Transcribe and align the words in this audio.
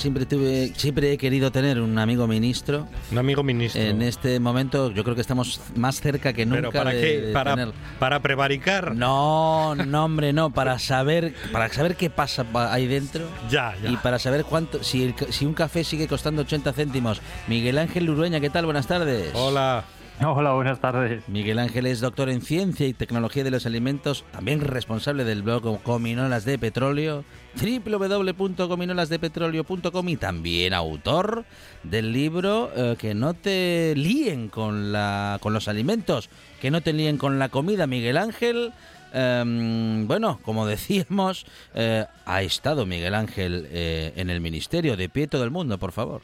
Siempre 0.00 0.26
tuve, 0.26 0.72
siempre 0.76 1.12
he 1.12 1.18
querido 1.18 1.52
tener 1.52 1.80
un 1.80 1.98
amigo 1.98 2.26
ministro. 2.26 2.88
Un 3.12 3.18
amigo 3.18 3.42
ministro. 3.42 3.80
En 3.80 4.02
este 4.02 4.40
momento 4.40 4.90
yo 4.90 5.04
creo 5.04 5.14
que 5.14 5.20
estamos 5.20 5.60
más 5.76 6.00
cerca 6.00 6.32
que 6.32 6.46
nunca. 6.46 6.70
¿Pero 6.70 6.72
para 6.72 6.92
qué? 6.92 7.30
¿Para, 7.32 7.72
¿Para 7.98 8.20
prevaricar? 8.20 8.96
No, 8.96 9.74
no, 9.74 10.04
hombre, 10.04 10.32
no. 10.32 10.50
Para 10.50 10.78
saber, 10.78 11.34
para 11.52 11.68
saber 11.68 11.96
qué 11.96 12.10
pasa 12.10 12.46
ahí 12.72 12.86
dentro. 12.86 13.28
Ya, 13.50 13.74
ya. 13.82 13.90
Y 13.90 13.96
para 13.98 14.18
saber 14.18 14.44
cuánto, 14.44 14.82
si, 14.82 15.14
si 15.28 15.44
un 15.44 15.54
café 15.54 15.84
sigue 15.84 16.08
costando 16.08 16.42
80 16.42 16.72
céntimos. 16.72 17.20
Miguel 17.46 17.78
Ángel 17.78 18.08
Urueña, 18.08 18.40
¿qué 18.40 18.50
tal? 18.50 18.64
Buenas 18.64 18.86
tardes. 18.86 19.30
Hola. 19.34 19.84
Hola, 20.22 20.52
buenas 20.52 20.80
tardes. 20.80 21.26
Miguel 21.28 21.58
Ángel 21.58 21.86
es 21.86 22.00
doctor 22.00 22.28
en 22.28 22.42
Ciencia 22.42 22.86
y 22.86 22.92
Tecnología 22.92 23.42
de 23.42 23.50
los 23.50 23.64
Alimentos, 23.64 24.26
también 24.32 24.60
responsable 24.60 25.24
del 25.24 25.42
blog 25.42 25.82
Cominolas 25.82 26.44
de 26.44 26.58
Petróleo, 26.58 27.24
www.cominolasdepetróleo.com 27.58 30.08
y 30.10 30.16
también 30.16 30.74
autor 30.74 31.46
del 31.84 32.12
libro 32.12 32.70
eh, 32.76 32.96
Que 32.98 33.14
no 33.14 33.32
te 33.32 33.94
líen 33.96 34.50
con, 34.50 34.92
la, 34.92 35.38
con 35.40 35.54
los 35.54 35.68
alimentos, 35.68 36.28
que 36.60 36.70
no 36.70 36.82
te 36.82 36.92
líen 36.92 37.16
con 37.16 37.38
la 37.38 37.48
comida, 37.48 37.86
Miguel 37.86 38.18
Ángel. 38.18 38.74
Em, 39.14 40.06
bueno, 40.06 40.38
como 40.44 40.66
decíamos, 40.66 41.46
eh, 41.74 42.04
ha 42.26 42.42
estado 42.42 42.84
Miguel 42.84 43.14
Ángel 43.14 43.68
eh, 43.70 44.12
en 44.16 44.28
el 44.28 44.42
ministerio, 44.42 44.98
de 44.98 45.08
pie 45.08 45.28
todo 45.28 45.44
el 45.44 45.50
mundo, 45.50 45.78
por 45.78 45.92
favor. 45.92 46.20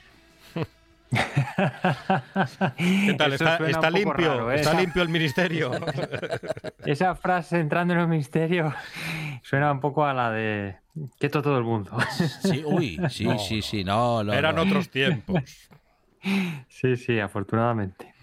¿Qué 2.77 3.15
tal? 3.17 3.33
¿Está, 3.33 3.91
limpio? 3.91 4.51
¿eh? 4.51 4.57
¿Está 4.57 4.75
limpio 4.75 5.03
el 5.03 5.09
ministerio? 5.09 5.71
Esa 6.85 7.15
frase 7.15 7.61
entrando 7.61 7.95
en 7.95 8.01
el 8.01 8.09
ministerio 8.09 8.75
suena 9.43 9.71
un 9.73 9.81
poco 9.81 10.05
a 10.05 10.13
la 10.13 10.31
de 10.31 10.77
quieto 11.19 11.43
todo 11.43 11.59
el 11.59 11.65
mundo. 11.65 11.97
Sí, 12.43 12.63
uy, 12.65 13.01
sí, 13.11 13.29
sí, 13.49 13.63
sí, 13.63 13.85
no, 13.85 14.21
Eran 14.33 14.59
otros 14.59 14.91
tiempos. 14.91 15.69
Sí, 16.69 16.97
sí, 16.97 17.19
afortunadamente. 17.21 18.15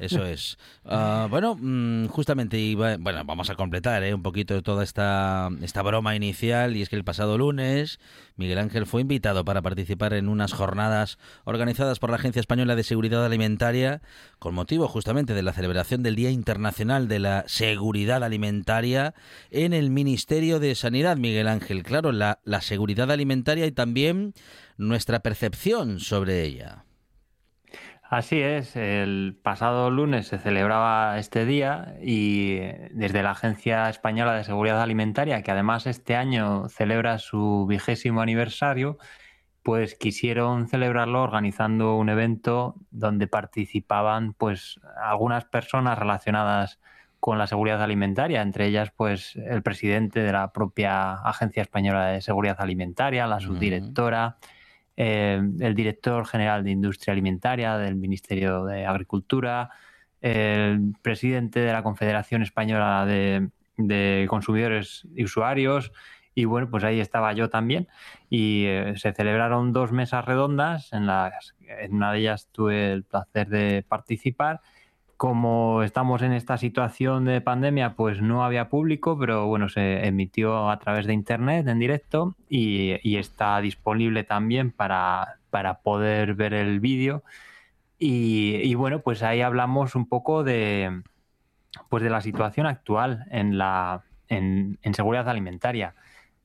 Eso 0.00 0.24
es. 0.24 0.58
Ah, 0.84 1.26
bueno, 1.28 1.56
mm, 1.60 2.06
justamente, 2.06 2.74
bueno, 2.74 3.24
vamos 3.24 3.50
a 3.50 3.54
completar 3.54 4.02
¿eh? 4.04 4.14
un 4.14 4.22
poquito 4.22 4.62
toda 4.62 4.84
esta, 4.84 5.50
esta 5.62 5.82
broma 5.82 6.14
inicial, 6.16 6.76
y 6.76 6.82
es 6.82 6.88
que 6.88 6.96
el 6.96 7.04
pasado 7.04 7.36
lunes 7.38 7.98
Miguel 8.36 8.58
Ángel 8.58 8.86
fue 8.86 9.02
invitado 9.02 9.44
para 9.44 9.62
participar 9.62 10.14
en 10.14 10.28
unas 10.28 10.52
jornadas 10.52 11.18
organizadas 11.44 11.98
por 11.98 12.10
la 12.10 12.16
Agencia 12.16 12.40
Española 12.40 12.76
de 12.76 12.82
Seguridad 12.82 13.24
Alimentaria, 13.24 14.02
con 14.38 14.54
motivo 14.54 14.88
justamente 14.88 15.34
de 15.34 15.42
la 15.42 15.52
celebración 15.52 16.02
del 16.02 16.16
Día 16.16 16.30
Internacional 16.30 17.08
de 17.08 17.18
la 17.18 17.44
Seguridad 17.46 18.24
Alimentaria 18.24 19.14
en 19.50 19.72
el 19.72 19.90
Ministerio 19.90 20.60
de 20.60 20.74
Sanidad, 20.74 21.16
Miguel 21.16 21.48
Ángel. 21.48 21.82
Claro, 21.82 22.12
la, 22.12 22.40
la 22.44 22.60
seguridad 22.60 23.10
alimentaria 23.10 23.66
y 23.66 23.72
también 23.72 24.34
nuestra 24.76 25.20
percepción 25.20 26.00
sobre 26.00 26.42
ella. 26.44 26.84
Así 28.12 28.42
es, 28.42 28.76
el 28.76 29.38
pasado 29.42 29.90
lunes 29.90 30.26
se 30.26 30.36
celebraba 30.36 31.18
este 31.18 31.46
día 31.46 31.94
y 32.02 32.58
desde 32.90 33.22
la 33.22 33.30
Agencia 33.30 33.88
Española 33.88 34.34
de 34.34 34.44
Seguridad 34.44 34.82
Alimentaria, 34.82 35.40
que 35.42 35.50
además 35.50 35.86
este 35.86 36.14
año 36.14 36.68
celebra 36.68 37.16
su 37.16 37.64
vigésimo 37.66 38.20
aniversario, 38.20 38.98
pues 39.62 39.94
quisieron 39.94 40.68
celebrarlo 40.68 41.22
organizando 41.22 41.96
un 41.96 42.10
evento 42.10 42.74
donde 42.90 43.28
participaban 43.28 44.34
pues 44.34 44.78
algunas 45.02 45.46
personas 45.46 45.98
relacionadas 45.98 46.80
con 47.18 47.38
la 47.38 47.46
seguridad 47.46 47.82
alimentaria, 47.82 48.42
entre 48.42 48.66
ellas 48.66 48.92
pues 48.94 49.36
el 49.36 49.62
presidente 49.62 50.20
de 50.20 50.32
la 50.32 50.52
propia 50.52 51.14
Agencia 51.14 51.62
Española 51.62 52.08
de 52.08 52.20
Seguridad 52.20 52.60
Alimentaria, 52.60 53.26
la 53.26 53.40
subdirectora, 53.40 54.36
eh, 54.96 55.40
el 55.60 55.74
director 55.74 56.26
general 56.26 56.64
de 56.64 56.70
Industria 56.70 57.12
Alimentaria 57.12 57.76
del 57.78 57.96
Ministerio 57.96 58.64
de 58.64 58.86
Agricultura, 58.86 59.70
el 60.20 60.94
presidente 61.02 61.60
de 61.60 61.72
la 61.72 61.82
Confederación 61.82 62.42
Española 62.42 63.06
de, 63.06 63.48
Consumidores 64.28 65.06
y 65.14 65.24
Usuarios. 65.24 65.92
Y 66.34 66.44
bueno, 66.44 66.70
pues 66.70 66.84
ahí 66.84 67.00
estaba 67.00 67.32
yo 67.32 67.50
también. 67.50 67.88
Y 68.30 68.64
eh, 68.66 68.94
se 68.96 69.12
celebraron 69.12 69.72
dos 69.72 69.92
mesas 69.92 70.24
redondas, 70.24 70.92
en, 70.92 71.06
las, 71.06 71.54
en 71.60 71.94
una 71.94 72.12
de 72.12 72.20
ellas 72.20 72.48
tuve 72.52 72.92
el 72.92 73.04
placer 73.04 73.48
de 73.48 73.84
participar 73.86 74.60
como 75.22 75.84
estamos 75.84 76.20
en 76.22 76.32
esta 76.32 76.58
situación 76.58 77.24
de 77.24 77.40
pandemia, 77.40 77.94
pues 77.94 78.20
no 78.20 78.44
había 78.44 78.68
público, 78.68 79.16
pero 79.16 79.46
bueno, 79.46 79.68
se 79.68 80.04
emitió 80.04 80.68
a 80.68 80.80
través 80.80 81.06
de 81.06 81.12
internet 81.12 81.64
en 81.68 81.78
directo 81.78 82.34
y, 82.48 83.14
está 83.16 83.60
disponible 83.60 84.24
también 84.24 84.72
para, 84.72 85.38
poder 85.84 86.34
ver 86.34 86.54
el 86.54 86.80
vídeo. 86.80 87.22
Y, 88.00 88.74
bueno, 88.74 89.02
pues 89.02 89.22
ahí 89.22 89.42
hablamos 89.42 89.94
un 89.94 90.08
poco 90.08 90.42
de, 90.42 91.02
pues 91.88 92.02
de 92.02 92.10
la 92.10 92.20
situación 92.20 92.66
actual 92.66 93.24
en, 93.30 93.58
la, 93.58 94.02
en, 94.26 94.76
seguridad 94.92 95.28
alimentaria, 95.28 95.94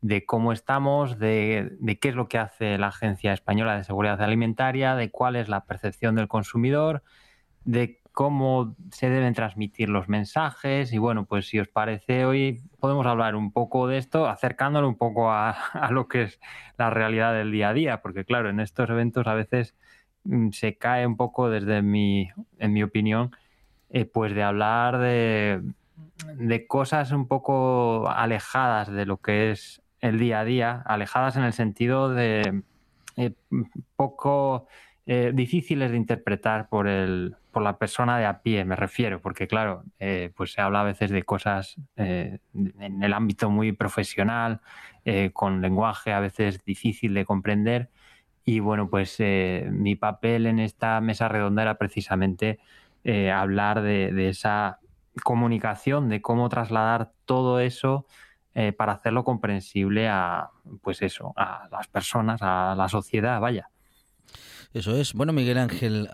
de 0.01 0.23
cómo 0.23 0.53
estamos, 0.53 1.17
de, 1.17 1.75
de 1.79 1.97
qué 1.97 2.09
es 2.09 2.15
lo 2.15 2.27
que 2.27 2.38
hace 2.38 2.77
la 2.77 2.89
Agencia 2.89 3.33
Española 3.33 3.75
de 3.75 3.83
Seguridad 3.83 4.21
Alimentaria, 4.21 4.94
de 4.94 5.09
cuál 5.09 5.35
es 5.35 5.49
la 5.49 5.61
percepción 5.61 6.13
del 6.13 6.27
consumidor, 6.27 7.01
de 7.65 8.01
cómo 8.17 8.75
se 8.91 9.11
deben 9.11 9.35
transmitir 9.35 9.89
los 9.89 10.09
mensajes. 10.09 10.91
Y 10.91 10.97
bueno, 10.97 11.25
pues 11.25 11.47
si 11.50 11.59
os 11.59 11.67
parece 11.67 12.25
hoy 12.25 12.63
podemos 12.80 13.06
hablar 13.06 13.36
un 13.36 13.51
poco 13.51 13.88
de 13.88 14.00
esto, 14.00 14.27
acercándolo 14.27 14.88
un 14.88 14.97
poco 14.97 15.31
a, 15.31 15.56
lo 15.91 16.07
que 16.07 16.24
es 16.24 16.39
la 16.80 16.89
realidad 16.89 17.36
del 17.36 17.51
día 17.51 17.69
a 17.69 17.74
día, 17.74 18.01
porque 18.01 18.25
claro, 18.25 18.50
en 18.50 18.59
estos 18.59 18.89
eventos 18.89 19.27
a 19.27 19.36
veces 19.36 19.75
mm, 20.24 20.50
se 20.50 20.77
cae 20.80 21.06
un 21.06 21.15
poco 21.15 21.51
desde 21.51 21.83
mi, 21.83 22.27
en 22.57 22.74
mi 22.74 22.81
opinión, 22.81 23.36
eh, 23.91 24.06
pues 24.06 24.33
de 24.33 24.41
hablar 24.41 24.97
de, 24.97 25.62
de 26.38 26.65
cosas 26.65 27.12
un 27.12 27.27
poco 27.27 28.09
alejadas 28.09 28.91
de 28.91 29.06
lo 29.06 29.18
que 29.18 29.51
es 29.51 29.83
el 30.01 30.18
día 30.18 30.39
a 30.39 30.44
día, 30.44 30.83
alejadas 30.88 31.38
en 31.38 31.44
el 31.44 31.53
sentido 31.53 32.09
de 32.09 32.63
eh, 33.15 33.33
poco 33.95 34.65
eh, 35.06 35.31
difíciles 35.36 35.91
de 35.91 35.97
interpretar 35.97 36.68
por 36.68 36.88
el, 36.88 37.36
por 37.57 37.63
la 37.63 37.80
persona 37.80 38.19
de 38.19 38.25
a 38.27 38.44
pie, 38.44 38.65
me 38.65 38.75
refiero, 38.75 39.19
porque 39.19 39.48
claro, 39.48 39.83
eh, 39.98 40.31
pues 40.36 40.51
se 40.51 40.62
habla 40.62 40.81
a 40.81 40.83
veces 40.83 41.09
de 41.09 41.24
cosas 41.24 41.75
eh, 41.95 42.38
en 42.54 43.01
el 43.01 43.13
ámbito 43.13 43.50
muy 43.50 43.71
profesional, 43.71 44.62
eh, 45.06 45.31
con 45.33 45.59
lenguaje 45.59 46.13
a 46.13 46.19
veces 46.19 46.63
difícil 46.63 47.15
de 47.15 47.25
comprender. 47.25 47.89
Y 48.45 48.59
bueno, 48.59 48.92
pues 48.92 49.18
mi 49.71 49.95
papel 49.95 50.45
en 50.45 50.59
esta 50.59 51.01
mesa 51.01 51.30
redonda 51.30 51.63
era 51.63 51.80
precisamente 51.80 52.59
hablar 53.33 53.81
de, 53.81 54.30
esa 54.30 54.77
comunicación 55.24 56.10
de 56.10 56.21
cómo 56.21 56.50
trasladar 56.50 57.12
todo 57.25 57.60
eso 57.60 58.06
eh, 58.53 58.71
para 58.71 58.94
hacerlo 58.94 59.24
comprensible 59.24 60.07
a, 60.10 60.51
pues 60.83 61.01
eso, 61.01 61.33
a 61.36 61.68
las 61.71 61.88
personas, 61.88 62.39
a 62.44 62.75
la 62.77 62.88
sociedad, 62.88 63.42
vaya. 63.42 63.71
Eso 64.73 64.95
es. 64.95 65.13
Bueno, 65.13 65.33
Miguel 65.33 65.57
Ángel, 65.57 66.09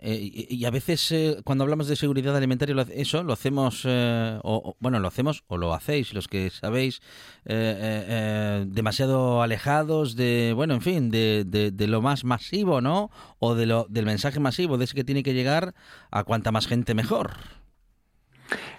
eh, 0.00 0.46
y, 0.50 0.64
a 0.64 0.70
veces 0.70 1.10
eh, 1.12 1.36
cuando 1.44 1.64
hablamos 1.64 1.88
de 1.88 1.96
seguridad 1.96 2.36
alimentaria, 2.36 2.74
eso 2.94 3.22
lo 3.22 3.32
hacemos, 3.32 3.84
o, 3.86 4.76
bueno, 4.78 5.00
lo 5.00 5.08
hacemos 5.08 5.44
o 5.48 5.56
lo 5.56 5.74
hacéis, 5.74 6.14
los 6.14 6.28
que 6.28 6.50
sabéis, 6.50 7.00
demasiado 7.44 9.42
alejados 9.42 10.16
de, 10.16 10.52
bueno, 10.54 10.74
en 10.74 10.82
fin, 10.82 11.10
de, 11.10 11.44
de, 11.44 11.86
lo 11.86 12.00
más 12.00 12.24
masivo, 12.24 12.80
¿no? 12.80 13.10
O 13.38 13.54
de 13.54 13.66
lo, 13.66 13.86
del 13.88 14.06
mensaje 14.06 14.40
masivo, 14.40 14.78
de 14.78 14.84
ese 14.84 14.94
que 14.94 15.04
tiene 15.04 15.22
que 15.22 15.34
llegar 15.34 15.74
a 16.10 16.24
cuanta 16.24 16.52
más 16.52 16.66
gente 16.66 16.94
mejor. 16.94 17.32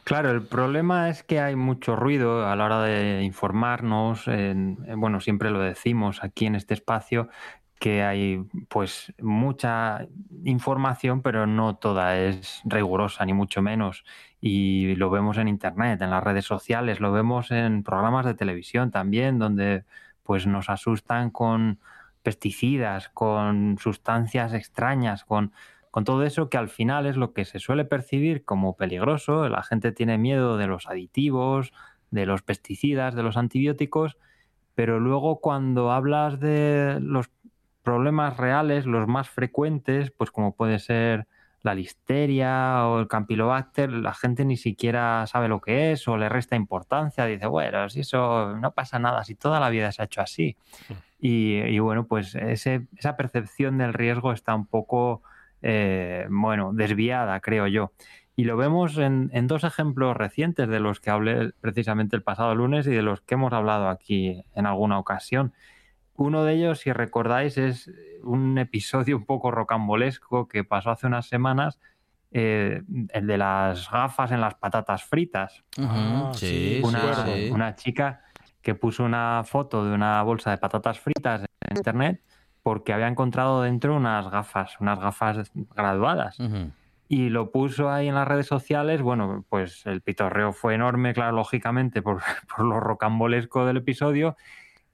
Claro, 0.03 0.31
el 0.31 0.41
problema 0.41 1.09
es 1.09 1.21
que 1.21 1.39
hay 1.39 1.55
mucho 1.55 1.95
ruido 1.95 2.47
a 2.47 2.55
la 2.55 2.65
hora 2.65 2.81
de 2.81 3.21
informarnos. 3.21 4.25
bueno, 4.95 5.19
siempre 5.19 5.51
lo 5.51 5.59
decimos 5.59 6.23
aquí 6.23 6.47
en 6.47 6.55
este 6.55 6.73
espacio 6.73 7.29
que 7.79 8.03
hay 8.03 8.43
pues 8.67 9.13
mucha 9.19 10.07
información, 10.43 11.21
pero 11.21 11.47
no 11.47 11.77
toda 11.77 12.17
es 12.17 12.61
rigurosa, 12.65 13.25
ni 13.25 13.33
mucho 13.33 13.61
menos. 13.61 14.03
Y 14.41 14.95
lo 14.95 15.09
vemos 15.09 15.37
en 15.37 15.47
internet, 15.47 16.01
en 16.01 16.11
las 16.11 16.23
redes 16.23 16.45
sociales, 16.45 16.99
lo 16.99 17.11
vemos 17.11 17.51
en 17.51 17.83
programas 17.83 18.25
de 18.25 18.33
televisión 18.35 18.91
también, 18.91 19.39
donde 19.39 19.85
pues 20.23 20.45
nos 20.45 20.69
asustan 20.69 21.31
con 21.31 21.79
pesticidas, 22.21 23.09
con 23.09 23.77
sustancias 23.79 24.53
extrañas, 24.53 25.23
con 25.25 25.53
con 25.91 26.03
todo 26.03 26.23
eso 26.23 26.49
que 26.49 26.57
al 26.57 26.69
final 26.69 27.05
es 27.05 27.17
lo 27.17 27.33
que 27.33 27.45
se 27.45 27.59
suele 27.59 27.85
percibir 27.85 28.45
como 28.45 28.77
peligroso, 28.77 29.49
la 29.49 29.63
gente 29.63 29.91
tiene 29.91 30.17
miedo 30.17 30.57
de 30.57 30.67
los 30.67 30.87
aditivos, 30.87 31.73
de 32.11 32.25
los 32.25 32.41
pesticidas, 32.41 33.15
de 33.15 33.23
los 33.23 33.37
antibióticos, 33.37 34.17
pero 34.75 34.99
luego 34.99 35.41
cuando 35.41 35.91
hablas 35.91 36.39
de 36.39 36.99
los 37.01 37.29
problemas 37.83 38.37
reales, 38.37 38.85
los 38.85 39.07
más 39.07 39.29
frecuentes, 39.29 40.11
pues 40.11 40.31
como 40.31 40.55
puede 40.55 40.79
ser 40.79 41.27
la 41.61 41.73
listeria 41.73 42.87
o 42.87 42.99
el 42.99 43.07
campylobacter, 43.07 43.91
la 43.91 44.13
gente 44.13 44.45
ni 44.45 44.55
siquiera 44.55 45.25
sabe 45.27 45.49
lo 45.49 45.59
que 45.59 45.91
es 45.91 46.07
o 46.07 46.17
le 46.17 46.29
resta 46.29 46.55
importancia, 46.55 47.25
dice, 47.25 47.47
bueno, 47.47 47.89
si 47.89 48.01
eso 48.01 48.55
no 48.55 48.71
pasa 48.71 48.97
nada, 48.99 49.23
si 49.23 49.35
toda 49.35 49.59
la 49.59 49.69
vida 49.69 49.91
se 49.91 50.01
ha 50.01 50.05
hecho 50.05 50.21
así. 50.21 50.55
Y, 51.19 51.77
bueno, 51.79 52.05
pues 52.05 52.35
esa 52.35 53.17
percepción 53.17 53.77
del 53.77 53.93
riesgo 53.93 54.31
está 54.31 54.55
un 54.55 54.65
poco 54.65 55.21
eh, 55.61 56.27
bueno, 56.29 56.71
desviada, 56.73 57.39
creo 57.41 57.67
yo. 57.67 57.91
Y 58.35 58.45
lo 58.45 58.55
vemos 58.55 58.97
en, 58.97 59.47
dos 59.47 59.65
ejemplos 59.65 60.15
recientes 60.15 60.69
de 60.69 60.79
los 60.79 61.01
que 61.01 61.09
hablé 61.09 61.51
precisamente 61.59 62.15
el 62.15 62.21
pasado 62.21 62.55
lunes 62.55 62.87
y 62.87 62.91
de 62.91 63.01
los 63.01 63.19
que 63.19 63.33
hemos 63.33 63.51
hablado 63.51 63.89
aquí 63.89 64.45
en 64.55 64.65
alguna 64.65 64.97
ocasión. 64.97 65.51
Uno 66.19 66.43
de 66.43 66.53
ellos, 66.53 66.79
si 66.79 66.91
recordáis, 66.91 67.57
es 67.57 67.91
un 68.23 68.57
episodio 68.57 69.17
un 69.17 69.25
poco 69.25 69.51
rocambolesco 69.51 70.47
que 70.47 70.63
pasó 70.63 70.91
hace 70.91 71.07
unas 71.07 71.27
semanas, 71.27 71.79
eh, 72.31 72.83
el 73.13 73.25
de 73.25 73.37
las 73.37 73.89
gafas 73.89 74.31
en 74.31 74.41
las 74.41 74.55
patatas 74.55 75.03
fritas. 75.03 75.63
Ah, 75.79 76.31
una, 76.83 77.25
una 77.51 77.75
chica 77.75 78.21
que 78.61 78.75
puso 78.75 79.03
una 79.03 79.43
foto 79.45 79.85
de 79.85 79.93
una 79.93 80.21
bolsa 80.23 80.51
de 80.51 80.57
patatas 80.57 80.99
fritas 80.99 81.41
en 81.41 81.77
internet 81.77 82.21
porque 82.63 82.93
había 82.93 83.07
encontrado 83.07 83.61
dentro 83.61 83.95
unas 83.95 84.29
gafas, 84.29 84.79
unas 84.79 84.99
gafas 84.99 85.51
graduadas. 85.75 86.37
Y 87.07 87.29
lo 87.29 87.51
puso 87.51 87.89
ahí 87.89 88.07
en 88.07 88.15
las 88.15 88.27
redes 88.27 88.45
sociales. 88.45 89.01
Bueno, 89.01 89.43
pues 89.49 89.85
el 89.85 90.01
pitorreo 90.01 90.53
fue 90.53 90.75
enorme, 90.75 91.13
claro, 91.13 91.37
lógicamente, 91.37 92.01
por, 92.01 92.21
lo 92.59 92.79
rocambolesco 92.79 93.65
del 93.65 93.77
episodio. 93.77 94.35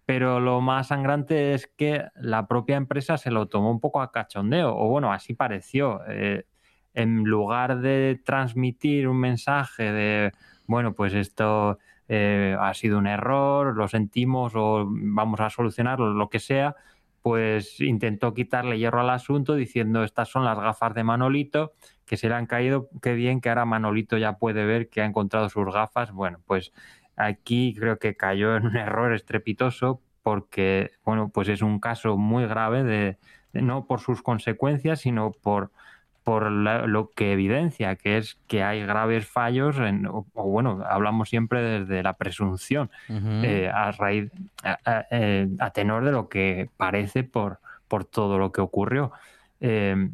Pero 0.06 0.40
lo 0.40 0.62
más 0.62 0.88
sangrante 0.88 1.54
es 1.54 1.68
que 1.68 2.06
la 2.16 2.48
propia 2.48 2.78
empresa 2.78 3.18
se 3.18 3.32
lo 3.32 3.48
tomó 3.48 3.72
un 3.72 3.80
poco 3.80 4.02
a 4.02 4.12
cachondeo, 4.12 4.76
o 4.76 4.88
bueno, 4.90 5.12
así 5.12 5.34
pareció. 5.34 6.02
Eh, 6.08 6.46
en 6.94 7.24
lugar 7.24 7.82
de 7.82 8.22
transmitir 8.24 9.08
un 9.08 9.20
mensaje 9.20 9.92
de, 9.92 10.32
bueno, 10.66 10.94
pues 10.94 11.14
esto 11.14 11.80
eh, 12.08 12.56
ha 12.60 12.74
sido 12.74 12.98
un 12.98 13.08
error, 13.08 13.76
lo 13.76 13.88
sentimos 13.88 14.54
o 14.56 14.86
vamos 14.88 15.40
a 15.40 15.50
solucionarlo, 15.50 16.14
lo 16.14 16.30
que 16.30 16.40
sea, 16.40 16.76
pues 17.22 17.82
intentó 17.82 18.34
quitarle 18.34 18.78
hierro 18.78 19.02
al 19.02 19.10
asunto 19.10 19.56
diciendo 19.56 20.04
estas 20.04 20.30
son 20.30 20.46
las 20.46 20.60
gafas 20.60 20.94
de 20.94 21.04
Manolito 21.04 21.74
que 22.06 22.18
se 22.18 22.30
le 22.30 22.36
han 22.36 22.46
caído, 22.46 22.88
qué 23.02 23.14
bien 23.14 23.42
que 23.42 23.50
ahora 23.50 23.66
Manolito 23.66 24.18
ya 24.18 24.38
puede 24.38 24.66
ver 24.66 24.90
que 24.90 25.02
ha 25.02 25.06
encontrado 25.06 25.50
sus 25.50 25.66
gafas. 25.74 26.12
Bueno, 26.12 26.40
pues 26.46 26.72
aquí 27.16 27.76
creo 27.78 28.00
que 28.00 28.16
cayó 28.16 28.56
en 28.56 28.68
un 28.68 28.78
error 28.78 29.14
estrepitoso 29.14 30.02
porque, 30.24 30.92
bueno, 31.04 31.30
pues 31.30 31.48
es 31.50 31.62
un 31.62 31.80
caso 31.80 32.18
muy 32.18 32.46
grave 32.48 32.84
de 32.84 33.18
no 33.54 33.86
por 33.86 34.00
sus 34.00 34.22
consecuencias, 34.22 35.00
sino 35.02 35.32
por 35.32 35.72
por 36.26 36.50
lo 36.50 37.12
que 37.12 37.34
evidencia, 37.34 37.96
que 37.98 38.18
es 38.18 38.40
que 38.48 38.64
hay 38.64 38.84
graves 38.84 39.28
fallos, 39.28 39.78
en, 39.78 40.08
o, 40.08 40.26
bueno, 40.34 40.84
hablamos 40.90 41.30
siempre 41.30 41.62
desde 41.62 42.02
la 42.02 42.14
presunción, 42.14 42.90
eh, 43.08 43.70
a 43.72 43.92
raíz, 43.92 44.32
eh, 45.12 45.48
a, 45.60 45.70
tenor 45.70 46.04
de 46.04 46.12
lo 46.12 46.28
que 46.28 46.68
parece 46.78 47.24
por, 47.24 47.60
por 47.88 48.06
todo 48.06 48.40
lo 48.40 48.52
que 48.52 48.62
ocurrió. 48.62 49.12
Eh, 49.62 50.10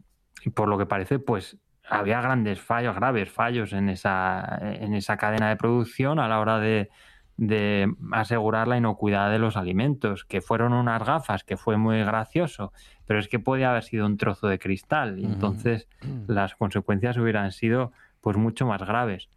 por 0.54 0.68
lo 0.68 0.77
que 0.77 0.86
parece, 0.86 1.18
pues 1.18 1.56
había 1.92 2.22
grandes 2.22 2.60
fallos, 2.62 2.96
graves 2.96 3.30
fallos 3.32 3.74
en 3.74 3.90
esa, 3.90 4.60
en 4.62 4.94
esa 4.94 5.18
cadena 5.18 5.50
de 5.50 5.58
producción 5.58 6.20
a 6.20 6.28
la 6.28 6.40
hora 6.40 6.60
de, 6.60 6.90
de 7.38 7.94
asegurar 8.12 8.68
la 8.68 8.78
inocuidad 8.78 9.32
de 9.32 9.40
los 9.40 9.58
alimentos, 9.58 10.24
que 10.26 10.42
fueron 10.42 10.74
unas 10.74 11.04
gafas, 11.04 11.44
que 11.44 11.58
fue 11.58 11.76
muy 11.76 12.00
gracioso, 12.04 12.72
pero 13.06 13.20
es 13.20 13.28
que 13.28 13.40
podía 13.40 13.72
haber 13.72 13.84
sido 13.84 14.06
un 14.06 14.18
trozo 14.18 14.48
de 14.48 14.60
cristal 14.60 15.20
y 15.20 15.26
entonces 15.26 15.88
mm. 16.02 16.32
las 16.32 16.56
consecuencias 16.56 17.18
hubieran 17.18 17.52
sido 17.52 17.92
pues 18.22 18.38
mucho 18.38 18.66
más 18.66 18.82
graves. 18.82 19.30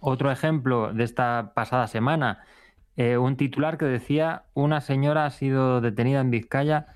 Otro 0.00 0.30
ejemplo 0.30 0.92
de 0.92 1.04
esta 1.04 1.52
pasada 1.54 1.86
semana, 1.86 2.40
eh, 2.96 3.16
un 3.16 3.36
titular 3.36 3.78
que 3.78 3.84
decía 3.86 4.42
una 4.52 4.80
señora 4.80 5.24
ha 5.24 5.30
sido 5.30 5.80
detenida 5.80 6.20
en 6.20 6.30
Vizcaya 6.30 6.88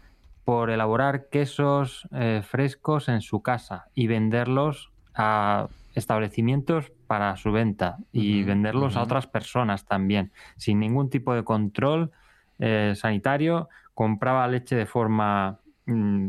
por 0.47 0.71
elaborar 0.71 1.29
quesos 1.29 2.07
eh, 2.13 2.41
frescos 2.49 3.09
en 3.09 3.21
su 3.21 3.43
casa 3.43 3.89
y 3.97 4.07
venderlos 4.07 4.93
a 5.13 5.67
establecimientos 5.97 6.93
para 7.09 7.37
su 7.37 7.51
venta 7.51 7.97
y 8.13 8.45
venderlos 8.45 8.95
a 8.97 9.03
otras 9.03 9.27
personas 9.27 9.87
también, 9.87 10.31
sin 10.57 10.79
ningún 10.79 11.11
tipo 11.11 11.35
de 11.35 11.43
control 11.43 12.13
eh, 12.61 12.93
sanitario. 12.95 13.69
Compraba 13.93 14.47
leche 14.47 14.77
de 14.77 14.87
forma, 14.87 15.59
mm, 15.87 16.29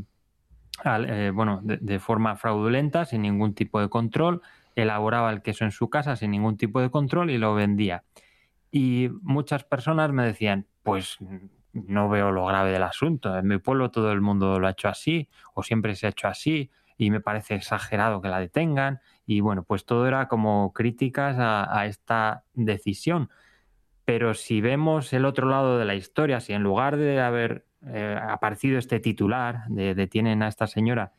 eh, 0.86 1.32
bueno, 1.32 1.60
de, 1.62 2.00
forma 2.00 2.36
fraudulenta, 2.38 3.06
sin 3.06 3.22
ningún 3.22 3.54
tipo 3.54 3.80
de 3.80 3.88
control. 3.88 4.42
Elaboraba 4.76 5.30
el 5.30 5.44
queso 5.44 5.64
en 5.64 5.72
su 5.72 5.92
casa 5.92 6.16
sin 6.16 6.32
ningún 6.32 6.58
tipo 6.58 6.82
de 6.82 6.90
control 6.90 7.30
y 7.30 7.38
lo 7.38 7.54
vendía. 7.54 8.04
Y 8.72 9.12
muchas 9.22 9.64
personas 9.64 10.12
me 10.12 10.26
decían, 10.26 10.66
pues 10.82 11.20
no 11.74 12.10
veo 12.10 12.32
lo 12.32 12.46
grave 12.46 12.72
del 12.72 12.84
asunto. 12.84 13.38
En 13.38 13.48
mi 13.48 13.58
pueblo 13.58 13.92
todo 13.92 14.12
el 14.12 14.22
mundo 14.22 14.60
lo 14.60 14.68
ha 14.68 14.72
hecho 14.72 14.88
así 14.88 15.30
o 15.54 15.64
siempre 15.64 15.96
se 15.96 16.08
ha 16.08 16.10
hecho 16.10 16.28
así 16.28 16.72
y 16.98 17.12
me 17.12 17.22
parece 17.22 17.56
exagerado 17.56 18.22
que 18.22 18.30
la 18.30 18.40
detengan. 18.40 19.00
Y 19.26 19.42
bueno, 19.42 19.64
pues 19.64 19.86
todo 19.86 20.08
era 20.08 20.28
como 20.28 20.74
críticas 20.74 21.38
a, 21.40 21.86
esta 21.86 22.44
decisión. 22.54 23.30
Pero 24.06 24.34
si 24.34 24.62
vemos 24.62 25.14
el 25.14 25.26
otro 25.26 25.50
lado 25.50 25.78
de 25.78 25.86
la 25.86 25.96
historia, 25.96 26.40
si 26.40 26.54
en 26.54 26.64
lugar 26.64 26.98
de 26.98 27.22
haber 27.22 27.66
eh, 27.86 28.18
aparecido 28.20 28.80
este 28.80 29.00
titular 29.00 29.66
de 29.68 29.94
detienen 29.94 30.42
a 30.44 30.48
esta 30.48 30.66
señora, 30.66 31.14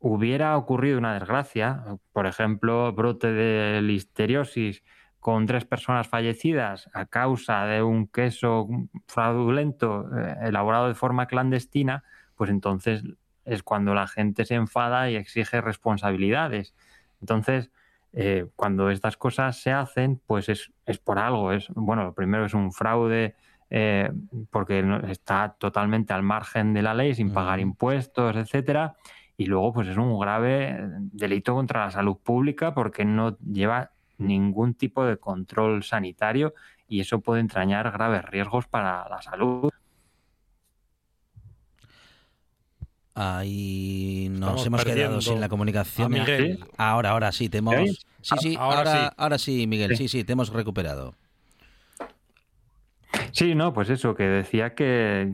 hubiera 0.00 0.56
ocurrido 0.56 0.98
una 0.98 1.14
desgracia, 1.14 1.82
por 2.12 2.26
ejemplo, 2.26 2.92
brote 2.92 3.32
de 3.32 3.80
listeriosis 3.80 4.82
con 5.24 5.46
tres 5.46 5.64
personas 5.64 6.06
fallecidas 6.06 6.90
a 6.92 7.06
causa 7.06 7.64
de 7.64 7.82
un 7.82 8.08
queso 8.08 8.68
fraudulento 9.06 10.06
eh, 10.14 10.36
elaborado 10.42 10.88
de 10.88 10.94
forma 10.94 11.26
clandestina, 11.26 12.04
pues 12.36 12.50
entonces 12.50 13.04
es 13.46 13.62
cuando 13.62 13.94
la 13.94 14.06
gente 14.06 14.44
se 14.44 14.54
enfada 14.54 15.08
y 15.08 15.16
exige 15.16 15.62
responsabilidades. 15.62 16.74
Entonces, 17.22 17.70
eh, 18.12 18.48
cuando 18.54 18.90
estas 18.90 19.16
cosas 19.16 19.56
se 19.56 19.72
hacen, 19.72 20.20
pues 20.26 20.50
es, 20.50 20.70
por 21.02 21.18
algo. 21.18 21.52
Es, 21.52 21.68
bueno, 21.70 22.04
lo 22.04 22.12
primero 22.12 22.44
es 22.44 22.52
un 22.52 22.70
fraude 22.70 23.34
eh, 23.70 24.12
porque 24.50 24.84
está 25.08 25.56
totalmente 25.58 26.12
al 26.12 26.22
margen 26.22 26.74
de 26.74 26.82
la 26.82 26.92
ley, 26.92 27.14
sin 27.14 27.32
pagar 27.32 27.60
impuestos, 27.60 28.36
etcétera. 28.36 28.96
Y 29.38 29.46
luego, 29.46 29.72
pues 29.72 29.88
es 29.88 29.96
un 29.96 30.20
grave 30.20 30.80
delito 31.12 31.54
contra 31.54 31.86
la 31.86 31.90
salud 31.90 32.18
pública 32.22 32.74
porque 32.74 33.06
no 33.06 33.38
lleva 33.38 33.93
ningún 34.18 34.74
tipo 34.74 35.04
de 35.04 35.16
control 35.16 35.82
sanitario 35.82 36.54
y 36.88 37.00
eso 37.00 37.20
puede 37.20 37.40
entrañar 37.40 37.90
graves 37.90 38.24
riesgos 38.24 38.66
para 38.68 39.08
la 39.08 39.22
salud 39.22 39.70
Ahí 43.14 44.28
nos 44.32 44.66
hemos 44.66 44.84
quedado 44.84 45.20
sin 45.20 45.40
la 45.40 45.48
comunicación. 45.48 46.10
Miguel. 46.10 46.64
Ahora, 46.76 47.10
ahora 47.10 47.30
sí, 47.30 47.48
te 47.48 47.58
hemos... 47.58 47.74
Sí, 48.20 48.34
sí, 48.40 48.56
ahora, 48.58 49.12
ahora, 49.16 49.38
sí. 49.38 49.66
Miguel, 49.68 49.96
sí. 49.96 50.08
sí, 50.08 50.24
te 50.24 50.32
hemos 50.32 50.52
recuperado. 50.52 51.14
Sí, 53.30 53.54
no, 53.54 53.72
pues 53.72 53.90
eso, 53.90 54.14
que 54.14 54.24
decía 54.24 54.74
que, 54.74 55.32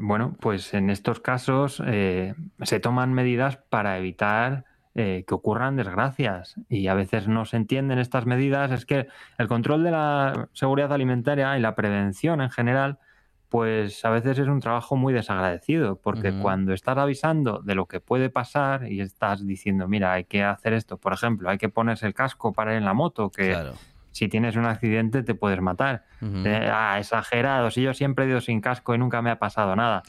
bueno, 0.00 0.36
pues 0.40 0.74
en 0.74 0.90
estos 0.90 1.20
casos 1.20 1.82
eh, 1.86 2.34
se 2.62 2.80
toman 2.80 3.14
medidas 3.14 3.56
para 3.56 3.96
evitar 3.96 4.64
eh, 4.94 5.24
que 5.26 5.34
ocurran 5.34 5.76
desgracias 5.76 6.56
y 6.68 6.88
a 6.88 6.94
veces 6.94 7.28
no 7.28 7.44
se 7.44 7.56
entienden 7.56 7.98
estas 7.98 8.26
medidas. 8.26 8.70
Es 8.72 8.86
que 8.86 9.06
el 9.38 9.48
control 9.48 9.84
de 9.84 9.90
la 9.92 10.48
seguridad 10.52 10.92
alimentaria 10.92 11.56
y 11.56 11.60
la 11.60 11.74
prevención 11.74 12.40
en 12.40 12.50
general 12.50 12.98
pues 13.50 14.04
a 14.04 14.10
veces 14.10 14.38
es 14.38 14.46
un 14.46 14.60
trabajo 14.60 14.96
muy 14.96 15.12
desagradecido, 15.12 15.96
porque 15.96 16.32
cuando 16.40 16.72
estás 16.72 16.96
avisando 16.96 17.58
de 17.58 17.74
lo 17.74 17.86
que 17.86 17.98
puede 17.98 18.30
pasar 18.30 18.90
y 18.90 19.00
estás 19.00 19.44
diciendo, 19.44 19.88
mira, 19.88 20.12
hay 20.12 20.24
que 20.24 20.44
hacer 20.44 20.72
esto, 20.72 20.98
por 20.98 21.12
ejemplo, 21.12 21.50
hay 21.50 21.58
que 21.58 21.68
ponerse 21.68 22.06
el 22.06 22.14
casco 22.14 22.52
para 22.52 22.72
ir 22.72 22.78
en 22.78 22.84
la 22.84 22.94
moto, 22.94 23.28
que 23.28 23.56
si 24.12 24.28
tienes 24.28 24.56
un 24.56 24.64
accidente 24.64 25.22
te 25.22 25.34
puedes 25.34 25.60
matar. 25.60 26.04
Eh, 26.20 26.70
ah, 26.72 26.98
exagerado, 26.98 27.70
si 27.70 27.82
yo 27.82 27.94
siempre 27.94 28.24
he 28.24 28.28
ido 28.28 28.40
sin 28.40 28.60
casco 28.60 28.94
y 28.94 28.98
nunca 28.98 29.22
me 29.22 29.30
ha 29.30 29.38
pasado 29.38 29.76
nada. 29.76 30.02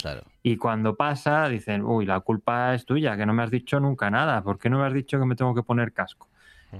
Y 0.43 0.58
cuando 0.58 0.96
pasa, 0.96 1.48
dicen, 1.50 1.84
uy, 1.84 2.05
la 2.05 2.20
culpa 2.22 2.74
es 2.74 2.86
tuya, 2.86 3.15
que 3.17 3.25
no 3.25 3.34
me 3.34 3.43
has 3.43 3.51
dicho 3.51 3.79
nunca 3.79 4.10
nada, 4.10 4.41
¿por 4.43 4.60
qué 4.60 4.70
no 4.70 4.79
me 4.79 4.86
has 4.86 4.93
dicho 4.93 5.20
que 5.20 5.25
me 5.25 5.36
tengo 5.36 5.53
que 5.53 5.63
poner 5.63 5.93
casco? 5.93 6.29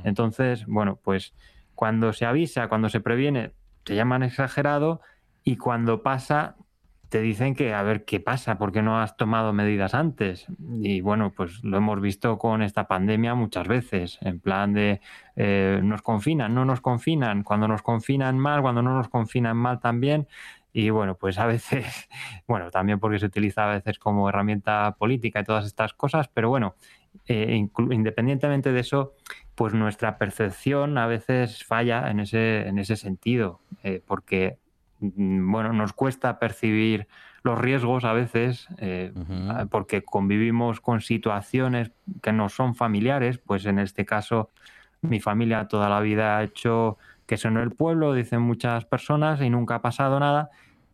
Entonces, 0.04 0.66
bueno, 0.68 1.00
pues 1.04 1.34
cuando 1.76 2.14
se 2.14 2.26
avisa, 2.26 2.68
cuando 2.70 2.90
se 2.90 3.02
previene, 3.02 3.52
te 3.84 3.96
llaman 3.96 4.24
exagerado 4.24 5.02
y 5.44 5.58
cuando 5.58 6.02
pasa 6.02 6.56
te 7.12 7.20
dicen 7.20 7.56
que 7.56 7.74
a 7.74 7.84
ver 7.84 8.06
qué 8.06 8.22
pasa, 8.22 8.58
por 8.58 8.72
qué 8.72 8.82
no 8.82 9.02
has 9.02 9.18
tomado 9.18 9.52
medidas 9.52 9.94
antes. 9.94 10.48
Y 10.82 11.02
bueno, 11.02 11.34
pues 11.36 11.62
lo 11.62 11.76
hemos 11.76 12.00
visto 12.00 12.38
con 12.38 12.62
esta 12.62 12.88
pandemia 12.88 13.36
muchas 13.36 13.68
veces, 13.68 14.18
en 14.22 14.40
plan 14.40 14.72
de 14.72 15.02
eh, 15.36 15.82
nos 15.84 16.02
confinan, 16.02 16.56
no 16.56 16.64
nos 16.64 16.80
confinan, 16.80 17.44
cuando 17.44 17.68
nos 17.68 17.82
confinan 17.82 18.40
mal, 18.40 18.62
cuando 18.62 18.82
no 18.82 18.96
nos 18.96 19.10
confinan 19.10 19.58
mal 19.58 19.82
también. 19.82 20.30
Y 20.72 20.90
bueno, 20.90 21.16
pues 21.16 21.38
a 21.38 21.46
veces, 21.48 22.08
bueno, 22.48 22.72
también 22.72 22.98
porque 22.98 23.20
se 23.20 23.26
utiliza 23.26 23.70
a 23.70 23.74
veces 23.74 24.00
como 24.00 24.30
herramienta 24.30 24.96
política 24.98 25.42
y 25.42 25.44
todas 25.44 25.66
estas 25.66 25.94
cosas, 25.94 26.30
pero 26.30 26.48
bueno, 26.48 26.76
eh, 27.28 27.68
independientemente 27.90 28.72
de 28.72 28.80
eso, 28.80 29.16
pues 29.54 29.74
nuestra 29.74 30.18
percepción 30.18 30.98
a 30.98 31.08
veces 31.08 31.66
falla 31.66 32.10
en 32.10 32.22
ese, 32.22 32.70
en 32.70 32.80
ese 32.80 32.96
sentido, 32.96 33.60
eh, 33.84 34.02
porque 34.08 34.60
bueno, 35.02 35.74
nos 35.74 35.94
cuesta 35.94 36.40
percibir 36.40 37.08
los 37.44 37.58
riesgos 37.58 38.06
a 38.06 38.14
veces 38.14 38.68
eh, 38.78 39.12
porque 39.70 40.04
convivimos 40.04 40.80
con 40.80 41.02
situaciones 41.02 41.92
que 42.22 42.32
no 42.32 42.50
son 42.50 42.76
familiares, 42.76 43.40
pues 43.40 43.66
en 43.66 43.80
este 43.80 44.06
caso 44.06 44.52
mi 45.02 45.20
familia 45.20 45.68
toda 45.68 45.90
la 45.90 46.00
vida 46.00 46.38
ha 46.38 46.44
hecho 46.44 46.98
que 47.26 47.48
en 47.48 47.58
el 47.58 47.72
pueblo, 47.72 48.14
dicen 48.14 48.42
muchas 48.42 48.84
personas, 48.84 49.42
y 49.42 49.50
nunca 49.50 49.76
ha 49.76 49.82
pasado 49.82 50.20
nada, 50.20 50.50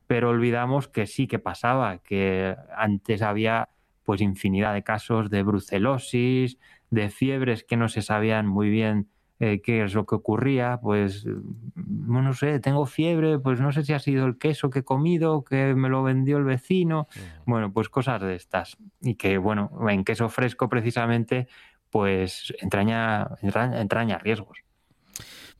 pero 0.06 0.30
olvidamos 0.30 0.88
que 0.88 1.08
sí 1.08 1.26
que 1.26 1.40
pasaba, 1.40 1.98
que 1.98 2.56
antes 2.76 3.24
había 3.24 3.70
pues 4.04 4.22
infinidad 4.22 4.76
de 4.76 4.84
casos 4.84 5.32
de 5.32 5.42
brucelosis, 5.42 6.60
de 6.92 7.10
fiebres 7.10 7.64
que 7.64 7.76
no 7.76 7.90
se 7.90 8.04
sabían 8.04 8.46
muy 8.46 8.70
bien 8.70 9.10
eh, 9.40 9.62
qué 9.62 9.84
es 9.84 9.94
lo 9.94 10.08
que 10.08 10.16
ocurría, 10.16 10.80
pues 10.82 11.26
mm, 11.26 12.24
no 12.24 12.34
sé, 12.34 12.60
tengo 12.60 12.88
fiebre, 12.88 13.38
pues 13.38 13.60
no 13.60 13.72
sé 13.72 13.84
si 13.84 13.94
ha 13.94 14.00
sido 14.00 14.26
el 14.26 14.40
queso 14.40 14.72
que 14.72 14.80
he 14.80 14.84
comido, 14.84 15.44
que 15.44 15.76
me 15.76 15.90
lo 15.90 16.02
vendió 16.02 16.38
el 16.38 16.44
vecino, 16.44 17.08
bueno, 17.46 17.72
pues 17.72 17.88
cosas 17.90 18.20
de 18.22 18.36
estas. 18.36 18.78
Y 19.02 19.14
que, 19.14 19.38
bueno, 19.38 19.70
en 19.90 20.04
queso 20.04 20.28
fresco 20.30 20.70
precisamente, 20.70 21.48
pues 21.92 22.52
entraña, 22.62 23.28
entraña, 23.42 24.18
riesgos. 24.18 24.58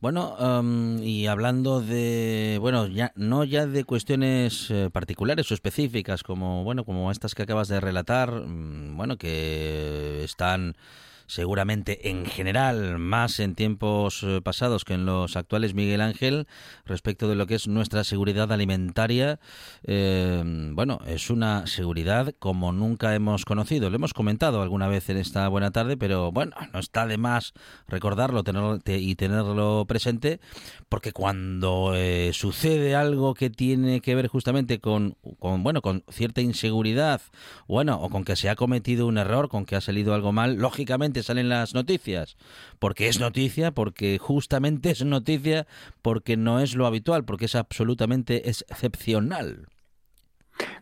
Bueno, 0.00 0.36
y 1.02 1.26
hablando 1.26 1.80
de, 1.80 2.58
bueno, 2.60 2.86
ya 2.86 3.12
no 3.16 3.42
ya 3.44 3.66
de 3.66 3.84
cuestiones 3.84 4.70
eh, 4.70 4.90
particulares 4.92 5.50
o 5.50 5.54
específicas 5.54 6.22
como, 6.22 6.62
bueno, 6.62 6.84
como 6.84 7.10
estas 7.10 7.34
que 7.34 7.42
acabas 7.42 7.68
de 7.68 7.80
relatar, 7.80 8.30
mm, 8.30 8.96
bueno, 8.96 9.16
que 9.18 10.22
están 10.22 10.76
seguramente 11.28 12.08
en 12.10 12.26
general 12.26 12.98
más 12.98 13.38
en 13.38 13.54
tiempos 13.54 14.22
eh, 14.22 14.40
pasados 14.42 14.84
que 14.84 14.94
en 14.94 15.06
los 15.06 15.36
actuales, 15.36 15.74
Miguel 15.74 16.00
Ángel, 16.00 16.48
respecto 16.86 17.28
de 17.28 17.36
lo 17.36 17.46
que 17.46 17.54
es 17.54 17.68
nuestra 17.68 18.02
seguridad 18.02 18.50
alimentaria. 18.50 19.38
Eh, 19.84 20.42
bueno, 20.72 21.00
es 21.06 21.30
una 21.30 21.66
seguridad 21.66 22.34
como 22.38 22.72
nunca 22.72 23.14
hemos 23.14 23.44
conocido. 23.44 23.90
Lo 23.90 23.96
hemos 23.96 24.14
comentado 24.14 24.62
alguna 24.62 24.88
vez 24.88 25.08
en 25.10 25.18
esta 25.18 25.46
buena 25.48 25.70
tarde, 25.70 25.96
pero 25.96 26.32
bueno, 26.32 26.56
no 26.72 26.78
está 26.80 27.06
de 27.06 27.18
más 27.18 27.52
recordarlo 27.86 28.42
tenerlo, 28.42 28.78
y 28.86 29.14
tenerlo 29.14 29.84
presente, 29.86 30.40
porque 30.88 31.12
cuando 31.12 31.92
eh, 31.94 32.30
sucede 32.32 32.96
algo 32.96 33.34
que 33.34 33.50
tiene 33.50 34.00
que 34.00 34.14
ver 34.14 34.28
justamente 34.28 34.80
con, 34.80 35.16
con, 35.38 35.62
bueno, 35.62 35.82
con 35.82 36.04
cierta 36.10 36.40
inseguridad, 36.40 37.20
bueno, 37.66 38.00
o 38.00 38.08
con 38.08 38.24
que 38.24 38.34
se 38.34 38.48
ha 38.48 38.56
cometido 38.56 39.06
un 39.06 39.18
error, 39.18 39.48
con 39.48 39.66
que 39.66 39.76
ha 39.76 39.80
salido 39.82 40.14
algo 40.14 40.32
mal, 40.32 40.56
lógicamente 40.56 41.17
salen 41.22 41.48
las 41.48 41.74
noticias? 41.74 42.36
Porque 42.78 43.08
es 43.08 43.20
noticia, 43.20 43.72
porque 43.72 44.18
justamente 44.18 44.90
es 44.90 45.04
noticia, 45.04 45.66
porque 46.02 46.36
no 46.36 46.60
es 46.60 46.74
lo 46.74 46.86
habitual, 46.86 47.24
porque 47.24 47.46
es 47.46 47.54
absolutamente 47.54 48.48
excepcional. 48.48 49.66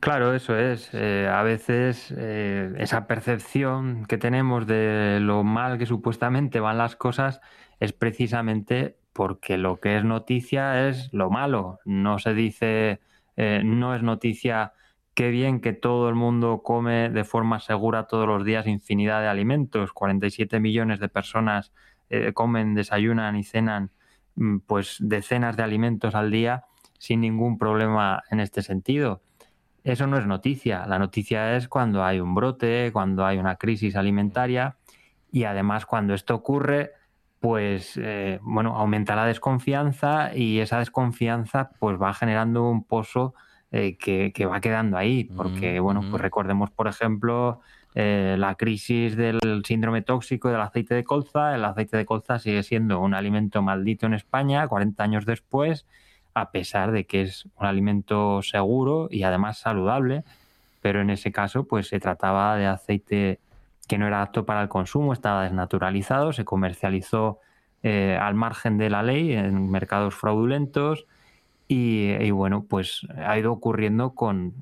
Claro, 0.00 0.34
eso 0.34 0.58
es. 0.58 0.90
Eh, 0.92 1.28
a 1.30 1.42
veces 1.42 2.12
eh, 2.16 2.72
esa 2.78 3.06
percepción 3.06 4.06
que 4.06 4.18
tenemos 4.18 4.66
de 4.66 5.18
lo 5.20 5.44
mal 5.44 5.78
que 5.78 5.86
supuestamente 5.86 6.60
van 6.60 6.78
las 6.78 6.96
cosas 6.96 7.40
es 7.80 7.92
precisamente 7.92 8.96
porque 9.12 9.56
lo 9.58 9.80
que 9.80 9.96
es 9.96 10.04
noticia 10.04 10.88
es 10.88 11.12
lo 11.12 11.30
malo. 11.30 11.78
No 11.84 12.18
se 12.18 12.34
dice, 12.34 13.00
eh, 13.36 13.62
no 13.64 13.94
es 13.94 14.02
noticia 14.02 14.72
Qué 15.16 15.30
bien 15.30 15.62
que 15.62 15.72
todo 15.72 16.10
el 16.10 16.14
mundo 16.14 16.60
come 16.62 17.08
de 17.08 17.24
forma 17.24 17.58
segura 17.58 18.06
todos 18.06 18.28
los 18.28 18.44
días 18.44 18.66
infinidad 18.66 19.22
de 19.22 19.28
alimentos. 19.28 19.94
47 19.94 20.60
millones 20.60 21.00
de 21.00 21.08
personas 21.08 21.72
eh, 22.10 22.34
comen, 22.34 22.74
desayunan 22.74 23.34
y 23.34 23.42
cenan 23.42 23.92
mm, 24.34 24.58
pues 24.66 24.98
decenas 25.00 25.56
de 25.56 25.62
alimentos 25.62 26.14
al 26.14 26.30
día 26.30 26.66
sin 26.98 27.22
ningún 27.22 27.56
problema 27.56 28.24
en 28.30 28.40
este 28.40 28.60
sentido. 28.60 29.22
Eso 29.84 30.06
no 30.06 30.18
es 30.18 30.26
noticia. 30.26 30.86
La 30.86 30.98
noticia 30.98 31.56
es 31.56 31.66
cuando 31.66 32.04
hay 32.04 32.20
un 32.20 32.34
brote, 32.34 32.90
cuando 32.92 33.24
hay 33.24 33.38
una 33.38 33.56
crisis 33.56 33.96
alimentaria 33.96 34.76
y 35.32 35.44
además 35.44 35.86
cuando 35.86 36.12
esto 36.12 36.34
ocurre, 36.34 36.92
pues 37.40 37.98
eh, 38.02 38.38
bueno, 38.42 38.76
aumenta 38.76 39.16
la 39.16 39.24
desconfianza 39.24 40.36
y 40.36 40.60
esa 40.60 40.78
desconfianza 40.78 41.70
pues 41.78 41.96
va 41.98 42.12
generando 42.12 42.68
un 42.68 42.84
pozo 42.84 43.34
eh, 43.72 43.96
que, 43.96 44.46
va 44.46 44.60
quedando 44.60 44.96
ahí, 44.96 45.24
porque, 45.24 45.80
bueno, 45.80 46.02
pues 46.10 46.22
recordemos, 46.22 46.70
por 46.70 46.88
ejemplo, 46.88 47.60
eh, 47.98 48.36
la 48.38 48.56
crisis 48.56 49.16
del 49.16 49.40
síndrome 49.64 50.02
tóxico 50.02 50.50
del 50.50 50.60
aceite 50.60 50.94
de 50.94 51.02
colza. 51.02 51.54
El 51.54 51.64
aceite 51.64 51.96
de 51.96 52.04
colza 52.04 52.38
sigue 52.38 52.62
siendo 52.62 53.00
un 53.00 53.14
alimento 53.14 53.62
maldito 53.62 54.04
en 54.04 54.12
España 54.12 54.68
40 54.68 55.02
años 55.02 55.24
después, 55.24 55.86
a 56.34 56.50
pesar 56.50 56.92
de 56.92 57.06
que 57.06 57.22
es 57.22 57.46
un 57.56 57.66
alimento 57.66 58.42
seguro 58.42 59.08
y 59.10 59.22
además 59.22 59.58
saludable, 59.58 60.24
pero 60.82 61.00
en 61.00 61.08
ese 61.08 61.32
caso 61.32 61.64
pues 61.64 61.88
se 61.88 61.98
trataba 61.98 62.56
de 62.56 62.66
aceite 62.66 63.40
que 63.88 63.96
no 63.96 64.06
era 64.06 64.20
apto 64.20 64.44
para 64.44 64.60
el 64.60 64.68
consumo, 64.68 65.14
estaba 65.14 65.44
desnaturalizado, 65.44 66.34
se 66.34 66.44
comercializó 66.44 67.40
eh, 67.82 68.18
al 68.20 68.34
margen 68.34 68.76
de 68.76 68.90
la 68.90 69.02
ley 69.02 69.32
en 69.32 69.70
mercados 69.70 70.14
fraudulentos, 70.14 71.06
y, 71.68 72.30
bueno, 72.30 72.64
pues 72.68 73.06
ha 73.16 73.36
ido 73.38 73.52
ocurriendo 73.52 74.14
con, 74.14 74.54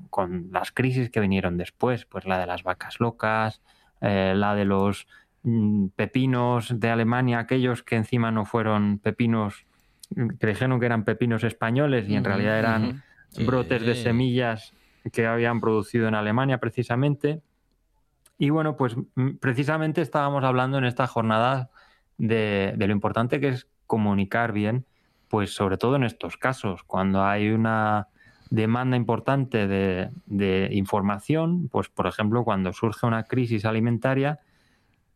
las 0.51 0.71
crisis 0.71 1.11
que 1.11 1.19
vinieron 1.19 1.57
después, 1.57 2.05
pues 2.05 2.25
la 2.25 2.39
de 2.39 2.47
las 2.47 2.63
vacas 2.63 2.99
locas, 2.99 3.61
eh, 4.01 4.33
la 4.35 4.55
de 4.55 4.65
los 4.65 5.07
mm, 5.43 5.87
pepinos 5.95 6.79
de 6.79 6.89
Alemania, 6.89 7.39
aquellos 7.39 7.83
que 7.83 7.95
encima 7.95 8.31
no 8.31 8.45
fueron 8.45 8.97
pepinos, 8.97 9.65
que 10.39 10.47
dijeron 10.47 10.79
que 10.79 10.87
eran 10.87 11.03
pepinos 11.03 11.43
españoles 11.43 12.09
y 12.09 12.15
en 12.15 12.23
realidad 12.23 12.57
eran 12.57 13.03
brotes 13.45 13.85
de 13.85 13.95
semillas 13.95 14.73
que 15.11 15.27
habían 15.27 15.61
producido 15.61 16.07
en 16.07 16.15
Alemania 16.15 16.57
precisamente. 16.57 17.41
Y 18.39 18.49
bueno, 18.49 18.77
pues 18.77 18.95
mm, 18.97 19.35
precisamente 19.39 20.01
estábamos 20.01 20.43
hablando 20.43 20.79
en 20.79 20.85
esta 20.85 21.05
jornada 21.05 21.69
de, 22.17 22.73
de 22.75 22.87
lo 22.87 22.93
importante 22.93 23.39
que 23.39 23.49
es 23.49 23.67
comunicar 23.85 24.53
bien 24.53 24.85
pues 25.27 25.53
sobre 25.53 25.77
todo 25.77 25.95
en 25.95 26.03
estos 26.03 26.37
casos, 26.37 26.83
cuando 26.83 27.23
hay 27.23 27.49
una 27.49 28.07
demanda 28.49 28.95
importante 28.95 29.67
de, 29.67 30.69
información, 30.71 31.67
pues 31.69 31.89
por 31.89 32.07
ejemplo 32.07 32.43
cuando 32.43 32.73
surge 32.73 33.05
una 33.05 33.23
crisis 33.23 33.65
alimentaria, 33.65 34.39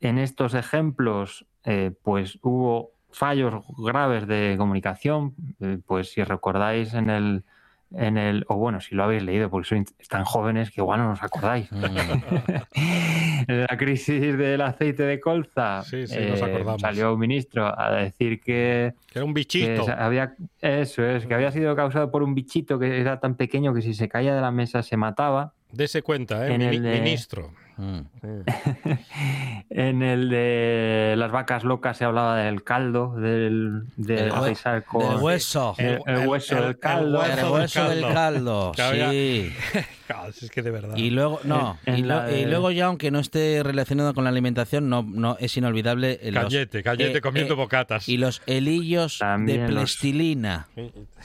en 0.02 0.18
estos 0.18 0.54
ejemplos 0.54 1.46
eh, 1.64 1.92
pues 2.04 2.40
hubo 2.42 2.92
fallos 3.12 3.64
graves 3.78 4.28
de 4.28 4.56
comunicación, 4.58 5.36
eh, 5.60 5.80
pues 5.86 6.12
si 6.12 6.24
recordáis 6.24 6.94
en 6.94 7.10
el 7.10 7.44
en 7.96 8.18
el, 8.18 8.46
o 8.48 8.56
bueno, 8.56 8.82
si 8.82 8.96
lo 8.96 9.04
habéis 9.04 9.24
leído, 9.24 9.50
porque 9.50 9.68
sois 9.68 9.86
tan 10.08 10.24
jóvenes 10.24 10.70
que 10.72 10.82
igual 10.82 11.00
no 11.00 11.12
os 11.12 11.24
acordáis. 11.24 11.70
Mm. 13.48 13.52
la 13.70 13.78
crisis 13.78 14.38
del 14.38 14.62
aceite 14.62 15.04
de 15.04 15.20
colza, 15.20 15.82
eh, 15.92 16.36
salió 16.80 17.14
un 17.14 17.20
ministro 17.20 17.68
a 17.68 17.92
decir 17.92 18.42
que, 18.42 18.94
era 19.14 19.26
un 19.26 19.34
bichito. 19.34 19.86
había, 19.98 20.36
eso 20.62 21.06
es, 21.06 21.26
que 21.26 21.34
había 21.34 21.52
sido 21.52 21.76
causado 21.76 22.12
por 22.12 22.22
un 22.22 22.36
bichito 22.36 22.78
que 22.78 23.00
era 23.00 23.20
tan 23.20 23.36
pequeño 23.36 23.74
que 23.74 23.82
si 23.82 23.94
se 23.94 24.10
caía 24.10 24.36
de 24.36 24.42
la 24.42 24.52
mesa 24.52 24.84
se 24.84 24.98
mataba. 24.98 25.54
Dese 25.72 26.02
cuenta, 26.02 26.48
¿eh? 26.48 26.58
ministro. 26.58 27.52
Mm. 27.80 28.02
en 29.70 30.04
el 30.04 30.30
de 30.30 31.16
las 31.18 31.32
vacas 31.32 31.64
locas 31.64 31.96
se 31.96 32.04
hablaba 32.04 32.36
del 32.36 32.62
caldo, 32.62 33.16
del, 33.16 33.84
del, 33.96 34.34
hueso. 35.22 35.76
El, 35.78 36.28
hueso 36.28 36.62
del 36.62 36.78
caldo. 36.78 37.24
El 37.24 37.46
hueso 37.46 37.88
del 37.88 38.02
caldo, 38.02 38.74
sí. 38.76 39.54
es 40.28 40.50
que 40.50 40.62
de 40.62 40.72
verdad. 40.72 40.96
Y 40.96 41.10
luego, 41.10 41.40
no, 41.44 41.78
y, 41.86 42.02
luego 42.02 42.72
ya, 42.72 42.86
aunque 42.86 43.12
no 43.12 43.20
esté 43.20 43.62
relacionado 43.64 44.14
con 44.14 44.24
la 44.24 44.30
alimentación, 44.30 44.90
no, 44.90 45.04
no 45.04 45.38
es 45.40 45.56
inolvidable. 45.58 46.20
Callete, 46.34 46.84
callete 46.84 47.18
eh, 47.18 47.22
comiendo 47.22 47.54
eh, 47.54 47.58
bocatas. 47.58 48.10
Y 48.10 48.18
los 48.18 48.42
helillos 48.48 49.20
de 49.46 49.66
plastilina. 49.68 50.68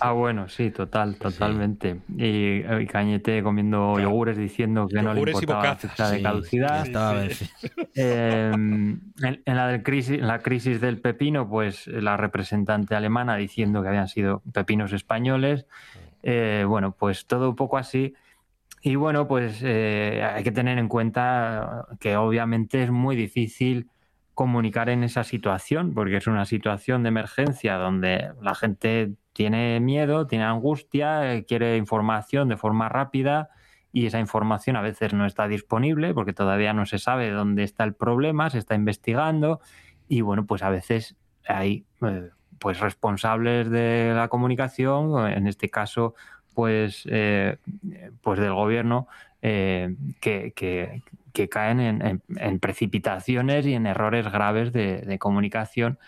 Ah, 0.00 0.12
bueno, 0.12 0.48
sí, 0.48 0.70
total, 0.70 1.16
totalmente. 1.16 2.00
Y, 2.16 2.62
Cañete 2.86 3.42
comiendo 3.42 3.98
yogures 3.98 4.36
diciendo 4.36 4.86
que 4.88 5.02
no 5.02 5.14
le 5.14 5.20
importaba 5.20 5.78
la 5.98 6.10
de 6.10 6.22
caducidad. 6.22 6.84
Em, 7.96 9.00
en, 9.22 9.56
la 9.56 9.68
del 9.68 9.82
crisis, 9.82 10.18
en 10.18 10.26
la 10.26 10.40
crisis 10.40 10.80
del 10.80 10.98
pepino, 11.00 11.48
pues 11.48 11.86
la 11.86 12.16
representante 12.16 12.94
alemana 12.94 13.36
diciendo 13.36 13.82
que 13.82 13.88
habían 13.88 14.08
sido 14.08 14.42
pepinos 14.52 14.92
españoles. 14.92 15.66
Eh, 16.22 16.64
bueno, 16.66 16.92
pues 16.98 17.26
todo 17.26 17.50
un 17.50 17.56
poco 17.56 17.78
así. 17.78 18.14
Y 18.86 18.96
bueno, 18.96 19.26
pues 19.26 19.62
eh, 19.62 20.22
hay 20.22 20.44
que 20.44 20.52
tener 20.52 20.76
en 20.76 20.88
cuenta 20.88 21.86
que 22.00 22.18
obviamente 22.18 22.82
es 22.82 22.90
muy 22.90 23.16
difícil 23.16 23.88
comunicar 24.34 24.90
en 24.90 25.04
esa 25.04 25.24
situación, 25.24 25.94
porque 25.94 26.18
es 26.18 26.26
una 26.26 26.44
situación 26.44 27.02
de 27.02 27.08
emergencia 27.08 27.76
donde 27.76 28.32
la 28.42 28.54
gente 28.54 29.14
tiene 29.32 29.80
miedo, 29.80 30.26
tiene 30.26 30.44
angustia, 30.44 31.32
eh, 31.32 31.46
quiere 31.46 31.78
información 31.78 32.50
de 32.50 32.58
forma 32.58 32.90
rápida 32.90 33.48
y 33.90 34.04
esa 34.04 34.20
información 34.20 34.76
a 34.76 34.82
veces 34.82 35.14
no 35.14 35.24
está 35.24 35.48
disponible 35.48 36.12
porque 36.12 36.34
todavía 36.34 36.74
no 36.74 36.84
se 36.84 36.98
sabe 36.98 37.30
dónde 37.30 37.62
está 37.62 37.84
el 37.84 37.94
problema, 37.94 38.50
se 38.50 38.58
está 38.58 38.74
investigando 38.74 39.60
y 40.08 40.20
bueno, 40.20 40.44
pues 40.44 40.62
a 40.62 40.68
veces 40.68 41.16
hay 41.48 41.86
eh, 42.02 42.28
pues 42.58 42.80
responsables 42.80 43.70
de 43.70 44.12
la 44.14 44.28
comunicación, 44.28 45.26
en 45.26 45.46
este 45.46 45.70
caso 45.70 46.14
pues, 46.54 47.04
eh, 47.10 47.58
pues 48.22 48.38
del 48.38 48.54
gobierno 48.54 49.08
eh, 49.42 49.94
que, 50.20 50.52
que, 50.54 51.48
caen 51.48 51.80
en, 51.80 52.60
precipitaciones 52.60 53.66
y 53.66 53.74
en 53.74 53.86
errores 53.86 54.30
graves 54.30 54.72
de, 54.72 55.18
comunicación 55.18 55.98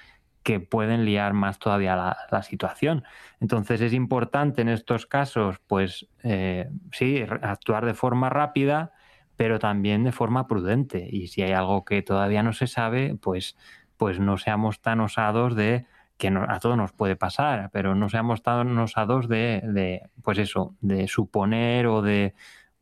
que 0.43 0.61
pueden 0.61 1.05
liar 1.05 1.33
más 1.33 1.59
todavía 1.59 1.97
la, 2.31 2.43
situación. 2.43 3.05
Entonces 3.41 3.81
es 3.81 3.93
importante 3.93 4.63
en 4.63 4.69
estos 4.69 5.05
casos, 5.05 5.59
pues 5.67 6.07
eh, 6.23 6.71
sí, 6.93 7.25
actuar 7.43 7.85
de 7.85 7.95
forma 7.95 8.31
rápida, 8.31 8.93
pero 9.37 9.59
también 9.59 10.05
de 10.05 10.13
forma 10.13 10.47
prudente. 10.47 11.07
Y 11.11 11.27
si 11.27 11.43
hay 11.43 11.53
algo 11.53 11.85
que 11.85 12.03
todavía 12.03 12.43
no 12.43 12.53
se 12.53 12.69
sabe, 12.69 13.17
pues, 13.21 13.57
pues 13.97 14.21
no 14.21 14.39
seamos 14.39 14.81
tan 14.81 15.01
osados 15.01 15.57
de 15.57 15.87
que 16.19 16.29
a 16.29 16.59
todos 16.61 16.77
nos 16.77 16.93
puede 16.93 17.17
pasar, 17.17 17.71
pero 17.73 17.95
no 17.95 18.09
seamos 18.09 18.43
tan 18.43 18.77
osados 18.79 19.29
de, 19.29 19.61
de, 19.65 20.03
pues 20.23 20.39
eso, 20.39 20.75
de 20.81 21.09
suponer 21.09 21.87
o 21.87 22.03
de, 22.03 22.35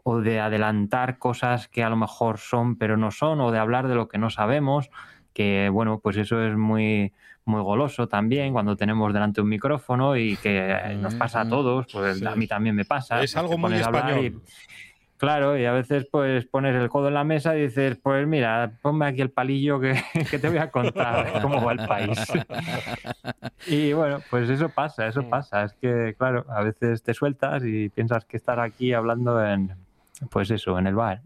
o 0.02 0.20
de 0.20 0.40
adelantar 0.40 1.18
cosas 1.18 1.68
que 1.68 1.82
a 1.82 1.90
lo 1.90 1.96
mejor 1.96 2.38
son 2.38 2.76
pero 2.76 2.96
no 2.96 3.10
son, 3.10 3.40
o 3.40 3.50
de 3.50 3.58
hablar 3.58 3.88
de 3.88 3.96
lo 3.96 4.08
que 4.08 4.18
no 4.18 4.30
sabemos, 4.30 4.90
que 5.32 5.68
bueno, 5.72 5.98
pues 5.98 6.16
eso 6.16 6.42
es 6.42 6.56
muy, 6.56 7.12
muy 7.44 7.60
goloso 7.62 8.06
también 8.08 8.52
cuando 8.52 8.76
tenemos 8.76 9.12
delante 9.12 9.40
un 9.40 9.48
micrófono 9.48 10.16
y 10.16 10.36
que 10.36 10.96
nos 11.00 11.14
pasa 11.16 11.42
a 11.42 11.48
todos, 11.48 11.86
pues 11.92 12.24
a 12.24 12.36
mí 12.36 12.46
también 12.46 12.76
me 12.76 12.84
pasa. 12.84 13.22
Es 13.22 13.36
algo 13.36 13.58
muy 13.58 13.74
español. 13.74 14.42
Claro, 15.16 15.56
y 15.56 15.64
a 15.64 15.72
veces 15.72 16.06
pues 16.10 16.44
pones 16.46 16.74
el 16.74 16.88
codo 16.88 17.08
en 17.08 17.14
la 17.14 17.24
mesa 17.24 17.56
y 17.56 17.62
dices, 17.62 17.96
pues 18.02 18.26
mira, 18.26 18.72
ponme 18.82 19.06
aquí 19.06 19.20
el 19.20 19.30
palillo 19.30 19.78
que, 19.78 19.94
te 20.40 20.48
voy 20.48 20.58
a 20.58 20.70
contar 20.70 21.40
cómo 21.40 21.64
va 21.64 21.72
el 21.72 21.86
país. 21.86 22.18
y 23.66 23.92
bueno, 23.92 24.20
pues 24.28 24.50
eso 24.50 24.68
pasa, 24.68 25.06
eso 25.06 25.28
pasa. 25.28 25.64
Es 25.64 25.72
que, 25.74 26.14
claro, 26.18 26.44
a 26.48 26.62
veces 26.62 27.02
te 27.02 27.14
sueltas 27.14 27.62
y 27.64 27.88
piensas 27.90 28.24
que 28.24 28.36
estar 28.36 28.58
aquí 28.58 28.92
hablando 28.92 29.44
en, 29.44 29.72
pues 30.30 30.50
eso, 30.50 30.78
en 30.78 30.86
el 30.86 30.94
bar. 30.94 31.22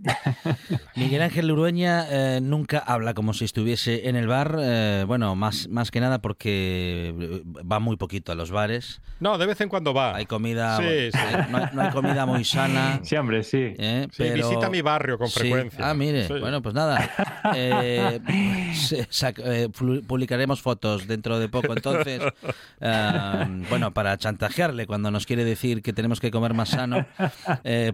Miguel 0.96 1.20
Ángel 1.20 1.50
Urueña 1.50 2.06
eh, 2.10 2.40
nunca 2.40 2.78
habla 2.78 3.12
como 3.12 3.34
si 3.34 3.44
estuviese 3.44 4.08
en 4.08 4.16
el 4.16 4.26
bar, 4.26 4.56
eh, 4.58 5.04
bueno, 5.06 5.36
más, 5.36 5.68
más 5.68 5.90
que 5.90 6.00
nada 6.00 6.20
porque 6.20 7.14
eh, 7.18 7.42
va 7.70 7.80
muy 7.80 7.96
poquito 7.96 8.32
a 8.32 8.34
los 8.34 8.50
bares. 8.50 9.02
No, 9.20 9.36
de 9.36 9.46
vez 9.46 9.60
en 9.60 9.68
cuando 9.68 9.92
va. 9.92 10.16
Hay 10.16 10.24
comida, 10.24 10.80
no, 11.50 11.82
hay, 11.82 11.90
comida 11.90 12.24
muy 12.24 12.44
sana. 12.44 13.00
Sí, 13.08 13.16
hombre, 13.16 13.42
sí. 13.42 13.74
Visita 14.18 14.68
mi 14.70 14.82
barrio 14.82 15.18
con 15.18 15.28
frecuencia. 15.28 15.88
Ah, 15.88 15.94
mire, 15.94 16.28
bueno, 16.28 16.62
pues 16.62 16.74
nada. 16.74 17.10
publicaremos 20.06 20.60
fotos 20.60 21.06
dentro 21.06 21.38
de 21.38 21.48
poco, 21.48 21.72
entonces, 21.72 22.22
bueno, 23.70 23.92
para 23.92 24.16
chantajearle 24.16 24.86
cuando 24.86 25.10
nos 25.10 25.26
quiere 25.26 25.44
decir 25.44 25.82
que 25.82 25.92
tenemos 25.92 26.20
que 26.20 26.30
comer 26.30 26.54
más 26.54 26.70
sano, 26.70 27.06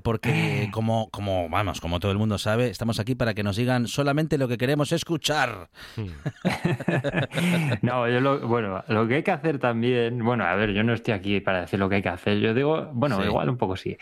porque 0.02 0.68
como 0.72 0.83
como, 0.84 1.08
como, 1.08 1.48
vamos, 1.48 1.80
como 1.80 1.98
todo 1.98 2.12
el 2.12 2.18
mundo 2.18 2.36
sabe, 2.36 2.68
estamos 2.68 3.00
aquí 3.00 3.14
para 3.14 3.32
que 3.32 3.42
nos 3.42 3.56
digan 3.56 3.86
solamente 3.86 4.36
lo 4.36 4.48
que 4.48 4.58
queremos 4.58 4.92
escuchar. 4.92 5.70
no, 7.80 8.06
yo 8.06 8.20
lo, 8.20 8.46
bueno, 8.46 8.84
lo 8.88 9.08
que 9.08 9.14
hay 9.14 9.22
que 9.22 9.30
hacer 9.30 9.58
también, 9.58 10.22
bueno, 10.22 10.44
a 10.44 10.54
ver, 10.56 10.74
yo 10.74 10.84
no 10.84 10.92
estoy 10.92 11.14
aquí 11.14 11.40
para 11.40 11.62
decir 11.62 11.78
lo 11.78 11.88
que 11.88 11.94
hay 11.94 12.02
que 12.02 12.10
hacer, 12.10 12.38
yo 12.38 12.52
digo, 12.52 12.90
bueno, 12.92 13.24
igual 13.24 13.48
un 13.48 13.56
poco 13.56 13.76
sí. 13.76 13.96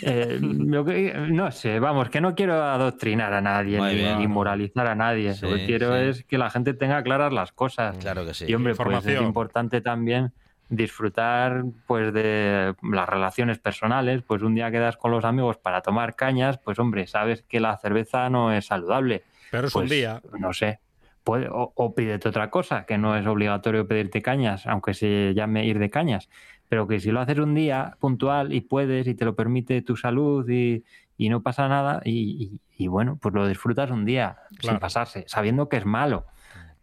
Eh, 0.00 0.38
no 0.40 1.50
sé, 1.50 1.80
vamos, 1.80 2.08
que 2.08 2.22
no 2.22 2.34
quiero 2.34 2.64
adoctrinar 2.64 3.34
a 3.34 3.42
nadie 3.42 3.78
ni, 4.16 4.26
moralizar 4.26 4.86
a 4.86 4.94
nadie, 4.94 5.34
lo 5.42 5.54
que 5.54 5.66
quiero 5.66 5.96
es 5.96 6.24
que 6.24 6.38
la 6.38 6.48
gente 6.48 6.72
tenga 6.72 7.02
claras 7.02 7.30
las 7.30 7.52
cosas. 7.52 7.98
Claro 7.98 8.24
que 8.24 8.32
sí. 8.32 8.46
Y 8.48 8.54
hombre, 8.54 8.74
pues 8.74 9.06
es 9.06 9.20
importante 9.20 9.82
también 9.82 10.32
disfrutar 10.68 11.64
pues 11.86 12.12
de 12.12 12.74
las 12.82 13.08
relaciones 13.08 13.58
personales, 13.58 14.22
pues 14.22 14.42
un 14.42 14.54
día 14.54 14.70
quedas 14.70 14.96
con 14.96 15.10
los 15.10 15.24
amigos 15.24 15.58
para 15.58 15.80
tomar 15.82 16.16
cañas, 16.16 16.58
pues 16.58 16.78
hombre, 16.78 17.06
sabes 17.06 17.42
que 17.42 17.60
la 17.60 17.76
cerveza 17.78 18.28
no 18.30 18.52
es 18.52 18.66
saludable. 18.66 19.22
Pero 19.50 19.68
es 19.68 19.74
un 19.74 19.82
pues, 19.82 19.90
día. 19.90 20.20
No 20.38 20.52
sé. 20.52 20.80
Puede, 21.22 21.48
o, 21.50 21.94
pídete 21.94 22.28
otra 22.28 22.50
cosa, 22.50 22.84
que 22.86 22.98
no 22.98 23.16
es 23.16 23.26
obligatorio 23.26 23.88
pedirte 23.88 24.22
cañas, 24.22 24.66
aunque 24.66 24.94
se 24.94 25.34
llame 25.34 25.66
ir 25.66 25.78
de 25.78 25.90
cañas. 25.90 26.28
Pero 26.68 26.86
que 26.86 27.00
si 27.00 27.10
lo 27.10 27.20
haces 27.20 27.38
un 27.38 27.54
día 27.54 27.96
puntual 27.98 28.52
y 28.52 28.60
puedes 28.60 29.08
y 29.08 29.14
te 29.14 29.24
lo 29.24 29.34
permite 29.34 29.82
tu 29.82 29.96
salud 29.96 30.48
y, 30.48 30.84
no 31.18 31.42
pasa 31.42 31.68
nada, 31.68 32.00
y, 32.04 32.60
bueno, 32.86 33.18
pues 33.20 33.34
lo 33.34 33.46
disfrutas 33.48 33.90
un 33.90 34.04
día 34.04 34.38
sin 34.60 34.78
pasarse, 34.78 35.24
sabiendo 35.26 35.68
que 35.68 35.78
es 35.78 35.84
malo. 35.84 36.26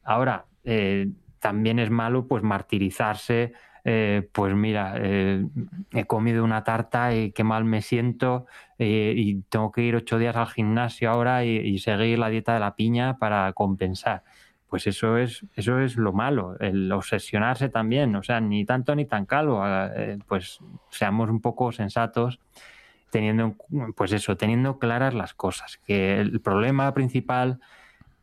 Ahora, 0.03 0.45
eh, 0.65 1.07
también 1.43 1.77
es 1.77 1.89
malo 1.89 2.25
pues 2.25 2.41
martirizarse 2.41 3.53
eh, 3.85 4.29
pues 4.31 4.55
mira, 4.55 4.95
eh, 4.97 5.45
he 5.91 6.05
comido 6.05 6.43
una 6.43 6.63
tarta 6.63 7.13
y 7.13 7.31
qué 7.31 7.43
mal 7.43 7.65
me 7.65 7.81
siento 7.81 8.45
eh, 8.79 9.13
y 9.15 9.41
tengo 9.43 9.71
que 9.71 9.81
ir 9.81 9.95
ocho 9.95 10.17
días 10.17 10.35
al 10.37 10.47
gimnasio 10.47 11.09
ahora 11.09 11.43
y, 11.43 11.77
seguir 11.79 12.19
la 12.19 12.29
dieta 12.29 12.53
de 12.53 12.61
la 12.61 12.75
piña 12.75 13.17
para 13.17 13.51
compensar. 13.53 14.23
Pues 14.69 14.87
eso 14.87 15.17
es, 15.17 15.45
eso 15.55 15.79
es 15.79 15.97
lo 15.97 16.13
malo, 16.13 16.57
el 16.59 16.91
obsesionarse 16.91 17.69
también, 17.69 18.15
o 18.15 18.23
sea, 18.23 18.39
ni 18.41 18.65
tanto 18.65 18.95
ni 18.95 19.05
tan 19.05 19.25
calvo, 19.25 19.63
pues 20.27 20.59
seamos 20.89 21.29
un 21.29 21.41
poco 21.41 21.71
sensatos 21.71 22.39
teniendo, 23.11 23.55
pues 23.95 24.13
eso, 24.13 24.35
teniendo 24.35 24.79
claras 24.79 25.13
las 25.13 25.35
cosas, 25.35 25.77
que 25.85 26.19
el 26.19 26.41
problema 26.41 26.91
principal 26.95 27.59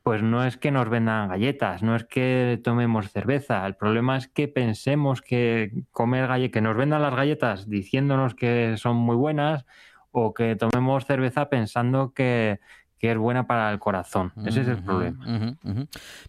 pues 0.02 0.22
no 0.22 0.44
es 0.44 0.56
que 0.56 0.70
nos 0.70 0.88
vendan 0.88 1.28
galletas, 1.28 1.82
no 1.82 1.94
es 1.96 2.04
que 2.04 2.60
tomemos 2.64 3.10
cerveza. 3.10 3.66
El 3.66 3.76
problema 3.76 4.16
es 4.16 4.28
que 4.28 4.48
pensemos 4.48 5.20
que 5.22 5.84
comer 5.92 6.26
galletas, 6.26 6.52
que 6.52 6.60
nos 6.60 6.76
vendan 6.76 7.02
las 7.02 7.14
galletas 7.14 7.68
diciéndonos 7.68 8.34
que 8.34 8.76
son 8.78 8.96
muy 8.96 9.16
buenas 9.16 9.66
o 10.12 10.34
que 10.34 10.56
tomemos 10.56 11.06
cerveza 11.06 11.48
pensando 11.48 12.12
que, 12.14 12.60
que 13.00 13.10
es 13.10 13.16
buena 13.16 13.46
para 13.46 13.72
el 13.72 13.78
corazón. 13.78 14.30
Ese 14.44 14.60
es 14.60 14.68
el 14.68 14.84
problema. 14.84 15.56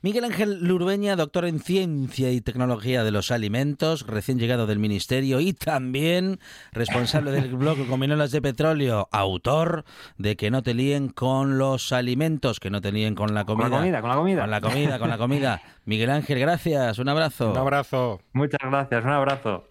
Miguel 0.01 0.23
Ángel 0.23 0.65
Lurbeña, 0.65 1.17
doctor 1.17 1.43
en 1.43 1.59
Ciencia 1.59 2.31
y 2.31 2.39
Tecnología 2.39 3.03
de 3.03 3.11
los 3.11 3.29
Alimentos, 3.29 4.07
recién 4.07 4.39
llegado 4.39 4.67
del 4.67 4.79
Ministerio 4.79 5.41
y 5.41 5.51
también 5.51 6.39
responsable 6.71 7.31
del 7.31 7.55
blog 7.55 7.85
Cominolas 7.89 8.31
de 8.31 8.41
Petróleo, 8.41 9.09
autor 9.11 9.83
de 10.17 10.37
Que 10.37 10.49
no 10.49 10.63
te 10.63 10.73
líen 10.73 11.09
con 11.09 11.57
los 11.57 11.91
alimentos, 11.91 12.61
que 12.61 12.69
no 12.69 12.79
te 12.79 12.93
líen 12.93 13.15
con 13.15 13.33
la 13.33 13.43
comida. 13.43 13.69
Con 13.69 13.71
la 13.71 13.77
comida, 13.77 14.01
con 14.01 14.09
la 14.09 14.15
comida. 14.15 14.41
Con 14.41 14.51
la 14.51 14.61
comida, 14.61 14.99
con 14.99 15.09
la 15.09 15.17
comida. 15.17 15.61
Miguel 15.83 16.09
Ángel, 16.09 16.39
gracias, 16.39 16.99
un 16.99 17.09
abrazo. 17.09 17.51
Un 17.51 17.57
abrazo. 17.57 18.21
Muchas 18.31 18.61
gracias, 18.61 19.03
un 19.03 19.11
abrazo. 19.11 19.70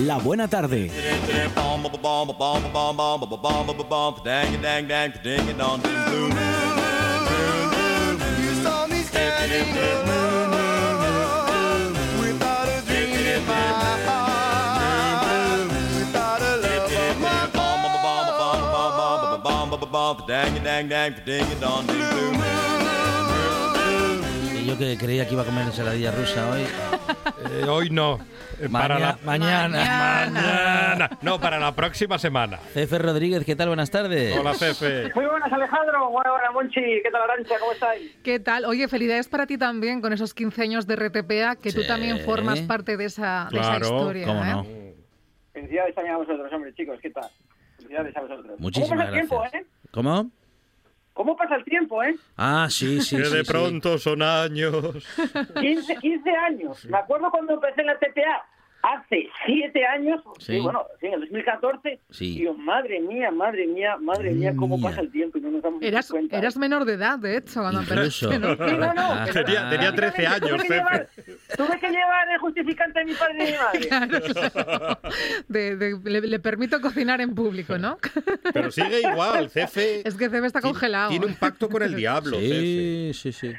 La 0.00 0.16
buena 0.18 0.48
tarde. 0.48 0.90
Yo 24.66 24.76
que 24.78 24.96
creía 24.98 25.26
que 25.26 25.32
iba 25.34 25.42
a 25.42 25.46
comer 25.46 25.64
ensaladilla 25.66 26.10
rusa 26.12 26.50
hoy. 26.50 26.62
Eh, 27.50 27.64
hoy 27.68 27.88
no. 27.90 28.18
Eh, 28.60 28.68
para 28.70 28.98
la- 28.98 29.18
mañana. 29.24 29.78
Mañana. 30.30 31.10
No, 31.22 31.40
para 31.40 31.58
la 31.58 31.74
próxima 31.74 32.18
semana. 32.18 32.58
Cefe 32.74 32.98
Rodríguez, 32.98 33.44
¿qué 33.44 33.54
tal? 33.56 33.68
Buenas 33.68 33.90
tardes. 33.90 34.36
Hola, 34.36 34.54
Cefe. 34.54 35.10
Muy 35.14 35.24
buenas, 35.26 35.50
Alejandro. 35.52 36.10
Buenas, 36.10 36.32
buenas, 36.32 36.52
Monchi. 36.52 36.80
¿Qué 37.02 37.10
tal, 37.10 37.22
Arancha? 37.22 37.54
¿Cómo 37.60 37.72
estáis? 37.72 38.16
¿Qué 38.24 38.40
tal? 38.40 38.64
Oye, 38.64 38.88
felicidades 38.88 39.28
para 39.28 39.46
ti 39.46 39.56
también 39.56 40.00
con 40.00 40.12
esos 40.12 40.34
15 40.34 40.62
años 40.62 40.86
de 40.86 40.96
RTPA, 40.96 41.56
que 41.56 41.72
tú 41.72 41.82
Sí. 41.82 41.86
también 41.86 42.18
formas 42.20 42.60
parte 42.62 42.96
de 42.96 43.04
esa, 43.06 43.48
de 43.52 43.60
esa 43.60 43.70
Claro, 43.78 43.86
historia. 43.96 44.26
¿Cómo 44.26 44.44
¿eh? 44.44 44.50
no? 44.50 44.66
Felicidades 45.52 45.94
también 45.94 46.14
a 46.14 46.18
vosotros, 46.18 46.52
hombre, 46.52 46.74
chicos. 46.74 46.98
¿Qué 47.00 47.10
tal? 47.10 47.30
Felicidades 47.76 48.16
a 48.16 48.20
vosotros. 48.20 48.60
Muchísimas 48.60 48.90
¿Cómo 48.90 49.00
pasa 49.00 49.08
el 49.10 49.14
tiempo, 49.14 49.40
gracias. 49.40 49.62
eh? 49.62 49.66
¿Cómo? 49.90 50.30
¿Cómo 51.12 51.36
pasa 51.36 51.56
el 51.56 51.64
tiempo, 51.64 52.02
eh? 52.02 52.14
Ah, 52.36 52.68
sí, 52.70 53.00
sí. 53.00 53.16
que 53.18 53.24
sí, 53.24 53.36
de 53.36 53.44
sí. 53.44 53.50
pronto 53.50 53.98
son 53.98 54.22
años. 54.22 55.04
15, 55.60 55.96
15 55.96 56.30
años. 56.30 56.84
Me 56.86 56.98
acuerdo 56.98 57.30
cuando 57.30 57.54
empecé 57.54 57.80
en 57.80 57.88
la 57.88 57.98
TPA 57.98 58.46
hace 58.82 59.28
7 59.46 59.84
años. 59.86 60.20
Sí. 60.38 60.54
Sí. 60.54 60.60
bueno, 60.60 60.84
sí, 61.00 61.06
en 61.06 61.14
el 61.14 61.20
2014. 61.20 62.00
Sí. 62.10 62.38
Yo, 62.42 62.54
madre 62.54 63.00
mía, 63.00 63.30
madre 63.30 63.66
mía, 63.66 63.96
madre 64.00 64.30
mía, 64.32 64.54
cómo 64.56 64.76
Mía. 64.76 64.88
pasa 64.90 65.00
el 65.02 65.10
tiempo 65.10 65.38
y 65.38 65.40
no 65.40 65.50
nos 65.50 65.62
damos 65.62 65.82
Eras, 65.82 66.10
cuenta. 66.10 66.38
eras 66.38 66.56
menor 66.56 66.84
de 66.84 66.94
edad, 66.94 67.18
de 67.18 67.36
hecho, 67.36 67.60
cuando 67.60 67.80
empezaste, 67.80 68.38
¿no? 68.38 68.54
Sí, 68.54 68.76
no, 68.76 68.94
no. 68.94 69.02
Ah, 69.12 69.26
Tenía- 69.32 69.68
tenía 69.70 69.92
13 69.94 70.26
años, 70.26 70.50
Tuve 70.50 70.62
que, 70.62 70.74
llevar, 70.74 71.08
tuve 71.56 71.80
que 71.80 71.88
llevar 71.90 72.28
el 72.30 72.38
justificante 72.38 72.98
de 73.00 73.04
mi 73.04 73.14
padre 73.14 73.34
y 73.34 73.52
mi 73.52 73.58
madre. 73.58 73.88
Claro, 73.88 74.20
claro. 74.52 74.98
De- 75.48 75.76
de- 75.76 76.00
le, 76.04 76.20
le 76.20 76.38
permito 76.38 76.80
cocinar 76.80 77.20
en 77.20 77.34
público, 77.34 77.78
¿no? 77.78 77.98
Pero 78.52 78.70
sigue 78.70 79.00
igual, 79.00 79.50
Cefe. 79.50 80.06
Es 80.06 80.14
que 80.14 80.28
Cebe 80.28 80.46
está 80.46 80.60
congelado. 80.60 81.10
Tiene 81.10 81.26
un 81.26 81.34
pacto 81.34 81.68
con 81.68 81.82
el 81.82 81.94
diablo, 81.96 82.36
Cefe. 82.38 82.48
Sí, 82.48 83.10
sí, 83.14 83.32
sí. 83.32 83.52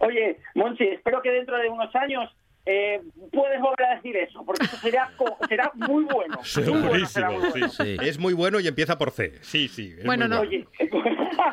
Oye, 0.00 0.38
Monchi, 0.54 0.84
espero 0.84 1.20
que 1.22 1.30
dentro 1.30 1.56
de 1.58 1.68
unos 1.68 1.94
años 1.96 2.30
eh, 2.70 3.00
puedes 3.32 3.60
volver 3.62 3.86
a 3.86 3.94
decir 3.96 4.14
eso, 4.16 4.44
porque 4.44 4.66
eso 4.66 4.76
será, 4.76 5.10
co- 5.16 5.38
será 5.48 5.70
muy 5.74 6.04
bueno. 6.04 6.38
Muy 6.56 6.80
bueno, 6.82 7.06
será 7.06 7.28
Segurísimo, 7.30 7.40
muy 7.40 7.50
bueno. 7.50 7.68
Sí. 7.70 7.96
Es 8.02 8.18
muy 8.18 8.34
bueno 8.34 8.60
y 8.60 8.68
empieza 8.68 8.98
por 8.98 9.10
C. 9.10 9.32
Sí, 9.40 9.68
sí. 9.68 9.94
es 9.98 10.04
Bueno, 10.04 10.28
muy 10.28 10.66
no. 10.66 10.68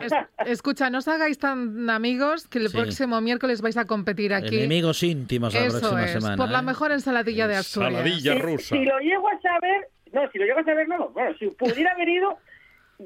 Es- 0.02 0.14
escucha, 0.46 0.90
no 0.90 0.98
os 0.98 1.08
hagáis 1.08 1.38
tan 1.40 1.90
amigos 1.90 2.48
que 2.48 2.58
el 2.60 2.68
Sí. 2.70 2.76
próximo 2.78 3.22
miércoles 3.22 3.62
vais 3.62 3.78
a 3.78 3.86
competir 3.86 4.34
aquí. 4.34 4.58
Enemigos 4.58 5.04
íntimos 5.04 5.54
la 5.54 5.62
Eso 5.66 5.80
próxima 5.80 6.04
es, 6.06 6.12
semana. 6.12 6.36
por 6.38 6.50
la 6.50 6.60
¿eh? 6.60 6.64
mejor 6.64 6.92
ensaladilla 6.92 7.48
de 7.48 7.56
Asturias. 7.56 7.92
Ensaladilla 7.94 8.34
si, 8.34 8.40
rusa. 8.40 8.76
si 8.76 8.84
lo 8.86 9.00
llego 9.00 9.30
a 9.30 9.40
saber, 9.42 9.88
no, 10.12 10.30
si 10.32 10.38
lo 10.40 10.46
llego 10.46 10.60
a 10.60 10.64
saber, 10.66 10.88
no, 10.90 11.10
bueno, 11.10 11.36
si 11.40 11.48
pudiera 11.48 11.92
haber 11.92 12.10
ido, 12.10 12.38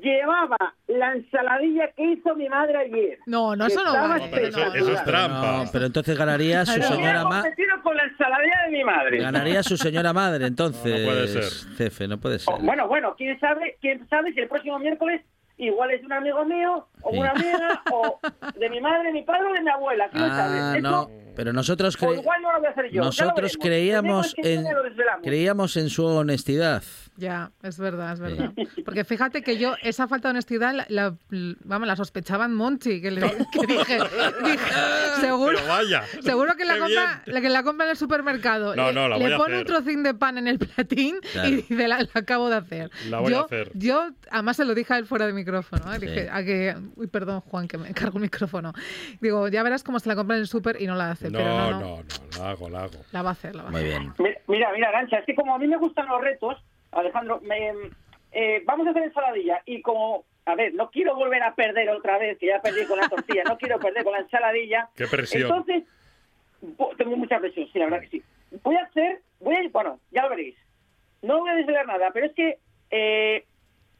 llevaba 0.01 0.57
la 0.87 1.13
ensaladilla 1.13 1.91
que 1.95 2.03
hizo 2.13 2.35
mi 2.35 2.47
madre 2.49 2.77
ayer. 2.77 3.19
No, 3.25 3.55
no, 3.55 3.65
eso 3.67 3.83
no 3.83 3.93
vale. 3.93 4.25
No, 4.25 4.31
pero 4.31 4.47
eso- 4.47 4.59
no, 4.59 4.73
eso 4.73 4.85
no. 4.89 4.93
es 4.93 5.03
trampa. 5.03 5.63
No, 5.63 5.69
pero 5.71 5.85
entonces 5.85 6.17
ganaría 6.17 6.65
su 6.65 6.81
señora 6.81 7.23
madre. 7.25 7.53
con 7.83 7.95
la 7.95 8.03
ensaladilla 8.03 8.55
de 8.65 8.71
mi 8.77 8.83
madre. 8.83 9.17
Ganaría 9.19 9.63
su 9.63 9.77
señora 9.77 10.13
madre, 10.13 10.47
entonces. 10.47 10.91
No, 10.91 10.99
no 10.99 11.05
puede 11.05 11.27
ser. 11.27 11.43
Cefe, 11.77 12.07
no 12.07 12.17
puede 12.19 12.39
ser. 12.39 12.53
Oh, 12.53 12.57
bueno, 12.59 12.87
bueno, 12.87 13.15
quién 13.17 13.39
sabe, 13.39 13.77
quién 13.81 14.07
sabe 14.09 14.33
si 14.33 14.39
el 14.41 14.47
próximo 14.47 14.77
miércoles 14.79 15.21
igual 15.57 15.91
es 15.91 15.99
de 15.99 16.05
un 16.05 16.13
amigo 16.13 16.45
mío, 16.45 16.87
o 17.01 17.11
Sí. 17.11 17.17
una 17.17 17.31
amiga, 17.31 17.81
o 17.91 18.19
de 18.57 18.69
mi 18.69 18.79
madre, 18.79 19.11
mi 19.11 19.23
padre 19.23 19.47
o 19.49 19.53
de 19.53 19.61
mi 19.61 19.69
abuela, 19.69 20.09
Ah, 20.13 20.29
sabe. 20.29 20.79
Eso- 20.79 20.89
no, 20.89 21.09
pero 21.35 21.51
nosotros 21.51 21.97
cre- 21.99 22.17
igual 22.19 22.41
no 22.41 22.53
lo 22.53 22.59
voy 22.59 22.67
a 22.67 22.71
hacer 22.71 22.89
yo. 22.91 23.01
nosotros 23.03 23.57
creíamos 23.61 24.33
en 24.37 24.63
creíamos 25.21 25.75
en 25.77 25.89
su 25.89 26.05
honestidad. 26.05 26.83
Ya, 27.19 27.51
es 27.63 27.77
verdad, 27.77 28.13
es 28.13 28.19
verdad. 28.21 28.53
Porque 28.85 29.03
fíjate 29.03 29.41
que 29.41 29.57
yo 29.57 29.75
esa 29.83 30.07
falta 30.07 30.29
de 30.29 30.31
honestidad 30.31 30.73
la, 30.73 30.85
la- 30.87 31.15
vamos, 31.65 31.87
la 31.87 31.95
sospechaba 31.97 32.45
en 32.45 32.55
Monchi, 32.55 33.01
que, 33.01 33.11
le, 33.11 33.21
que 33.51 33.67
dije, 33.67 33.97
dije, 34.45 34.73
seguro, 35.19 35.57
Pero 35.57 35.67
vaya. 35.67 36.03
seguro 36.21 36.55
que 36.55 36.63
la 36.63 36.77
compra, 36.79 37.21
bien. 37.25 37.35
la 37.35 37.41
que 37.41 37.49
la 37.49 37.63
compra 37.63 37.85
en 37.87 37.91
el 37.91 37.97
supermercado. 37.97 38.75
No, 38.75 38.87
le, 38.87 38.93
no, 38.93 39.07
la 39.09 39.17
le 39.17 39.23
voy 39.25 39.33
a 39.33 39.37
pone 39.37 39.57
un 39.59 39.65
trocín 39.65 40.01
de 40.03 40.13
pan 40.13 40.37
en 40.37 40.47
el 40.47 40.59
platín 40.59 41.17
Claro. 41.33 41.49
y 41.49 41.55
dice, 41.57 41.87
la, 41.89 41.99
la 42.01 42.09
acabo 42.13 42.49
de 42.49 42.55
hacer. 42.55 42.89
La 43.09 43.19
voy 43.19 43.33
a 43.33 43.35
yo, 43.37 43.45
hacer. 43.45 43.71
yo, 43.73 44.09
además 44.31 44.55
se 44.57 44.63
lo 44.65 44.73
dije 44.73 44.93
a 44.93 44.97
él 44.97 45.05
fuera 45.05 45.27
de 45.27 45.33
micrófono. 45.33 45.93
¿eh? 45.93 45.99
Sí. 45.99 46.05
Dije, 46.07 46.29
a 46.31 46.43
que, 46.43 46.75
uy, 46.95 47.07
perdón, 47.07 47.41
Juan, 47.41 47.67
que 47.67 47.77
me 47.77 47.93
cargo 47.93 48.17
el 48.17 48.23
micrófono. 48.23 48.71
Digo, 49.19 49.47
ya 49.49 49.61
verás 49.63 49.83
cómo 49.83 49.99
se 49.99 50.07
la 50.07 50.15
compra 50.15 50.37
en 50.37 50.41
el 50.43 50.47
super 50.47 50.81
y 50.81 50.87
no 50.87 50.95
la 50.95 51.11
hace. 51.11 51.29
No, 51.29 51.37
pero 51.39 51.49
no, 51.49 51.71
no, 51.71 51.79
no, 51.79 51.97
no, 51.97 52.03
la 52.37 52.49
hago, 52.51 52.69
la 52.69 52.83
hago. 52.83 52.99
La 53.11 53.21
va 53.23 53.29
a 53.29 53.33
hacer, 53.33 53.55
la 53.55 53.63
va 53.63 53.69
a 53.69 53.71
Muy 53.71 53.81
hacer. 53.81 53.99
bien. 53.99 54.13
Mira, 54.17 54.39
Mira, 54.47 54.71
mira, 54.73 54.89
Arancha, 54.89 55.17
es 55.19 55.25
que 55.25 55.35
como 55.35 55.55
a 55.55 55.57
mí 55.59 55.67
me 55.67 55.77
gustan 55.77 56.07
los 56.07 56.19
retos, 56.21 56.55
Alejandro, 56.91 57.39
me, 57.41 57.71
eh, 58.31 58.61
vamos 58.65 58.87
a 58.87 58.91
hacer 58.91 59.03
ensaladilla 59.03 59.61
y 59.65 59.81
como, 59.81 60.25
a 60.45 60.55
ver, 60.55 60.73
no 60.73 60.89
quiero 60.89 61.15
volver 61.15 61.43
a 61.43 61.55
perder 61.55 61.89
otra 61.89 62.17
vez, 62.17 62.37
que 62.37 62.47
ya 62.47 62.61
perdí 62.61 62.85
con 62.85 62.99
la 62.99 63.09
tortilla, 63.09 63.43
no 63.43 63.57
quiero 63.57 63.79
perder 63.79 64.03
con 64.03 64.13
la 64.13 64.19
ensaladilla. 64.19 64.89
Qué 64.95 65.07
presión. 65.07 65.43
Entonces, 65.43 65.83
tengo 66.97 67.15
mucha 67.17 67.39
presión, 67.39 67.67
sí, 67.71 67.79
la 67.79 67.85
verdad 67.85 68.01
que 68.01 68.09
sí. 68.09 68.23
Voy 68.63 68.75
a 68.75 68.83
hacer, 68.83 69.21
voy 69.39 69.55
a, 69.55 69.69
bueno, 69.71 69.99
ya 70.11 70.23
lo 70.23 70.29
veréis. 70.29 70.55
No 71.21 71.39
voy 71.39 71.49
a 71.49 71.55
desvelar 71.55 71.85
nada, 71.85 72.11
pero 72.11 72.25
es 72.25 72.33
que, 72.33 72.59
eh, 72.91 73.45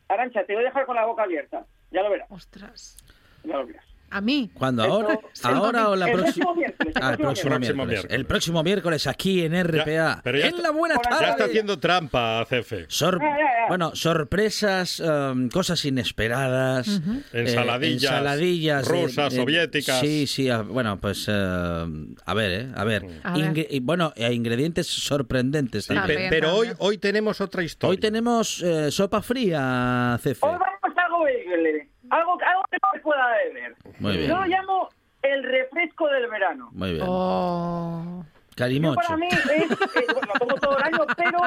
Arancha, 0.08 0.43
te 0.45 0.54
voy 0.54 0.63
a 0.63 0.67
dejar 0.67 0.86
con 0.86 0.95
la 0.95 1.06
boca 1.06 1.23
abierta. 1.23 1.65
Ya 1.91 2.02
lo 2.04 2.10
verás, 2.10 2.30
Ostras. 2.32 2.97
ya 3.43 3.58
lo 3.58 3.65
verás. 3.65 3.86
A 4.11 4.21
mí. 4.21 4.49
¿Cuándo? 4.53 4.83
¿Ahora? 4.83 5.19
¿Ahora 5.43 5.89
o 5.89 5.95
la 5.95 6.07
el 6.07 6.13
próxima? 6.13 6.45
próximo 6.45 6.55
miércoles, 6.55 6.93
el 6.95 7.03
Ah, 7.03 7.11
el 7.11 7.17
próximo 7.17 7.49
próximo 7.49 7.57
miércoles. 7.59 7.87
miércoles. 7.87 8.15
El 8.19 8.25
próximo 8.25 8.63
miércoles 8.63 9.07
aquí 9.07 9.43
en 9.45 9.53
RPA. 9.63 10.21
pero 10.23 10.37
ya 10.37 10.45
en 10.47 10.49
está- 10.55 10.61
la 10.63 10.71
buena 10.71 10.95
tarde. 10.97 11.17
Ya 11.21 11.29
está 11.31 11.45
haciendo 11.45 11.79
trampa, 11.79 12.45
Cefe. 12.49 12.85
Sor- 12.87 13.19
Ya, 13.21 13.27
ya, 13.29 13.37
ya. 13.37 13.67
Bueno, 13.67 13.95
sorpresas, 13.95 14.99
em, 14.99 15.49
cosas 15.49 15.83
inesperadas, 15.85 16.87
eh, 17.33 17.41
Ensaladillas 17.41 18.03
ensaladillas 18.03 18.87
rusas, 18.87 19.33
de- 19.33 19.39
soviéticas. 19.39 19.99
Sí, 19.99 20.27
sí, 20.27 20.49
a- 20.49 20.61
bueno, 20.61 20.99
pues 20.99 21.25
eh, 21.27 21.31
a 21.33 22.33
ver, 22.33 22.51
eh, 22.51 22.71
a 22.75 22.83
ver, 22.83 23.05
A 23.23 23.33
ver. 23.37 23.67
Y 23.69 23.79
bueno, 23.79 24.11
e 24.15 24.31
ingredientes 24.33 24.87
sorprendentes 24.87 25.85
Sí, 25.85 25.93
también. 25.93 26.19
pe- 26.21 26.27
pero 26.29 26.55
hoy, 26.55 26.69
hoy 26.79 26.97
tenemos 26.97 27.41
otra 27.41 27.63
historia. 27.63 27.91
Hoy 27.91 27.97
tenemos 27.97 28.61
eh, 28.63 28.91
sopa 28.91 29.21
fría, 29.21 30.17
Cefe. 30.21 30.45
Hoy 30.45 30.53
vamos 30.57 30.97
a 30.97 31.05
algo 31.05 31.23
beberle, 31.23 31.89
algo, 32.09 32.31
algo 32.41 32.63
que 32.71 32.77
no 32.81 32.89
se 32.93 32.98
pueda 33.09 33.27
beber. 33.45 33.75
Muy 33.99 34.17
bien. 34.17 34.29
Yo 34.29 34.37
lo 34.37 34.45
llamo 34.45 34.89
el 35.21 35.43
refresco 35.43 36.07
del 36.09 36.27
verano. 36.27 36.69
Muy 36.71 36.93
bien. 36.93 37.05
Oh. 37.07 38.25
Calimocho. 38.55 38.99
para 39.01 39.15
mí 39.15 39.27
es, 39.31 39.45
eh, 39.51 39.67
bueno, 40.13 40.33
lo 40.33 40.39
tomo 40.39 40.55
todo 40.55 40.77
el 40.77 40.83
año, 40.83 41.05
pero 41.15 41.39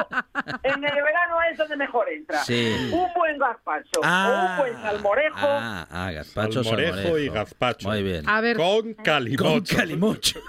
en 0.63 0.83
el 0.83 0.95
verano 0.95 1.35
es 1.51 1.57
donde 1.59 1.77
mejor 1.77 2.09
entra. 2.09 2.39
Sí. 2.39 2.89
Un 2.91 3.07
buen 3.13 3.37
gazpacho 3.37 3.99
Ah, 4.03 4.31
o 4.31 4.49
un 4.49 4.57
buen 4.57 4.81
salmorejo. 4.81 5.37
Ah, 5.39 5.85
ah, 5.91 6.11
gazpacho, 6.11 6.63
Salmorejo 6.63 6.93
salmorejo. 6.95 7.17
y 7.19 7.29
gazpacho. 7.29 7.87
Muy 7.87 8.01
bien. 8.01 8.27
A 8.27 8.41
ver, 8.41 8.57
Con 8.57 8.95
calimocho. 8.95 9.43
Con 9.43 9.61
calimocho. 9.77 10.39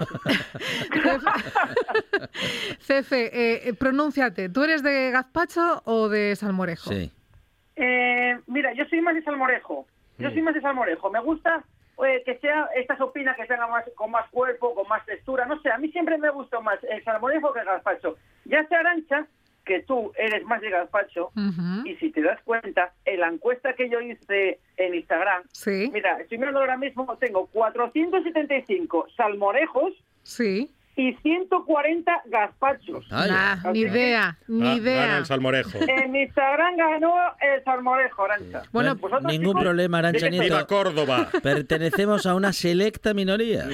Cefe, 2.81 3.69
eh, 3.69 3.75
pronúnciate. 3.75 4.49
¿Tú 4.49 4.65
eres 4.65 4.83
de 4.83 5.11
gazpacho 5.11 5.83
o 5.85 6.09
de 6.09 6.35
salmorejo? 6.37 6.91
sí. 6.91 7.11
Eh, 7.77 8.39
mira, 8.47 8.73
yo 8.73 8.85
soy 8.85 9.01
más 9.01 9.17
de 9.17 9.23
salmorejo. 9.25 9.85
Yo 10.19 10.31
soy 10.31 10.43
más 10.43 10.55
de 10.55 10.61
salmorejo. 10.61 11.11
Me 11.11 11.21
gusta 11.21 11.65
eh, 12.05 12.23
que 12.25 12.39
sea 12.39 12.69
esta 12.77 12.97
sopina 12.97 13.35
que 13.35 13.47
tenga 13.47 13.67
más, 13.67 13.85
con 13.95 14.11
más 14.11 14.29
cuerpo, 14.31 14.75
con 14.75 14.89
más 14.89 15.05
textura. 15.07 15.47
No 15.47 15.61
sé, 15.61 15.71
a 15.71 15.79
mí 15.79 15.91
siempre 15.91 16.19
me 16.19 16.31
gustó 16.31 16.63
más 16.63 16.79
el 16.85 17.03
salmorejo 17.05 17.53
que 17.53 17.61
el 17.61 17.67
gazpacho. 17.67 18.17
Ya 18.45 18.67
se 18.67 18.75
arancha 18.75 19.27
que 19.65 19.81
tú 19.81 20.13
eres 20.17 20.45
más 20.45 20.61
de 20.61 20.71
gazpacho 20.71 21.31
y 21.85 21.95
si 21.97 22.11
te 22.11 22.21
das 22.21 22.41
cuenta, 22.43 22.93
en 23.05 23.21
la 23.21 23.29
encuesta 23.29 23.73
que 23.73 23.89
yo 23.89 24.01
hice 24.01 24.61
en 24.77 24.95
Instagram, 24.95 25.43
Sí, 25.53 25.91
mira, 25.93 26.21
estoy 26.21 26.39
mirando 26.39 26.61
ahora 26.61 26.77
mismo, 26.77 27.17
tengo 27.17 27.47
475 27.47 29.07
salmorejos 29.17 29.95
sí. 30.23 30.71
Y 30.97 31.13
140 31.15 32.23
gazpachos. 32.27 33.05
Ay, 33.11 33.31
Nah, 33.31 33.73
ni 33.73 33.81
idea, 33.81 34.39
ni 34.47 34.69
Ah, 34.69 34.75
idea. 34.75 35.01
Gana 35.07 35.19
el 35.19 35.27
salmorejo. 35.27 35.79
En 35.89 36.15
Instagram 36.17 36.77
ganó 36.77 37.15
el 37.41 37.65
salmorejo, 37.65 38.25
Arancha. 38.25 38.63
Bueno, 38.73 38.95
ningún 39.27 39.49
chicos, 39.49 39.63
problema, 39.63 39.99
Arancha 39.99 40.27
¿de 40.27 40.31
qué 40.31 40.39
Nieto. 40.39 40.45
Viva 40.55 40.67
Córdoba. 40.67 41.29
Pertenecemos 41.43 42.27
a 42.27 42.35
una 42.35 42.53
selecta 42.53 43.13
minoría. 43.15 43.67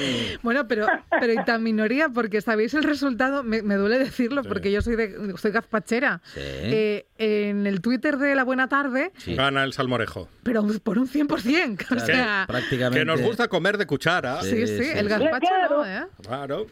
Bueno, 0.42 0.66
pero, 0.66 0.86
pero 1.20 1.32
y 1.32 1.44
tan 1.44 1.62
minoría, 1.62 2.08
porque 2.08 2.40
sabéis 2.40 2.74
el 2.74 2.84
resultado, 2.84 3.42
me, 3.42 3.62
me 3.62 3.74
duele 3.76 3.98
decirlo, 3.98 4.42
porque 4.44 4.72
yo 4.72 4.80
soy 4.82 4.96
de 4.96 5.34
soy 5.36 5.50
gazpachera. 5.52 6.20
Sí. 6.24 6.40
Eh, 6.42 7.06
en 7.18 7.66
el 7.66 7.80
Twitter 7.82 8.16
de 8.16 8.34
La 8.34 8.44
Buena 8.44 8.68
Tarde, 8.68 9.12
Sí. 9.18 9.34
Gana 9.34 9.64
el 9.64 9.72
salmorejo. 9.72 10.28
pero 10.42 10.64
por 10.82 10.98
un 10.98 11.06
100%. 11.06 11.84
O 11.90 11.94
Claro, 11.94 12.06
sea, 12.06 12.44
prácticamente. 12.48 12.98
Que 13.00 13.04
nos 13.04 13.20
gusta 13.20 13.48
comer 13.48 13.76
de 13.78 13.86
cuchara. 13.86 14.40
sí, 14.42 14.66
sí, 14.66 14.78
sí, 14.84 14.90
el 14.94 15.08
gazpacho 15.08 15.46
Claro. 15.48 15.78
no, 15.78 15.86
¿eh? 15.86 16.06
Claro. 16.22 16.66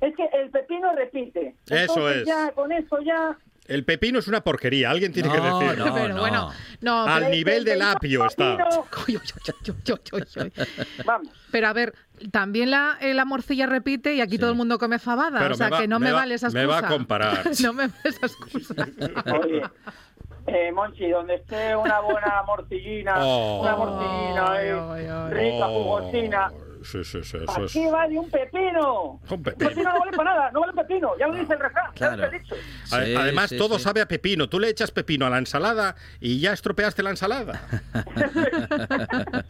Es 0.00 0.16
que 0.16 0.24
el 0.32 0.50
pepino 0.50 0.92
repite. 0.94 1.56
Eso 1.66 1.76
Entonces 1.76 2.16
es. 2.22 2.26
Ya, 2.26 2.50
con 2.52 2.72
eso 2.72 2.98
ya... 3.04 3.36
El 3.66 3.84
pepino 3.84 4.18
es 4.18 4.26
una 4.26 4.40
porquería, 4.42 4.90
alguien 4.90 5.12
tiene 5.12 5.30
que 5.30 5.36
No, 5.38 5.60
decirlo. 5.60 5.86
no. 5.86 5.94
pero 5.94 6.16
bueno, 6.18 6.50
no, 6.80 7.06
Al 7.06 7.20
pero, 7.20 7.30
nivel 7.34 7.64
del 7.64 7.82
apio 7.82 8.26
está. 8.26 8.56
Pero 11.52 11.68
a 11.68 11.72
ver, 11.72 11.94
también 12.32 12.70
la, 12.70 12.96
eh, 13.00 13.14
la 13.14 13.24
morcilla 13.24 13.66
repite 13.66 14.14
y 14.14 14.20
aquí 14.20 14.32
Sí. 14.32 14.38
todo 14.38 14.50
el 14.50 14.56
mundo 14.56 14.78
come 14.78 14.98
fabada. 14.98 15.38
Pero 15.40 15.54
o 15.54 15.56
sea 15.56 15.66
me 15.66 15.70
va- 15.72 15.80
que 15.80 15.88
no 15.88 15.98
me 16.00 16.06
me, 16.06 16.12
va- 16.12 16.18
vale 16.20 16.34
esa 16.34 16.50
me 16.50 16.62
excusa. 16.62 16.80
va 16.80 16.86
a 16.86 16.90
comparar. 16.90 17.42
no 17.62 17.72
me 17.72 17.86
vale 17.88 18.00
esa 18.04 18.26
excusa. 18.26 18.74
Oye, 19.40 19.62
eh, 20.46 20.72
Monchi, 20.72 21.08
donde 21.08 21.34
esté 21.36 21.74
una 21.76 22.00
buena 22.00 22.42
morcillina, 22.46 23.14
Oh. 23.18 23.60
una 23.62 23.76
morcillina 23.76 24.62
eh, 24.62 24.72
ay. 24.72 25.34
rica, 25.34 25.68
Oh, 25.68 25.82
jugosina. 25.84 26.50
Sí, 26.82 27.04
sí, 27.04 27.22
sí, 27.22 27.36
eso 27.36 27.44
¿Para 27.46 27.64
es. 27.66 27.72
qué 27.72 27.90
vale 27.90 28.18
un 28.18 28.30
pepino? 28.30 29.20
Un 29.30 29.42
pepino. 29.42 29.68
pepino 29.68 29.92
no 29.92 29.98
vale 30.00 30.12
para 30.16 30.30
nada, 30.34 30.50
no 30.50 30.60
vale 30.60 30.72
un 30.72 30.78
pepino. 30.78 31.10
Ya 31.18 31.26
lo 31.28 31.34
dice 31.34 31.52
el 31.54 31.60
refrán, 31.60 31.86
ya 31.86 31.92
Claro. 31.94 32.16
lo 32.16 32.24
he 32.26 32.38
dicho. 32.38 32.54
Sí, 32.84 33.14
Además, 33.16 33.50
sí, 33.50 33.58
todo 33.58 33.76
sí. 33.78 33.84
sabe 33.84 34.00
a 34.00 34.06
pepino. 34.08 34.48
Tú 34.48 34.58
le 34.60 34.68
echas 34.68 34.90
pepino 34.90 35.26
a 35.26 35.30
la 35.30 35.38
ensalada 35.38 35.94
y 36.20 36.40
ya 36.40 36.52
estropeaste 36.52 37.02
la 37.02 37.10
ensalada. 37.10 37.60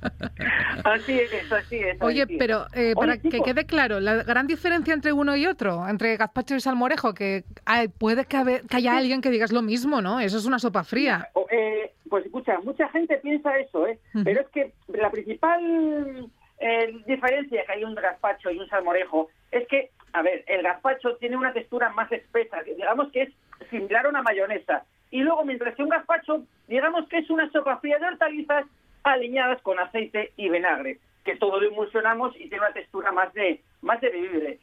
Así 0.85 1.21
es, 1.21 1.53
así 1.53 1.77
es. 1.77 2.01
Oye, 2.01 2.23
así 2.23 2.33
es. 2.35 2.39
pero 2.39 2.67
eh, 2.73 2.95
Oye, 2.95 2.95
para 2.95 3.19
que 3.19 3.41
quede 3.43 3.67
claro, 3.67 4.01
la 4.01 4.23
gran 4.23 4.47
diferencia 4.47 4.95
entre 4.95 5.13
uno 5.13 5.37
y 5.37 5.47
otro, 5.47 5.87
entre 5.89 6.17
gazpacho 6.17 6.55
y 6.55 6.61
salmorejo, 6.61 7.15
que 7.15 7.45
hay- 7.67 7.89
puede 7.89 8.25
que, 8.25 8.37
habe- 8.37 8.63
que 8.69 8.77
haya 8.77 8.97
alguien 8.97 9.21
que 9.21 9.31
digas 9.31 9.53
lo 9.53 9.63
mismo, 9.63 10.01
¿no? 10.01 10.21
Eso 10.21 10.39
es 10.39 10.47
una 10.47 10.59
sopa 10.59 10.85
fría. 10.85 11.29
eh, 11.51 11.93
pues 12.09 12.25
escucha, 12.27 12.59
mucha 12.65 12.89
gente 12.89 13.17
piensa 13.19 13.57
eso, 13.59 13.87
¿eh? 13.87 13.99
Pero 14.25 14.41
es 14.41 14.49
que 14.49 14.73
la 14.89 15.11
principal 15.11 16.29
eh, 16.61 16.95
diferencia 17.07 17.65
que 17.65 17.73
hay 17.73 17.85
un 17.85 17.95
gazpacho 17.95 18.51
y 18.51 18.59
un 18.59 18.69
salmorejo 18.69 19.29
es 19.51 19.67
que, 19.69 19.91
a 20.13 20.23
ver, 20.23 20.45
el 20.47 20.63
gazpacho 20.63 21.17
tiene 21.17 21.37
una 21.37 21.53
textura 21.53 21.89
más 21.91 22.11
espesa, 22.13 22.63
digamos 22.63 23.11
que 23.13 23.23
es 23.23 23.31
similar 23.71 24.07
a 24.07 24.11
una 24.11 24.23
mayonesa. 24.23 24.85
Y 25.11 25.21
luego, 25.23 25.45
mientras 25.45 25.75
que 25.75 25.83
un 25.83 25.89
gazpacho, 25.89 26.45
digamos 26.69 27.09
que 27.09 27.19
es 27.19 27.31
una 27.31 27.51
sopa 27.51 27.79
fría 27.79 27.99
de 27.99 28.07
hortalizas 28.07 28.65
aliñadas 29.03 29.61
con 29.63 29.79
aceite 29.79 30.33
y 30.37 30.49
vinagre, 30.49 30.99
que 31.25 31.37
todo 31.37 31.61
lo 31.61 31.67
emulsionamos 31.69 32.35
y 32.37 32.49
tiene 32.49 32.61
una 32.61 32.73
textura 32.73 33.11
más 33.13 33.33
de 33.35 33.61
más 33.83 34.01
de. 34.01 34.11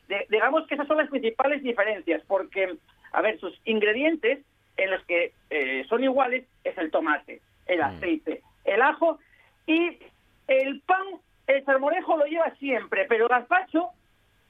De- 0.08 0.26
digamos 0.30 0.66
que 0.68 0.76
esas 0.76 0.88
son 0.88 0.98
las 0.98 1.10
principales 1.10 1.62
diferencias, 1.64 2.22
porque, 2.28 2.78
a 3.12 3.22
ver, 3.22 3.40
sus 3.40 3.60
ingredientes 3.66 4.40
en 4.78 4.92
los 4.92 5.04
que 5.06 5.34
eh, 5.50 5.86
son 5.90 6.04
iguales 6.04 6.46
es 6.64 6.78
el 6.78 6.92
tomate, 6.92 7.42
el 7.66 7.82
aceite, 7.82 8.42
el 8.64 8.82
ajo 8.82 9.20
y 9.66 10.00
el 10.48 10.82
pan. 10.82 11.04
El 11.48 11.64
salmorejo 11.66 12.18
lo 12.18 12.26
lleva 12.26 12.52
siempre, 12.60 13.06
pero 13.08 13.24
el 13.26 13.30
gazpacho 13.30 13.90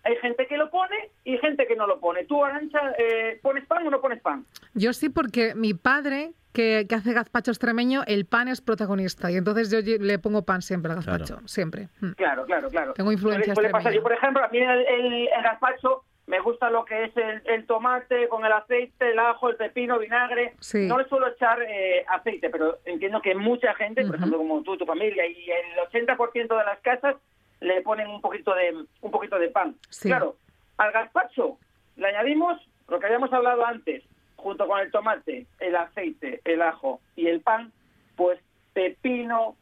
hay 0.04 0.16
gente 0.18 0.48
que 0.48 0.58
lo 0.58 0.70
pone 0.70 0.96
y 1.26 1.38
gente 1.38 1.68
que 1.68 1.76
no 1.76 1.86
lo 1.86 2.00
pone. 2.00 2.26
¿Tú, 2.26 2.44
Arancha, 2.44 2.80
eh, 2.98 3.40
pones 3.42 3.66
pan 3.66 3.86
o 3.86 3.90
no 3.92 4.02
pones 4.02 4.22
pan? 4.22 4.46
Yo 4.74 4.94
sí, 4.94 5.10
porque 5.10 5.54
mi 5.54 5.74
padre, 5.74 6.32
que, 6.54 6.86
que 6.88 6.96
hace 6.96 7.14
gazpacho 7.14 7.52
extremeño, 7.52 8.04
el 8.08 8.26
pan 8.26 8.48
es 8.48 8.62
protagonista. 8.62 9.30
Y 9.30 9.36
entonces 9.36 9.70
yo 9.70 9.80
le 10.00 10.18
pongo 10.18 10.44
pan 10.44 10.62
siempre 10.62 10.92
al 10.92 10.98
gazpacho, 10.98 11.34
Claro. 11.36 11.48
siempre. 11.48 11.90
Mm. 12.00 12.12
Claro, 12.14 12.46
claro, 12.46 12.70
claro. 12.70 12.94
Tengo 12.94 13.12
influencia. 13.12 13.54
Yo, 13.94 14.02
por 14.02 14.14
ejemplo, 14.14 14.44
a 14.44 14.48
mí 14.48 14.58
el, 14.60 14.70
el- 14.88 15.28
el 15.28 15.44
gazpacho 15.44 16.04
me 16.28 16.42
gusta 16.42 16.70
lo 16.70 16.84
que 16.84 17.06
es 17.06 17.18
el, 17.18 17.42
el 17.46 17.66
tomate 17.66 18.28
con 18.28 18.46
el 18.46 18.52
aceite, 18.52 19.12
el 19.12 19.20
ajo, 19.20 19.50
el 19.50 19.56
pepino, 19.56 19.98
vinagre. 19.98 20.54
Sí. 20.60 20.86
No 20.86 20.98
le 20.98 21.08
suelo 21.08 21.30
echar 21.30 21.62
eh, 21.62 22.06
aceite, 22.08 22.50
pero 22.50 22.80
entiendo 22.84 23.22
que 23.22 23.34
mucha 23.34 23.74
gente, 23.76 24.06
por 24.06 24.16
ejemplo, 24.16 24.38
como 24.38 24.62
tú, 24.62 24.78
tu 24.78 24.86
familia, 24.86 25.26
y 25.26 25.50
el 25.50 25.78
80% 25.90 26.36
de 26.36 26.66
las 26.66 26.80
casas 26.80 27.16
le 27.62 27.82
ponen 27.82 28.10
un 28.10 28.20
poquito 28.20 28.54
de 28.54 28.76
un 29.02 29.12
poquito 29.12 29.40
de 29.40 29.48
pan. 29.50 29.76
Sí. 29.90 30.10
Claro, 30.10 30.36
al 30.78 30.92
gazpacho 30.92 31.58
le 31.96 32.08
añadimos 32.08 32.60
lo 32.90 33.00
que 33.00 33.06
habíamos 33.06 33.32
hablado 33.32 33.66
antes, 33.66 34.04
junto 34.36 34.68
con 34.68 34.82
el 34.82 34.92
tomate, 34.92 35.46
el 35.60 35.76
aceite, 35.78 36.42
el 36.44 36.62
ajo 36.62 37.00
y 37.16 37.28
el 37.28 37.40
pan, 37.40 37.72
pues 38.18 38.38
pepino, 38.74 39.56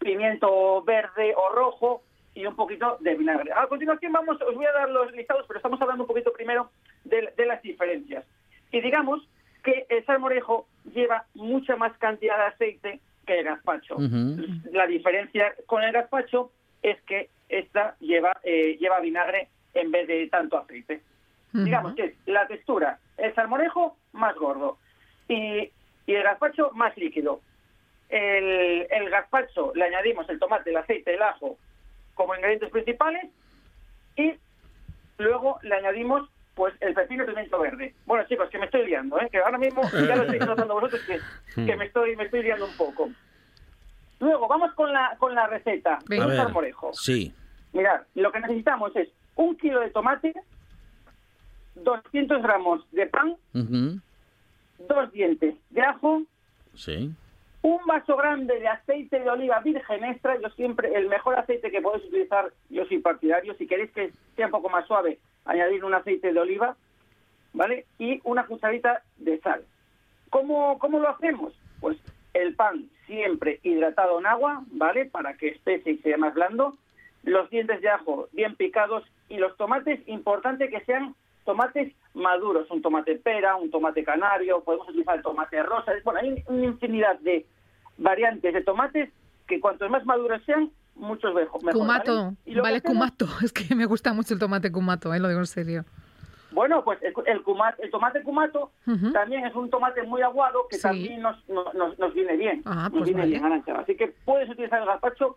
pimiento 0.00 0.82
verde 0.82 1.34
o 1.36 1.54
rojo 1.54 2.02
y 2.38 2.46
un 2.46 2.54
poquito 2.54 2.98
de 3.00 3.16
vinagre. 3.16 3.50
A 3.52 3.66
continuación 3.66 4.12
vamos, 4.12 4.40
os 4.40 4.54
voy 4.54 4.64
a 4.64 4.70
dar 4.70 4.88
los 4.88 5.10
listados, 5.12 5.44
pero 5.48 5.58
estamos 5.58 5.80
hablando 5.82 6.04
un 6.04 6.06
poquito 6.06 6.32
primero 6.32 6.70
de, 7.02 7.32
de 7.36 7.46
las 7.46 7.60
diferencias. 7.62 8.24
Y 8.70 8.80
digamos 8.80 9.28
que 9.64 9.86
el 9.88 10.06
salmorejo 10.06 10.68
lleva 10.94 11.24
mucha 11.34 11.74
más 11.74 11.98
cantidad 11.98 12.38
de 12.38 12.44
aceite 12.44 13.00
que 13.26 13.40
el 13.40 13.44
gazpacho. 13.44 13.96
La 14.70 14.86
diferencia 14.86 15.52
con 15.66 15.82
el 15.82 15.90
gazpacho 15.90 16.52
es 16.80 17.00
que 17.02 17.28
esta 17.48 17.96
lleva, 17.98 18.32
eh, 18.44 18.76
lleva 18.78 19.00
vinagre 19.00 19.48
en 19.74 19.90
vez 19.90 20.06
de 20.06 20.28
tanto 20.28 20.58
aceite. 20.58 21.02
Digamos 21.52 21.96
que 21.96 22.04
es 22.04 22.14
la 22.26 22.46
textura, 22.46 23.00
el 23.16 23.34
salmorejo 23.34 23.96
más 24.12 24.36
gordo 24.36 24.78
y, 25.26 25.72
y 26.06 26.14
el 26.14 26.22
gazpacho 26.22 26.70
más 26.74 26.96
líquido. 26.96 27.40
El, 28.10 28.86
el 28.90 29.10
gazpacho 29.10 29.72
le 29.74 29.86
añadimos 29.86 30.28
el 30.28 30.38
tomate, 30.38 30.70
el 30.70 30.76
aceite, 30.76 31.14
el 31.14 31.22
ajo 31.22 31.58
como 32.18 32.34
ingredientes 32.34 32.70
principales 32.70 33.30
y 34.16 34.34
luego 35.18 35.58
le 35.62 35.74
añadimos 35.76 36.28
pues 36.54 36.74
el 36.80 36.92
pepino 36.92 37.22
y 37.22 37.26
pimiento 37.28 37.58
verde. 37.60 37.94
Bueno 38.04 38.26
chicos, 38.28 38.50
que 38.50 38.58
me 38.58 38.64
estoy 38.66 38.84
liando, 38.86 39.18
¿eh? 39.20 39.28
que 39.30 39.38
ahora 39.38 39.56
mismo 39.58 39.80
ya 39.92 40.16
lo 40.16 40.24
estáis 40.24 40.44
notando 40.44 40.74
vosotros 40.74 41.00
que, 41.06 41.64
que 41.64 41.76
me 41.76 41.84
estoy 41.86 42.16
me 42.16 42.24
estoy 42.24 42.42
liando 42.42 42.66
un 42.66 42.76
poco. 42.76 43.08
Luego 44.20 44.48
vamos 44.48 44.72
con 44.74 44.92
la 44.92 45.16
con 45.18 45.34
la 45.34 45.46
receta 45.46 46.00
Venga. 46.06 46.26
Un 46.26 46.36
salmorejo. 46.36 46.92
sí. 46.92 47.32
Mirad, 47.72 48.00
lo 48.14 48.32
que 48.32 48.40
necesitamos 48.40 48.96
es 48.96 49.08
un 49.36 49.54
kilo 49.56 49.80
de 49.80 49.90
tomate, 49.90 50.32
200 51.76 52.42
gramos 52.42 52.90
de 52.92 53.06
pan, 53.06 53.36
dos 53.52 55.12
dientes 55.12 55.54
de 55.70 55.80
ajo, 55.82 56.22
Sí. 56.74 57.12
Un 57.62 57.78
vaso 57.86 58.16
grande 58.16 58.58
de 58.58 58.68
aceite 58.68 59.20
de 59.20 59.30
oliva 59.30 59.60
virgen 59.60 60.04
extra. 60.04 60.40
Yo 60.40 60.48
siempre, 60.50 60.94
el 60.94 61.08
mejor 61.08 61.38
aceite 61.38 61.70
que 61.70 61.80
podéis 61.80 62.04
utilizar, 62.06 62.52
yo 62.70 62.84
soy 62.86 62.98
partidario. 62.98 63.54
Si 63.54 63.66
queréis 63.66 63.90
que 63.92 64.12
sea 64.36 64.46
un 64.46 64.52
poco 64.52 64.68
más 64.68 64.86
suave, 64.86 65.18
añadir 65.44 65.84
un 65.84 65.94
aceite 65.94 66.32
de 66.32 66.40
oliva, 66.40 66.76
¿vale? 67.52 67.86
Y 67.98 68.20
una 68.24 68.46
cucharita 68.46 69.02
de 69.16 69.38
sal. 69.40 69.64
¿Cómo, 70.30 70.78
cómo 70.78 71.00
lo 71.00 71.08
hacemos? 71.08 71.52
Pues 71.80 71.98
el 72.34 72.54
pan 72.54 72.88
siempre 73.06 73.58
hidratado 73.62 74.18
en 74.18 74.26
agua, 74.26 74.62
¿vale? 74.70 75.06
Para 75.06 75.34
que 75.34 75.48
espese 75.48 75.92
y 75.92 75.98
sea 75.98 76.18
más 76.18 76.34
blando. 76.34 76.76
Los 77.24 77.50
dientes 77.50 77.80
de 77.80 77.88
ajo 77.88 78.28
bien 78.32 78.54
picados 78.54 79.04
y 79.28 79.38
los 79.38 79.56
tomates, 79.56 80.06
importante 80.06 80.68
que 80.68 80.80
sean 80.84 81.14
tomates 81.44 81.92
maduros, 82.14 82.70
un 82.70 82.82
tomate 82.82 83.16
pera, 83.16 83.56
un 83.56 83.70
tomate 83.70 84.02
canario, 84.04 84.62
podemos 84.62 84.88
utilizar 84.88 85.16
el 85.16 85.22
tomate 85.22 85.62
rosa. 85.62 85.92
Bueno, 86.04 86.20
hay 86.20 86.42
una 86.46 86.64
infinidad 86.64 87.18
de 87.20 87.46
variantes 87.96 88.52
de 88.54 88.62
tomates 88.62 89.10
que 89.46 89.60
cuantos 89.60 89.90
más 89.90 90.04
maduros 90.04 90.42
sean, 90.44 90.70
muchos 90.96 91.32
mejor. 91.34 91.60
Cumato, 91.72 92.34
¿vale? 92.46 92.60
Vale, 92.60 92.80
cumato. 92.82 93.26
Es 93.42 93.52
que 93.52 93.74
me 93.74 93.86
gusta 93.86 94.12
mucho 94.12 94.34
el 94.34 94.40
tomate 94.40 94.70
cumato, 94.72 95.14
¿eh? 95.14 95.20
lo 95.20 95.28
digo 95.28 95.40
en 95.40 95.46
serio. 95.46 95.84
Bueno, 96.50 96.82
pues 96.82 96.98
el, 97.02 97.12
el, 97.26 97.42
el 97.78 97.90
tomate 97.90 98.22
cumato 98.22 98.70
también 99.12 99.44
es 99.44 99.54
un 99.54 99.68
tomate 99.68 100.02
muy 100.04 100.22
aguado 100.22 100.66
que 100.70 100.76
Sí. 100.76 100.82
también 100.82 101.20
nos, 101.20 101.36
nos, 101.46 102.14
viene 102.14 102.36
bien. 102.36 102.62
Ah, 102.64 102.84
nos 102.84 102.90
pues 102.92 103.04
viene 103.04 103.20
vale. 103.20 103.30
bien, 103.32 103.44
Arantxa. 103.44 103.78
Así 103.80 103.94
que 103.96 104.08
puedes 104.24 104.48
utilizar 104.48 104.80
el 104.80 104.86
gazpacho 104.86 105.36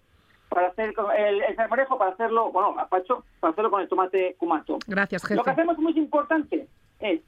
para 0.52 0.68
hacer 0.68 0.94
el, 1.18 1.42
el 1.44 1.56
salmorejo 1.56 1.98
para 1.98 2.12
hacerlo, 2.12 2.52
bueno, 2.52 2.74
gazpacho 2.74 3.24
para 3.40 3.52
hacerlo 3.52 3.72
con 3.72 3.82
el 3.82 3.88
tomate 3.88 4.36
cumato. 4.38 4.78
Gracias, 4.86 5.24
Lo 5.24 5.30
que 5.30 5.36
jefe. 5.50 5.50
hacemos 5.52 5.78
muy 5.80 5.94
importante 5.98 6.68
es 7.00 7.22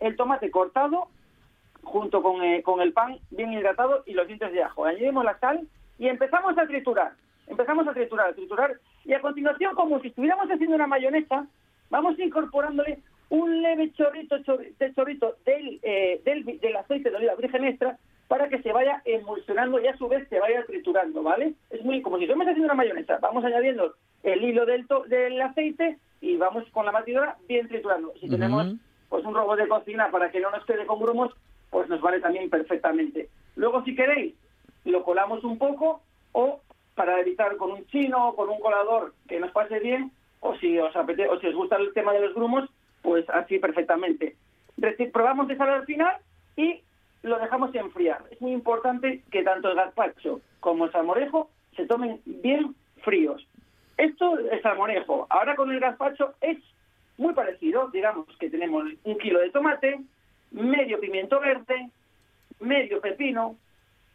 el 0.00 0.16
tomate 0.16 0.50
cortado 0.50 1.08
junto 1.84 2.20
con, 2.20 2.42
eh, 2.42 2.62
con 2.62 2.80
el 2.80 2.92
pan 2.92 3.18
bien 3.30 3.52
hidratado 3.52 4.02
y 4.06 4.12
los 4.12 4.26
dientes 4.26 4.52
de 4.52 4.62
ajo. 4.62 4.84
Añadimos 4.84 5.24
la 5.24 5.38
sal 5.38 5.66
y 5.98 6.08
empezamos 6.08 6.58
a 6.58 6.66
triturar. 6.66 7.12
Empezamos 7.46 7.86
a 7.86 7.94
triturar, 7.94 8.28
a 8.30 8.32
triturar. 8.34 8.74
Y 9.04 9.14
a 9.14 9.20
continuación, 9.20 9.74
como 9.74 10.00
si 10.00 10.08
estuviéramos 10.08 10.50
haciendo 10.50 10.74
una 10.74 10.86
mayonesa, 10.88 11.46
vamos 11.90 12.18
incorporándole 12.18 12.98
un 13.30 13.62
leve 13.62 13.92
chorrito, 13.92 14.36
chorri- 14.38 14.76
de 14.78 14.94
chorrito 14.94 15.36
del, 15.46 15.78
eh, 15.82 16.20
del, 16.24 16.44
del 16.44 16.76
aceite 16.76 17.10
de 17.10 17.16
oliva 17.16 17.34
virgen 17.36 17.64
extra 17.64 17.96
para 18.38 18.50
que 18.50 18.62
se 18.62 18.72
vaya 18.72 19.02
emulsionando 19.04 19.80
y 19.80 19.88
a 19.88 19.96
su 19.96 20.06
vez 20.06 20.28
se 20.28 20.38
vaya 20.38 20.64
triturando, 20.64 21.24
¿vale? 21.24 21.54
Es 21.70 21.84
muy 21.84 22.00
como 22.02 22.18
si 22.18 22.24
estamos 22.24 22.46
haciendo 22.46 22.66
una 22.66 22.74
mayonesa. 22.74 23.18
Vamos 23.20 23.44
añadiendo 23.44 23.94
el 24.22 24.44
hilo 24.44 24.64
del, 24.64 24.86
del 25.08 25.42
aceite 25.42 25.98
y 26.20 26.36
vamos 26.36 26.62
con 26.70 26.86
la 26.86 26.92
batidora 26.92 27.36
bien 27.48 27.66
triturando. 27.66 28.14
Si 28.20 28.28
tenemos 28.28 28.74
pues 29.08 29.24
un 29.24 29.34
robot 29.34 29.58
de 29.58 29.66
cocina 29.66 30.12
para 30.12 30.30
que 30.30 30.38
no 30.38 30.52
nos 30.52 30.64
quede 30.66 30.86
con 30.86 31.00
grumos, 31.00 31.32
pues 31.70 31.88
nos 31.88 32.00
vale 32.00 32.20
también 32.20 32.48
perfectamente. 32.48 33.28
Luego, 33.56 33.82
si 33.82 33.96
queréis, 33.96 34.36
lo 34.84 35.02
colamos 35.02 35.42
un 35.42 35.58
poco 35.58 36.00
o 36.30 36.60
para 36.94 37.20
evitar 37.20 37.56
con 37.56 37.72
un 37.72 37.86
chino 37.86 38.28
o 38.28 38.36
con 38.36 38.48
un 38.50 38.60
colador 38.60 39.14
que 39.26 39.40
nos 39.40 39.50
pase 39.50 39.80
bien, 39.80 40.12
o 40.38 40.54
si 40.58 40.78
os 40.78 40.94
apetece, 40.94 41.28
o 41.28 41.40
si 41.40 41.48
os 41.48 41.56
gusta 41.56 41.74
el 41.74 41.92
tema 41.92 42.12
de 42.12 42.20
los 42.20 42.34
grumos, 42.34 42.70
pues 43.02 43.28
así 43.30 43.58
perfectamente. 43.58 44.36
Probamos 45.12 45.48
de 45.48 45.56
sal 45.56 45.70
al 45.70 45.86
final 45.86 46.18
y 46.56 46.82
lo 47.22 47.38
dejamos 47.38 47.74
enfriar. 47.74 48.22
Es 48.30 48.40
muy 48.40 48.52
importante 48.52 49.22
que 49.30 49.42
tanto 49.42 49.70
el 49.70 49.76
gazpacho 49.76 50.40
como 50.60 50.86
el 50.86 50.92
salmorejo 50.92 51.50
se 51.76 51.86
tomen 51.86 52.20
bien 52.24 52.74
fríos. 53.02 53.46
Esto 53.96 54.38
es 54.38 54.62
salmorejo. 54.62 55.26
Ahora 55.30 55.56
con 55.56 55.70
el 55.70 55.80
gazpacho 55.80 56.34
es 56.40 56.58
muy 57.16 57.34
parecido. 57.34 57.88
Digamos 57.88 58.26
que 58.38 58.50
tenemos 58.50 58.84
un 59.04 59.18
kilo 59.18 59.40
de 59.40 59.50
tomate, 59.50 60.00
medio 60.52 61.00
pimiento 61.00 61.40
verde, 61.40 61.90
medio 62.60 63.00
pepino, 63.00 63.56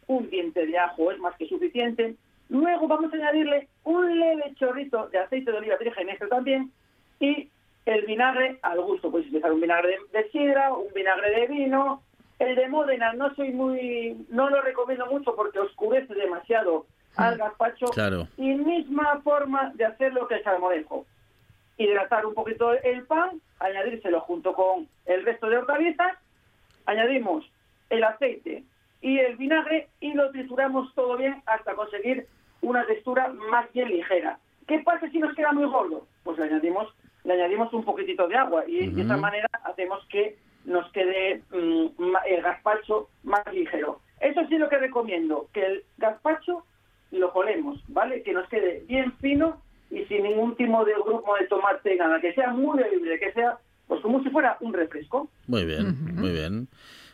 un 0.06 0.28
diente 0.30 0.66
de 0.66 0.78
ajo 0.78 1.10
es 1.12 1.18
más 1.18 1.36
que 1.36 1.48
suficiente. 1.48 2.16
Luego 2.48 2.88
vamos 2.88 3.12
a 3.12 3.16
añadirle 3.16 3.68
un 3.84 4.18
leve 4.18 4.54
chorrito 4.56 5.08
de 5.08 5.18
aceite 5.18 5.50
de 5.50 5.58
oliva 5.58 5.76
virgen 5.76 6.08
extra 6.08 6.28
también 6.28 6.70
y 7.20 7.48
el 7.86 8.06
vinagre 8.06 8.58
al 8.62 8.80
gusto. 8.80 9.10
Puedes 9.10 9.26
utilizar 9.26 9.52
un 9.52 9.60
vinagre 9.60 9.98
de, 10.12 10.30
sidra, 10.30 10.72
un 10.74 10.92
vinagre 10.94 11.30
de 11.30 11.46
vino. 11.46 12.02
El 12.38 12.56
de 12.56 12.68
Módena 12.68 13.12
no 13.12 13.34
soy 13.34 13.52
muy, 13.52 14.26
no 14.28 14.50
lo 14.50 14.60
recomiendo 14.60 15.06
mucho 15.06 15.34
porque 15.36 15.60
oscurece 15.60 16.14
demasiado 16.14 16.86
al 17.16 17.38
gazpacho. 17.38 17.86
Y 18.36 18.54
misma 18.54 19.20
forma 19.22 19.72
de 19.74 19.84
hacer 19.84 20.12
lo 20.12 20.26
que 20.26 20.36
es 20.36 20.42
salmorejo. 20.42 21.06
Hidratar 21.76 22.26
un 22.26 22.34
poquito 22.34 22.72
el 22.72 23.04
pan, 23.04 23.40
añadírselo 23.60 24.20
junto 24.20 24.52
con 24.52 24.88
el 25.06 25.24
resto 25.24 25.48
de 25.48 25.58
hortalizas, 25.58 26.16
añadimos 26.86 27.44
el 27.90 28.04
aceite 28.04 28.64
y 29.00 29.18
el 29.18 29.36
vinagre 29.36 29.88
y 30.00 30.14
lo 30.14 30.30
trituramos 30.30 30.92
todo 30.94 31.16
bien 31.16 31.42
hasta 31.46 31.74
conseguir 31.74 32.26
una 32.62 32.86
textura 32.86 33.28
más 33.28 33.70
bien 33.72 33.88
ligera. 33.88 34.38
¿Qué 34.66 34.78
pasa 34.80 35.08
si 35.10 35.18
nos 35.18 35.34
queda 35.34 35.52
muy 35.52 35.66
gordo? 35.66 36.06
Pues 36.22 36.38
le 36.38 36.44
añadimos, 36.44 36.88
le 37.24 37.34
añadimos 37.34 37.72
un 37.74 37.84
poquitito 37.84 38.26
de 38.28 38.36
agua 38.36 38.64
y 38.66 38.88
de 38.88 39.02
esa 39.02 39.16
manera 39.16 39.48
hacemos 39.64 40.04
que 40.06 40.38
nos 40.64 40.90
quede 40.92 41.42
mm, 41.50 42.14
el 42.26 42.42
gazpacho 42.42 43.08
más 43.22 43.44
ligero. 43.52 44.00
Eso 44.20 44.40
sí 44.48 44.58
lo 44.58 44.68
que 44.68 44.78
recomiendo, 44.78 45.48
que 45.52 45.64
el 45.64 45.84
gazpacho 45.98 46.64
lo 47.10 47.32
colemos, 47.32 47.80
¿vale? 47.88 48.22
Que 48.22 48.32
nos 48.32 48.48
quede 48.48 48.84
bien 48.86 49.12
fino 49.18 49.60
y 49.90 50.04
sin 50.06 50.22
ningún 50.22 50.56
tipo 50.56 50.84
de 50.84 50.94
grupo 50.94 51.36
de 51.36 51.46
tomate, 51.46 51.96
nada, 51.96 52.20
que 52.20 52.34
sea 52.34 52.50
muy 52.50 52.78
bebible, 52.78 53.18
que 53.18 53.32
sea 53.32 53.58
pues 53.86 54.00
como 54.00 54.22
si 54.22 54.30
fuera 54.30 54.56
un 54.60 54.72
refresco. 54.72 55.28
Muy 55.46 55.64
bien, 55.64 56.14
muy 56.14 56.30
bien. 56.30 56.68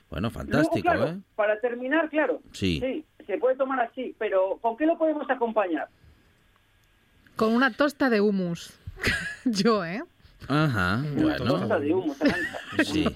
Bueno, 0.09 0.31
fantástico, 0.31 0.93
¿eh? 0.93 1.19
Para 1.37 1.61
terminar, 1.61 2.09
claro, 2.11 2.41
sí. 2.53 2.81
sí, 2.81 3.05
se 3.27 3.39
puede 3.39 3.57
tomar 3.57 3.81
así, 3.81 4.15
pero 4.19 4.59
¿con 4.61 4.77
qué 4.77 4.87
lo 4.87 4.99
podemos 4.99 5.29
acompañar? 5.31 5.89
Con 7.37 7.55
una 7.55 7.73
tosta 7.73 8.11
de 8.11 8.21
humus. 8.21 8.77
Yo, 9.45 9.85
¿eh? 9.85 10.03
Ajá, 10.49 11.03
bueno. 11.15 11.69
Sí. 12.85 13.07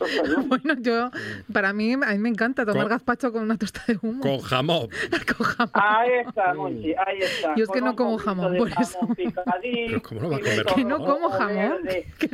Bueno, 0.46 0.74
yo, 0.80 1.10
para 1.52 1.72
mí, 1.72 1.92
a 1.92 1.96
mí 1.96 2.18
me 2.18 2.28
encanta 2.28 2.64
tomar 2.66 2.88
gazpacho 2.88 3.32
con 3.32 3.42
una 3.42 3.56
tosta 3.56 3.82
de 3.86 3.98
humo. 4.02 4.20
Con 4.20 4.40
jamón. 4.40 4.88
con 5.36 5.46
jamón. 5.46 5.72
Ahí 5.74 6.10
está, 6.26 6.54
Monchi, 6.54 6.94
ahí 6.94 7.18
está. 7.20 7.54
Yo 7.56 7.64
es 7.64 7.70
que 7.70 7.80
no 7.80 7.96
como 7.96 8.18
jamón, 8.18 8.56
por 8.56 8.68
eso. 8.68 8.98
Pero 9.16 10.02
¿cómo 10.02 10.20
no 10.20 10.30
va 10.30 10.36
a 10.36 10.40
comer 10.40 10.66
Que 10.74 10.84
no 10.84 11.04
como 11.04 11.30
jamón. 11.30 11.78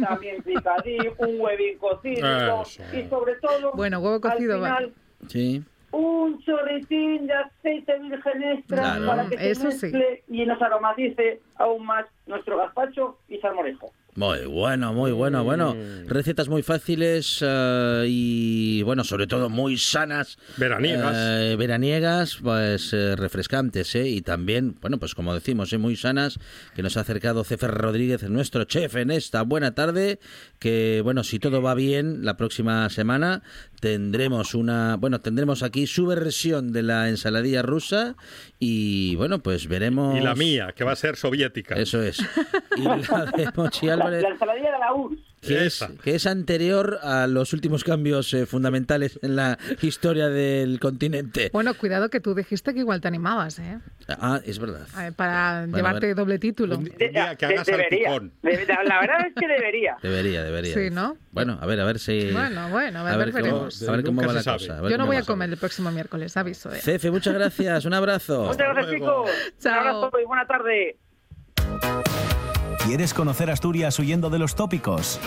También 0.01 0.43
picadillo, 0.43 1.15
un 1.19 1.41
huevín 1.41 1.79
cocido. 1.79 2.65
Y 2.93 3.09
sobre 3.09 3.35
todo, 3.37 3.73
bueno, 3.75 4.01
huevo 4.01 4.21
cocido 4.21 4.61
va. 4.61 4.81
Sí 5.29 5.65
un 5.93 6.41
chorritín 6.45 7.27
de 7.27 7.35
aceite 7.35 7.99
virgen 7.99 8.43
extra 8.45 9.01
para 9.05 9.29
que 9.29 9.55
se 9.55 9.65
mezcle 9.65 10.23
y 10.29 10.47
nos 10.47 10.61
aromatice 10.63 11.41
aún 11.57 11.85
más 11.85 12.07
nuestro 12.31 12.57
gazpacho 12.57 13.19
y 13.29 13.39
salmorejo. 13.39 13.93
Muy 14.17 14.45
bueno, 14.45 14.93
muy 14.93 15.13
bueno, 15.13 15.45
bueno. 15.45 15.75
Mm. 15.75 16.09
Recetas 16.09 16.49
muy 16.49 16.63
fáciles 16.63 17.39
eh, 17.47 18.05
y, 18.09 18.83
bueno, 18.83 19.05
sobre 19.05 19.29
todo 19.29 19.49
muy 19.49 19.79
sanas. 19.79 20.37
Veraniegas. 20.57 21.17
Eh, 21.17 21.57
veraniegas, 21.57 22.39
pues 22.43 22.93
eh, 22.93 23.15
refrescantes, 23.15 23.95
¿eh? 23.95 24.09
Y 24.09 24.23
también, 24.23 24.77
bueno, 24.81 24.99
pues 24.99 25.15
como 25.15 25.33
decimos, 25.33 25.73
muy 25.79 25.97
sanas, 25.97 26.41
que 26.75 26.83
nos 26.83 26.97
ha 26.97 27.01
acercado 27.01 27.45
Cefer 27.45 27.71
Rodríguez, 27.71 28.29
nuestro 28.29 28.65
chef, 28.65 28.97
en 28.97 29.13
esta 29.13 29.43
buena 29.43 29.75
tarde. 29.75 30.19
Que, 30.59 31.01
bueno, 31.05 31.23
si 31.23 31.39
todo 31.39 31.63
va 31.63 31.75
bien, 31.75 32.25
la 32.25 32.37
próxima 32.37 32.91
semana 32.91 33.43
tendremos 33.81 34.55
una, 34.55 34.97
bueno, 34.97 35.21
tendremos 35.21 35.63
aquí 35.63 35.87
su 35.87 36.07
versión 36.07 36.73
de 36.73 36.83
la 36.83 37.09
ensaladilla 37.09 37.63
rusa 37.63 38.17
y, 38.59 39.15
bueno, 39.17 39.43
pues 39.43 39.69
veremos... 39.69 40.19
Y 40.19 40.21
la 40.21 40.35
mía, 40.35 40.73
que 40.77 40.85
va 40.85 40.93
a 40.93 40.97
ser 40.97 41.17
soviética. 41.17 41.77
Eso 41.77 42.03
es. 42.03 42.20
Y 42.77 42.83
la 42.83 42.97
de 44.11 44.23
la, 44.23 44.29
ensaladilla 44.29 44.73
de 44.73 44.79
la 44.79 44.95
URSS. 44.95 45.31
Que 45.41 45.65
es, 45.65 45.89
que 46.03 46.15
es, 46.17 46.27
anterior 46.27 46.99
a 47.03 47.27
los 47.27 47.55
últimos 47.55 47.83
cambios 47.83 48.35
eh, 48.35 48.45
fundamentales 48.45 49.19
en 49.23 49.37
la 49.37 49.59
historia 49.81 50.29
del 50.29 50.79
continente. 50.81 51.49
Bueno, 51.55 51.73
cuidado 51.73 52.11
que 52.11 52.21
tú 52.21 52.35
dijiste 52.35 52.75
que 52.75 52.81
igual 52.81 53.01
te 53.01 53.09
animabas, 53.09 53.59
¿eh? 53.59 53.79
Ah, 54.09 54.41
es 54.45 54.59
verdad. 54.59 54.87
para 55.17 55.65
llevarte 55.65 56.15
doble 56.15 56.39
título. 56.39 56.79
que 56.79 57.17
hagas 57.17 57.67
debería. 57.67 58.11
la 58.11 59.01
verdad 59.01 59.27
es 59.29 59.35
que 59.35 59.49
debería. 59.49 59.97
Debería, 60.03 60.45
debería. 60.45 60.75
Sí, 60.75 60.91
¿no? 60.91 61.17
Bueno, 61.33 61.59
a 61.61 61.67
ver, 61.67 61.81
a 61.81 61.85
ver 61.85 61.99
si... 61.99 62.31
Bueno, 62.33 62.69
bueno, 62.69 62.99
a 62.99 63.05
ver, 63.05 63.15
a 63.15 63.17
ver, 63.17 63.33
veremos. 63.33 63.79
Cómo, 63.79 63.93
a 63.93 63.97
ver 63.97 64.05
cómo 64.05 64.23
va 64.23 64.33
la 64.33 64.45
cosa. 64.45 64.89
Yo 64.89 64.99
no 64.99 65.07
voy 65.07 65.17
a 65.17 65.23
comer 65.23 65.49
el 65.49 65.57
próximo 65.57 65.91
miércoles, 65.91 66.37
aviso. 66.37 66.71
¿eh? 66.73 66.81
Cefe, 66.81 67.11
muchas 67.11 67.33
gracias. 67.33 67.85
Un 67.87 67.95
abrazo. 67.95 68.45
Muchas 68.45 68.75
gracias, 68.75 68.95
chicos. 68.95 69.31
Chao. 69.59 69.73
Un 69.73 69.89
abrazo 69.89 70.21
y 70.21 70.25
buena 70.27 70.47
tarde. 70.47 70.99
¿Quieres 72.85 73.13
conocer 73.13 73.51
Asturias 73.51 73.99
huyendo 73.99 74.31
de 74.31 74.39
los 74.39 74.55
tópicos? 74.55 75.21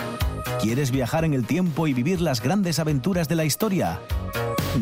¿Quieres 0.60 0.90
viajar 0.90 1.24
en 1.24 1.34
el 1.34 1.46
tiempo 1.46 1.86
y 1.86 1.94
vivir 1.94 2.20
las 2.20 2.42
grandes 2.42 2.80
aventuras 2.80 3.28
de 3.28 3.36
la 3.36 3.44
historia? 3.44 4.00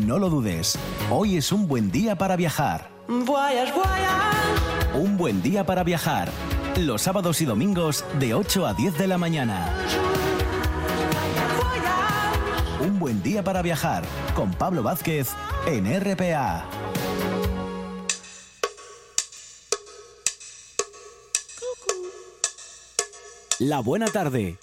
No 0.05 0.17
lo 0.17 0.29
dudes, 0.29 0.77
hoy 1.11 1.37
es 1.37 1.51
un 1.51 1.67
buen 1.67 1.91
día 1.91 2.17
para 2.17 2.35
viajar. 2.35 2.89
Un 4.95 5.17
buen 5.17 5.43
día 5.43 5.65
para 5.65 5.83
viajar. 5.83 6.31
Los 6.79 7.03
sábados 7.03 7.41
y 7.41 7.45
domingos 7.45 8.03
de 8.19 8.33
8 8.33 8.65
a 8.65 8.73
10 8.73 8.97
de 8.97 9.07
la 9.07 9.19
mañana. 9.19 9.69
Un 12.81 12.97
buen 12.97 13.21
día 13.21 13.43
para 13.43 13.61
viajar 13.61 14.03
con 14.33 14.51
Pablo 14.51 14.81
Vázquez 14.81 15.29
en 15.67 15.85
RPA. 16.01 16.65
La 23.65 23.79
buena 23.79 24.07
tarde 24.07 24.57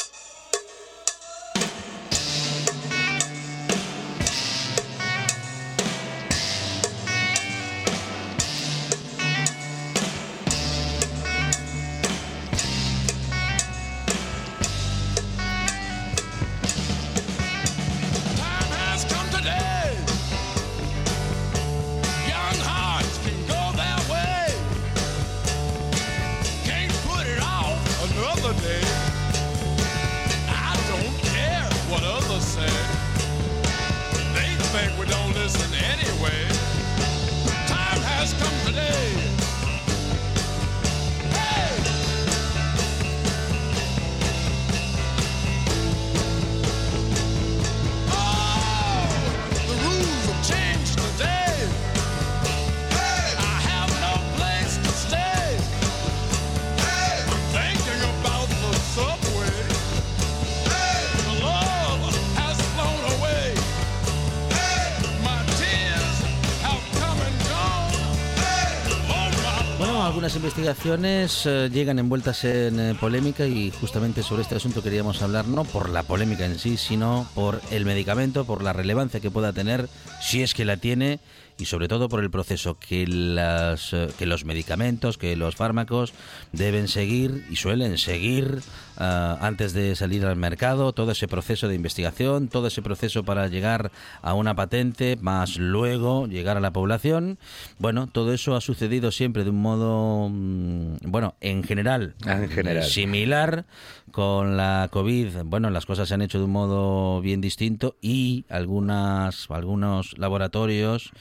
investigaciones 70.40 71.44
eh, 71.44 71.68
llegan 71.70 71.98
envueltas 71.98 72.44
en 72.44 72.80
eh, 72.80 72.94
polémica 72.98 73.44
y 73.44 73.70
justamente 73.70 74.22
sobre 74.22 74.40
este 74.40 74.54
asunto 74.54 74.82
queríamos 74.82 75.20
hablar 75.20 75.46
no 75.46 75.64
por 75.64 75.90
la 75.90 76.02
polémica 76.02 76.46
en 76.46 76.58
sí, 76.58 76.78
sino 76.78 77.28
por 77.34 77.60
el 77.70 77.84
medicamento, 77.84 78.46
por 78.46 78.62
la 78.62 78.72
relevancia 78.72 79.20
que 79.20 79.30
pueda 79.30 79.52
tener, 79.52 79.86
si 80.22 80.42
es 80.42 80.54
que 80.54 80.64
la 80.64 80.78
tiene, 80.78 81.20
y 81.60 81.66
sobre 81.66 81.88
todo 81.88 82.08
por 82.08 82.20
el 82.20 82.30
proceso 82.30 82.78
que, 82.78 83.06
las, 83.06 83.92
eh, 83.92 84.08
que 84.18 84.26
los 84.26 84.44
medicamentos, 84.44 85.18
que 85.18 85.36
los 85.36 85.56
fármacos 85.56 86.12
deben 86.52 86.88
seguir 86.88 87.44
y 87.50 87.56
suelen 87.56 87.98
seguir 87.98 88.60
ah, 88.96 89.38
antes 89.40 89.72
de 89.72 89.94
salir 89.96 90.24
al 90.24 90.36
mercado, 90.36 90.92
todo 90.92 91.12
ese 91.12 91.28
proceso 91.28 91.68
de 91.68 91.74
investigación, 91.74 92.48
todo 92.48 92.66
ese 92.66 92.82
proceso 92.82 93.24
para 93.24 93.48
llegar 93.48 93.90
a 94.22 94.34
una 94.34 94.54
patente, 94.54 95.16
más 95.20 95.56
luego 95.56 96.26
llegar 96.26 96.56
a 96.56 96.60
la 96.60 96.72
población. 96.72 97.38
Bueno, 97.78 98.06
todo 98.06 98.32
eso 98.32 98.56
ha 98.56 98.60
sucedido 98.60 99.10
siempre 99.10 99.44
de 99.44 99.50
un 99.50 99.60
modo, 99.60 100.28
mm, 100.30 100.96
bueno, 101.02 101.34
en 101.40 101.62
general, 101.62 102.14
en 102.26 102.48
general. 102.48 102.84
similar 102.84 103.64
con 104.10 104.56
la 104.56 104.88
COVID. 104.90 105.44
Bueno, 105.44 105.70
las 105.70 105.86
cosas 105.86 106.08
se 106.08 106.14
han 106.14 106.22
hecho 106.22 106.38
de 106.38 106.44
un 106.44 106.52
modo 106.52 107.20
bien 107.20 107.40
distinto 107.40 107.96
y 108.00 108.44
algunas, 108.48 109.50
algunos 109.50 110.18
laboratorios 110.18 111.12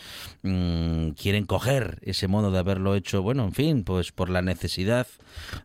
Mm, 0.42 1.10
quieren 1.12 1.46
coger 1.46 2.00
ese 2.02 2.30
modo 2.30 2.50
de 2.50 2.60
haberlo 2.60 2.96
hecho, 2.96 3.22
bueno, 3.22 3.44
en 3.44 3.52
fin, 3.52 3.84
pues 3.84 4.14
por 4.14 4.30
la 4.30 4.42
necesidad 4.42 5.06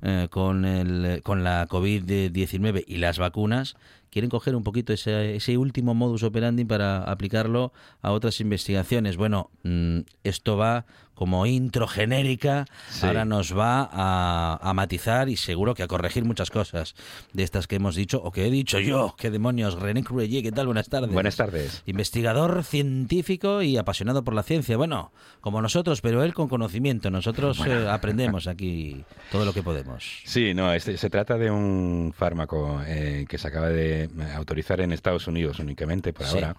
eh, 0.03 0.27
con, 0.31 0.65
el, 0.65 1.23
con 1.23 1.45
la 1.45 1.69
COVID-19 1.69 2.83
y 2.85 2.97
las 2.97 3.19
vacunas, 3.19 3.77
quieren 4.11 4.31
coger 4.31 4.57
un 4.57 4.65
poquito 4.65 4.93
ese, 4.93 5.37
ese, 5.37 5.59
último 5.59 5.95
modus 5.95 6.25
operandi 6.25 6.65
para 6.65 7.05
aplicarlo 7.05 7.73
a 8.03 8.11
otras 8.11 8.41
investigaciones. 8.41 9.17
Bueno, 9.17 9.51
mm, 9.63 10.01
esto 10.25 10.57
va 10.57 10.87
como 11.15 11.47
intro 11.47 11.87
genérica, 11.87 12.67
ahora 13.03 13.25
nos 13.25 13.57
va 13.57 13.89
a, 13.93 14.73
matizar 14.75 15.29
y 15.29 15.37
seguro 15.37 15.75
que 15.75 15.85
a 15.85 15.87
corregir 15.87 16.25
muchas 16.25 16.51
cosas 16.51 16.95
de 17.33 17.45
estas 17.45 17.69
que 17.69 17.77
hemos 17.77 17.95
dicho 17.95 18.21
o 18.23 18.33
que 18.33 18.47
he 18.47 18.51
dicho 18.51 18.81
yo. 18.81 19.15
¿Qué 19.17 19.31
demonios? 19.31 19.81
René 19.81 20.03
Cruelle, 20.03 20.43
¿qué 20.43 20.51
tal? 20.51 20.67
Buenas 20.67 20.89
tardes. 20.89 21.13
Buenas 21.13 21.37
tardes. 21.37 21.83
Investigador 21.87 22.65
científico 22.65 23.63
y 23.63 23.77
apasionado 23.77 24.25
por 24.25 24.35
la 24.35 24.43
ciencia. 24.43 24.77
Bueno, 24.77 25.13
como 25.41 25.63
nosotros, 25.63 26.01
pero 26.01 26.25
él 26.25 26.35
con 26.35 26.49
conocimiento. 26.49 27.11
Nosotros 27.11 27.65
eh, 27.67 27.87
aprendemos 27.89 28.49
aquí 28.49 29.05
todo 29.31 29.45
lo 29.45 29.53
que 29.53 29.63
podemos. 29.63 30.23
Sí, 30.25 30.55
no, 30.55 30.73
este, 30.73 30.97
se 30.97 31.11
trata 31.11 31.39
de 31.39 31.51
un 31.51 32.13
fármaco 32.17 32.83
eh, 32.87 33.27
que 33.29 33.39
se 33.39 33.49
acaba 33.49 33.69
de 33.69 34.09
autorizar 34.35 34.81
en 34.81 34.93
Estados 34.93 35.29
Unidos 35.29 35.61
únicamente 35.61 36.13
por 36.13 36.27
ahora, 36.27 36.57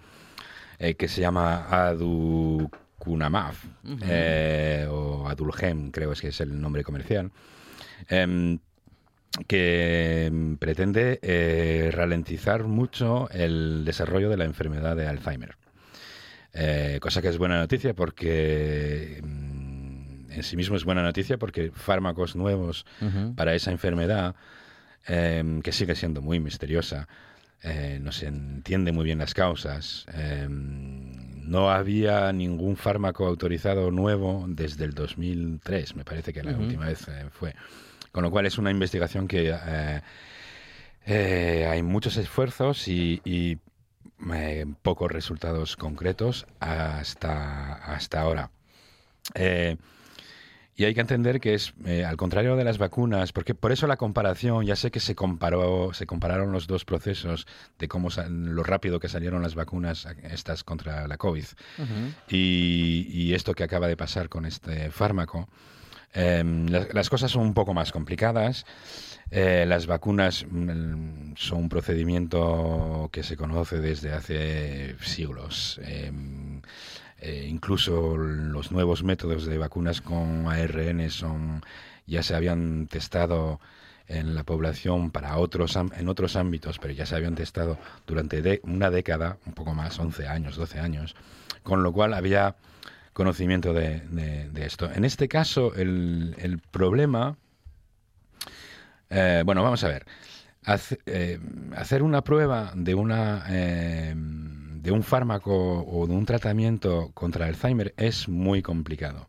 eh, 0.79 0.95
que 0.95 1.07
se 1.07 1.21
llama 1.21 1.67
Adu 1.69 2.69
Kunamaf, 3.05 3.63
eh, 4.01 4.87
o 4.89 5.29
Adulgem, 5.29 5.91
creo 5.91 6.11
que 6.13 6.29
es 6.29 6.41
el 6.41 6.59
nombre 6.59 6.83
comercial, 6.83 7.31
em, 8.09 8.57
que 9.47 10.31
pretende 10.59 11.19
eh, 11.21 11.91
ralentizar 11.93 12.63
mucho 12.63 13.29
el 13.29 13.85
desarrollo 13.85 14.29
de 14.29 14.37
la 14.37 14.45
enfermedad 14.45 14.95
de 14.95 15.07
Alzheimer. 15.07 15.55
Eh, 16.53 16.99
cosa 16.99 17.21
que 17.21 17.27
es 17.27 17.37
buena 17.37 17.59
noticia 17.59 17.93
porque 17.93 19.21
mm, 19.21 20.31
en 20.31 20.43
sí 20.43 20.55
mismo 20.55 20.75
es 20.75 20.83
buena 20.83 21.03
noticia 21.03 21.37
porque 21.37 21.71
fármacos 21.73 22.35
nuevos 22.35 22.85
para 23.35 23.53
esa 23.53 23.71
enfermedad, 23.71 24.35
em, 25.05 25.61
que 25.61 25.71
sigue 25.71 25.95
siendo 25.95 26.21
muy 26.21 26.39
misteriosa, 26.39 27.07
no 27.99 28.11
se 28.11 28.27
entiende 28.27 28.91
muy 28.91 29.05
bien 29.05 29.17
las 29.17 29.33
causas, 29.33 30.05
em, 30.13 31.24
no 31.47 31.71
había 31.71 32.31
ningún 32.33 32.75
fármaco 32.75 33.25
autorizado 33.25 33.91
nuevo 33.91 34.45
desde 34.47 34.85
el 34.85 34.93
2003, 34.93 35.95
me 35.95 36.03
parece 36.03 36.33
que 36.33 36.43
la 36.43 36.57
última 36.57 36.85
vez 36.85 37.07
eh, 37.07 37.25
fue. 37.31 37.55
Con 38.11 38.23
lo 38.23 38.31
cual 38.31 38.45
es 38.45 38.57
una 38.57 38.71
investigación 38.71 39.27
que 39.27 39.49
eh, 39.51 40.01
eh, 41.05 41.67
hay 41.69 41.83
muchos 41.83 42.17
esfuerzos 42.17 42.87
y, 42.87 43.59
pocos 44.81 45.11
resultados 45.11 45.75
concretos 45.75 46.47
hasta, 46.59 47.73
hasta 47.73 48.21
ahora. 48.21 48.49
Y 50.77 50.83
hay 50.83 50.93
que 50.93 50.99
entender 50.99 51.39
que 51.39 51.53
es, 51.53 51.73
eh, 51.85 52.03
al 52.03 52.17
contrario 52.17 52.57
de 52.57 52.65
las 52.65 52.77
vacunas, 52.77 53.31
porque 53.31 53.55
por 53.55 53.71
eso 53.71 53.87
la 53.87 53.95
comparación, 53.95 54.65
ya 54.65 54.75
sé 54.75 54.91
que 54.91 54.99
se 54.99 55.15
comparó, 55.15 55.93
se 55.93 56.05
compararon 56.05 56.51
los 56.51 56.67
dos 56.67 56.83
procesos 56.83 57.47
de 57.79 57.87
cómo 57.87 58.09
lo 58.29 58.61
rápido 58.63 58.99
que 58.99 59.07
salieron 59.07 59.41
las 59.41 59.55
vacunas 59.55 60.05
estas 60.23 60.65
contra 60.65 61.07
la 61.07 61.17
COVID 61.17 61.45
y, 62.29 63.33
esto 63.33 63.53
que 63.53 63.63
acaba 63.63 63.87
de 63.87 63.95
pasar 63.95 64.27
con 64.27 64.45
este 64.45 64.91
fármaco. 64.91 65.47
Em, 66.13 66.67
las, 66.67 67.09
cosas 67.09 67.31
son 67.31 67.43
un 67.43 67.53
poco 67.53 67.73
más 67.73 67.91
complicadas. 67.91 68.65
Eh, 69.31 69.65
las 69.67 69.87
vacunas 69.87 70.45
mm, 70.49 71.33
son 71.35 71.63
un 71.63 71.69
procedimiento 71.69 73.09
que 73.11 73.23
se 73.23 73.35
conoce 73.35 73.79
desde 73.79 74.13
hace 74.13 74.95
siglos. 75.01 75.79
Em, 75.83 76.61
eh, 77.25 77.47
incluso 77.49 78.17
los 78.17 78.71
nuevos 78.71 79.03
métodos 79.03 79.47
de 79.47 79.57
vacunas 79.57 79.99
con 79.99 80.47
ARN 80.47 81.09
son 81.09 81.63
ya 82.05 82.21
se 82.21 82.35
habían 82.35 82.85
testado 82.85 83.59
en 84.07 84.35
la 84.35 84.43
población 84.43 85.09
para 85.09 85.35
otros 85.37 85.75
en 85.75 86.07
otros 86.07 86.35
ámbitos, 86.35 86.77
pero 86.77 86.93
ya 86.93 87.07
se 87.07 87.15
habían 87.15 87.33
testado 87.33 87.79
durante 88.05 88.61
una 88.61 88.91
década, 88.91 89.39
un 89.47 89.53
poco 89.53 89.73
más, 89.73 89.97
11 89.97 90.27
años, 90.27 90.55
12 90.55 90.79
años, 90.79 91.15
con 91.63 91.81
lo 91.81 91.91
cual 91.91 92.13
había 92.13 92.57
conocimiento 93.11 93.73
de, 93.73 94.03
esto. 94.57 94.91
En 94.93 95.03
este 95.03 95.27
caso, 95.27 95.73
el, 95.73 96.61
problema, 96.69 97.37
eh, 99.09 99.41
bueno, 99.43 99.63
vamos 99.63 99.83
a 99.83 99.87
ver, 99.87 100.05
eh, 101.07 101.39
hacer 101.75 102.03
una 102.03 102.23
prueba 102.23 102.71
de 102.75 102.93
una 102.93 103.45
de 104.85 104.91
un 104.91 105.03
fármaco 105.03 105.83
o 105.83 106.05
de 106.05 106.13
un 106.13 106.25
tratamiento 106.25 107.09
contra 107.15 107.47
Alzheimer 107.47 107.93
es 107.97 108.29
muy 108.29 108.61
complicado. 108.61 109.27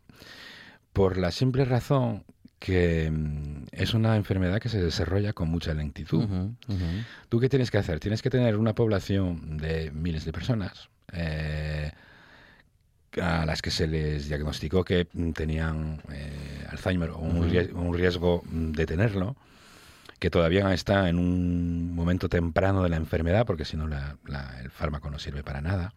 Por 0.93 1.17
la 1.17 1.31
simple 1.31 1.65
razón 1.65 2.23
que 2.59 3.09
mm, 3.11 3.65
es 3.71 3.95
una 3.95 4.15
enfermedad 4.15 4.59
que 4.59 4.69
se 4.69 4.81
desarrolla 4.81 5.33
con 5.33 5.49
mucha 5.49 5.73
lentitud. 5.73 6.25
¿Tú 7.29 7.39
qué 7.39 7.49
tienes 7.49 7.71
que 7.71 7.79
hacer? 7.79 7.99
Tienes 7.99 8.21
que 8.21 8.29
tener 8.29 8.55
una 8.55 8.75
población 8.75 9.57
de 9.57 9.89
miles 9.91 10.25
de 10.25 10.31
personas 10.31 10.89
eh, 11.11 11.91
a 13.19 13.45
las 13.47 13.63
que 13.63 13.71
se 13.71 13.87
les 13.87 14.27
diagnosticó 14.27 14.83
que 14.83 15.05
tenían 15.33 16.03
eh, 16.11 16.67
Alzheimer 16.69 17.09
o 17.09 17.17
un, 17.17 17.93
riesgo 17.95 18.43
de 18.51 18.85
tenerlo 18.85 19.35
que 20.19 20.29
todavía 20.29 20.73
está 20.73 21.09
en 21.09 21.19
un 21.19 21.93
momento 21.93 22.29
temprano 22.29 22.83
de 22.83 22.89
la 22.89 22.97
enfermedad, 22.97 23.45
porque 23.45 23.65
si 23.65 23.77
no 23.77 23.87
el 23.87 24.71
fármaco 24.71 25.09
no 25.09 25.19
sirve 25.19 25.43
para 25.43 25.61
nada. 25.61 25.93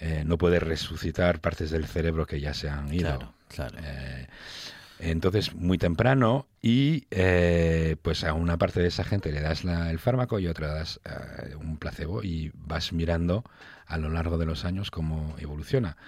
Eh, 0.00 0.24
no 0.24 0.38
puede 0.38 0.60
resucitar 0.60 1.40
partes 1.40 1.70
del 1.70 1.86
cerebro 1.86 2.26
que 2.26 2.40
ya 2.40 2.54
se 2.54 2.70
han 2.70 2.92
ido. 2.92 3.34
Eh, 3.82 4.26
entonces, 4.98 5.54
muy 5.54 5.76
temprano 5.76 6.46
y 6.62 7.06
eh, 7.10 7.96
pues 8.00 8.24
a 8.24 8.32
una 8.32 8.56
parte 8.56 8.80
de 8.80 8.88
esa 8.88 9.04
gente 9.04 9.30
le 9.30 9.42
das 9.42 9.64
el 9.64 9.98
fármaco 9.98 10.38
y 10.38 10.46
otra 10.46 10.68
das 10.68 11.00
un 11.58 11.76
placebo 11.76 12.22
y 12.22 12.50
vas 12.54 12.92
mirando 12.92 13.44
a 13.86 13.98
lo 13.98 14.08
largo 14.08 14.38
de 14.38 14.46
los 14.46 14.64
años 14.64 14.90
cómo 14.90 15.36
evoluciona. 15.38 15.98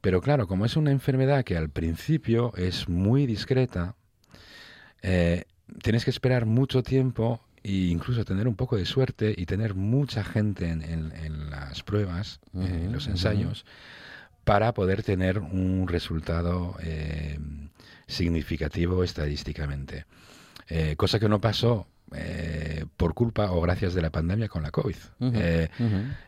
Pero 0.00 0.20
claro, 0.20 0.46
como 0.46 0.64
es 0.64 0.76
una 0.76 0.92
enfermedad 0.92 1.44
que 1.44 1.56
al 1.56 1.70
principio 1.70 2.52
es 2.56 2.88
muy 2.88 3.26
discreta, 3.26 3.96
tienes 5.80 6.04
que 6.04 6.10
esperar 6.10 6.46
mucho 6.46 6.82
tiempo 6.82 7.40
e 7.62 7.72
incluso 7.72 8.24
tener 8.24 8.48
un 8.48 8.56
poco 8.56 8.76
de 8.76 8.84
suerte 8.84 9.34
y 9.36 9.46
tener 9.46 9.74
mucha 9.74 10.24
gente 10.24 10.68
en, 10.68 11.50
las 11.50 11.82
pruebas, 11.82 12.40
en 12.54 12.92
los 12.92 13.06
ensayos, 13.06 13.64
para 14.44 14.74
poder 14.74 15.02
tener 15.02 15.38
un 15.38 15.86
resultado 15.86 16.76
eh, 16.82 17.38
significativo 18.06 19.04
estadísticamente. 19.04 20.06
Eh, 20.68 20.96
cosa 20.96 21.20
que 21.20 21.28
no 21.28 21.40
pasó 21.40 21.86
eh, 22.14 22.84
por 22.96 23.14
culpa 23.14 23.52
o 23.52 23.60
gracias 23.60 23.94
de 23.94 24.02
la 24.02 24.10
pandemia 24.10 24.48
con 24.48 24.64
la 24.64 24.72
COVID. 24.72 24.96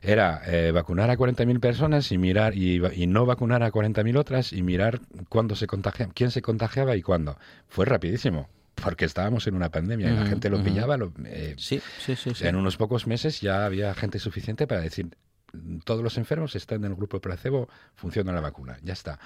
Era 0.03 0.43
vacunar 0.73 1.11
a 1.11 1.17
40.000 1.17 1.59
personas 1.59 2.13
y 2.13 2.19
mirar 2.19 2.57
y, 2.57 2.81
y, 2.95 3.07
no 3.09 3.27
vacunar 3.27 3.65
a 3.65 3.73
40.000 3.73 4.17
otras 4.17 4.53
y 4.53 4.63
mirar 4.63 5.01
cuándo 5.29 5.57
se 5.57 5.67
contagia, 5.67 6.09
quién 6.15 6.31
se 6.31 6.43
contagiaba 6.43 6.95
y 6.95 7.03
cuándo. 7.03 7.37
Fue 7.67 7.87
rapidísimo 7.87 8.49
porque 8.75 9.05
estábamos 9.05 9.47
en 9.47 9.55
una 9.55 9.70
pandemia 9.70 10.11
y 10.11 10.14
la 10.14 10.27
gente 10.27 10.51
lo 10.51 10.62
pillaba. 10.62 10.99
Eh, 11.25 11.55
sí, 11.59 11.81
sí, 11.99 12.16
sí, 12.16 12.33
En 12.41 12.57
unos 12.57 12.77
pocos 12.77 13.07
meses 13.07 13.41
ya 13.41 13.64
había 13.64 13.95
gente 13.95 14.18
suficiente 14.18 14.66
para 14.66 14.81
decir, 14.81 15.16
todos 15.85 16.03
los 16.03 16.18
enfermos 16.18 16.57
están 16.57 16.85
en 16.85 16.91
el 16.91 16.97
grupo 16.97 17.20
placebo, 17.20 17.68
funciona 17.95 18.33
la 18.33 18.41
vacuna, 18.41 18.79
ya 18.83 18.93
está. 18.93 19.18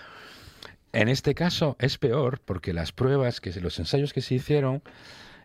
En 0.93 1.09
este 1.09 1.35
caso 1.35 1.77
es 1.79 1.99
peor 1.99 2.41
porque 2.45 2.73
las 2.73 2.93
pruebas, 2.93 3.41
que 3.41 3.53
los 3.61 3.79
ensayos 3.79 4.13
que 4.13 4.23
se 4.23 4.35
hicieron 4.35 4.83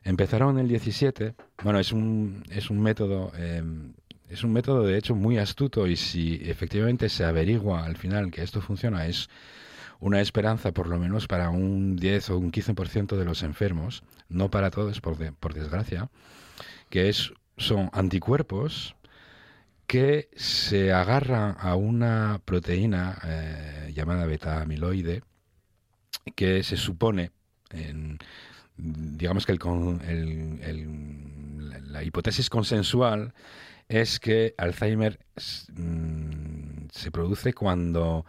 empezaron 0.03 0.57
en 0.57 0.65
el 0.65 0.67
17. 0.67 1.35
Bueno, 1.63 1.79
es 1.79 1.91
un, 1.91 2.43
es 2.49 2.69
un 2.69 2.81
método... 2.81 3.31
Em, 3.37 3.93
es 4.29 4.43
un 4.43 4.51
método 4.51 4.83
de 4.83 4.97
hecho 4.97 5.13
muy 5.13 5.37
astuto 5.37 5.85
y 5.85 5.95
si 5.95 6.41
efectivamente 6.43 7.07
se 7.07 7.23
averigua 7.23 7.85
al 7.85 7.97
final 7.97 8.31
que 8.31 8.41
esto 8.41 8.61
funciona 8.61 9.05
es 9.05 9.29
una 10.03 10.19
esperanza 10.19 10.73
por 10.73 10.87
lo 10.87 10.99
menos 10.99 11.27
para 11.27 11.49
un 11.49 11.95
10 11.95 12.31
o 12.31 12.37
un 12.37 12.51
15% 12.51 13.15
de 13.15 13.23
los 13.23 13.41
enfermos, 13.41 14.03
no 14.27 14.51
para 14.51 14.69
todos 14.69 14.99
por, 14.99 15.17
desgracia, 15.53 16.09
que 16.89 17.07
es, 17.07 17.31
son 17.55 17.89
anticuerpos 17.93 18.97
que 19.87 20.27
se 20.35 20.91
agarran 20.91 21.55
a 21.57 21.75
una 21.75 22.41
proteína 22.43 23.17
eh, 23.23 23.93
llamada 23.95 24.25
beta-amiloide 24.25 25.23
que 26.35 26.63
se 26.63 26.75
supone, 26.75 27.31
en, 27.69 28.19
digamos 28.75 29.45
que 29.45 29.57
la 31.87 32.03
hipótesis 32.03 32.49
consensual 32.49 33.33
es 33.87 34.19
que 34.19 34.53
Alzheimer 34.57 35.17
mm, 35.73 36.87
se 36.91 37.09
produce 37.09 37.53
cuando 37.53 38.25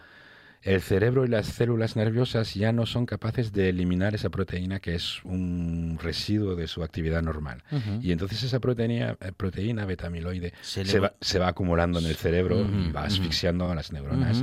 el 0.65 0.81
cerebro 0.81 1.27
y 1.27 1.29
las 1.29 1.47
células 1.47 1.95
nerviosas 1.95 2.55
ya 2.55 2.73
no 2.73 2.87
son 2.87 3.05
capaces 3.05 3.53
de 3.53 3.69
eliminar 3.69 4.15
esa 4.15 4.31
proteína 4.31 4.81
que 4.81 4.95
es 4.95 5.23
un 5.25 5.99
residuo 6.03 6.57
de 6.57 6.67
su 6.69 6.83
actividad 6.83 7.23
normal. 7.23 7.63
Y 8.01 8.13
entonces 8.13 8.43
esa 8.43 8.61
proteína, 8.61 9.17
eh, 9.21 9.33
proteína 9.37 9.85
beta-amiloide 9.85 10.55
se, 10.63 10.99
va, 10.99 11.13
se, 11.21 11.39
va, 11.39 11.49
acumulando 11.49 11.99
en 11.99 12.07
el 12.07 12.17
cerebro 12.17 12.61
y 12.61 12.91
va 12.91 13.05
asfixiando 13.05 13.71
a 13.71 13.75
las 13.75 13.93
neuronas 13.93 14.43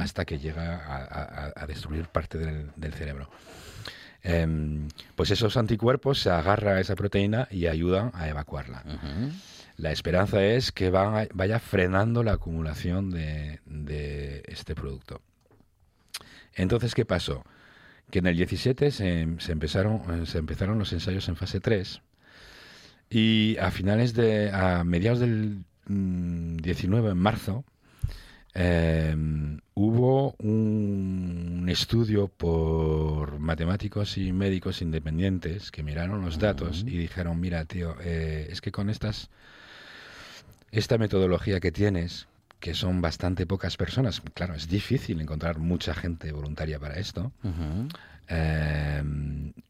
hasta 0.00 0.24
que 0.24 0.38
llega 0.38 1.52
a, 1.56 1.66
destruir 1.66 2.06
parte 2.06 2.38
del, 2.38 2.92
cerebro. 2.92 3.30
Em, 4.22 4.88
pues 5.14 5.30
esos 5.30 5.56
anticuerpos 5.56 6.18
se 6.18 6.30
agarran 6.30 6.78
a 6.78 6.80
esa 6.80 6.96
proteína 6.96 7.46
y 7.48 7.68
ayudan 7.68 8.10
a 8.14 8.28
evacuarla. 8.28 8.82
La 9.76 9.92
esperanza 9.92 10.44
es 10.44 10.72
que 10.72 10.90
vaya 10.90 11.60
frenando 11.60 12.24
la 12.24 12.32
acumulación 12.32 13.10
de, 13.10 14.42
este 14.46 14.74
producto. 14.74 15.22
Entonces, 16.54 16.94
¿qué 16.94 17.04
pasó? 17.04 17.44
Que 18.10 18.20
en 18.20 18.26
el 18.26 18.36
17 18.36 18.90
se, 18.90 19.20
empezaron, 19.20 20.26
se 20.26 20.38
empezaron 20.38 20.78
los 20.78 20.92
ensayos 20.92 21.28
en 21.28 21.36
fase 21.36 21.60
3 21.60 22.02
y 23.10 23.56
a 23.58 23.70
finales 23.72 24.14
de, 24.14 24.50
a 24.52 24.84
mediados 24.84 25.18
del 25.18 25.64
19, 25.86 27.08
mm, 27.08 27.10
en 27.10 27.18
marzo, 27.18 27.64
em, 28.54 29.60
hubo 29.74 30.34
un 30.38 31.66
estudio 31.68 32.28
por 32.28 33.40
matemáticos 33.40 34.16
y 34.16 34.32
médicos 34.32 34.80
independientes 34.80 35.72
que 35.72 35.82
miraron 35.82 36.24
los 36.24 36.38
datos 36.38 36.84
y 36.86 36.96
dijeron, 36.96 37.40
mira, 37.40 37.64
tío, 37.64 37.96
eh, 38.00 38.48
es 38.50 38.60
que 38.60 38.70
con 38.70 38.90
estas 38.90 39.30
esta 40.70 40.98
metodología 40.98 41.58
que 41.58 41.72
tienes, 41.72 42.28
que 42.60 42.74
son 42.74 43.00
bastante 43.00 43.46
pocas 43.46 43.76
personas, 43.76 44.22
claro, 44.34 44.54
es 44.54 44.68
difícil 44.68 45.20
encontrar 45.20 45.58
mucha 45.58 45.94
gente 45.94 46.30
voluntaria 46.30 46.78
para 46.78 46.98
esto, 46.98 47.32
eh, 48.28 49.02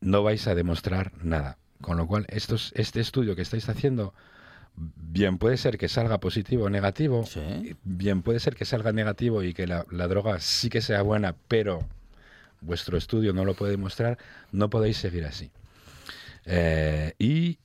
no 0.00 0.22
vais 0.22 0.46
a 0.46 0.54
demostrar 0.54 1.12
nada. 1.22 1.56
Con 1.80 1.96
lo 1.96 2.06
cual, 2.06 2.26
estos, 2.28 2.72
este 2.76 3.00
estudio 3.00 3.34
que 3.34 3.42
estáis 3.42 3.66
haciendo, 3.70 4.12
bien 4.76 5.38
puede 5.38 5.56
ser 5.56 5.78
que 5.78 5.88
salga 5.88 6.18
positivo 6.18 6.64
o 6.64 6.70
negativo, 6.70 7.24
bien 7.84 8.22
puede 8.22 8.40
ser 8.40 8.54
que 8.54 8.64
salga 8.64 8.92
negativo 8.92 9.42
y 9.42 9.54
que 9.54 9.66
la, 9.66 9.84
droga 10.08 10.40
sí 10.40 10.68
que 10.68 10.82
sea 10.82 11.02
buena, 11.02 11.36
pero 11.48 11.86
vuestro 12.60 12.98
estudio 12.98 13.32
no 13.32 13.44
lo 13.44 13.54
puede 13.54 13.72
demostrar, 13.72 14.18
no 14.52 14.68
podéis 14.68 14.98
seguir 14.98 15.24
así. 15.24 15.50
Eh, 16.44 17.14
y 17.18 17.58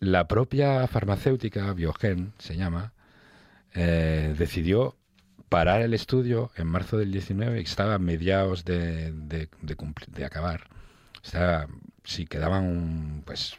la 0.00 0.26
propia 0.26 0.86
farmacéutica, 0.88 1.72
Biogen 1.74 2.32
se 2.38 2.56
llama, 2.56 2.93
eh, 3.74 4.34
decidió 4.38 4.96
parar 5.48 5.82
el 5.82 5.94
estudio 5.94 6.50
en 6.56 6.66
marzo 6.66 6.96
del 6.96 7.12
19 7.12 7.60
y 7.60 7.64
estaba 7.64 7.94
a 7.94 7.98
mediados 7.98 8.64
de, 8.64 9.12
de, 9.12 10.24
acabar. 10.24 10.68
Estaba, 11.22 11.68
sí, 12.04 12.26
quedaban 12.26 13.22
pues 13.26 13.58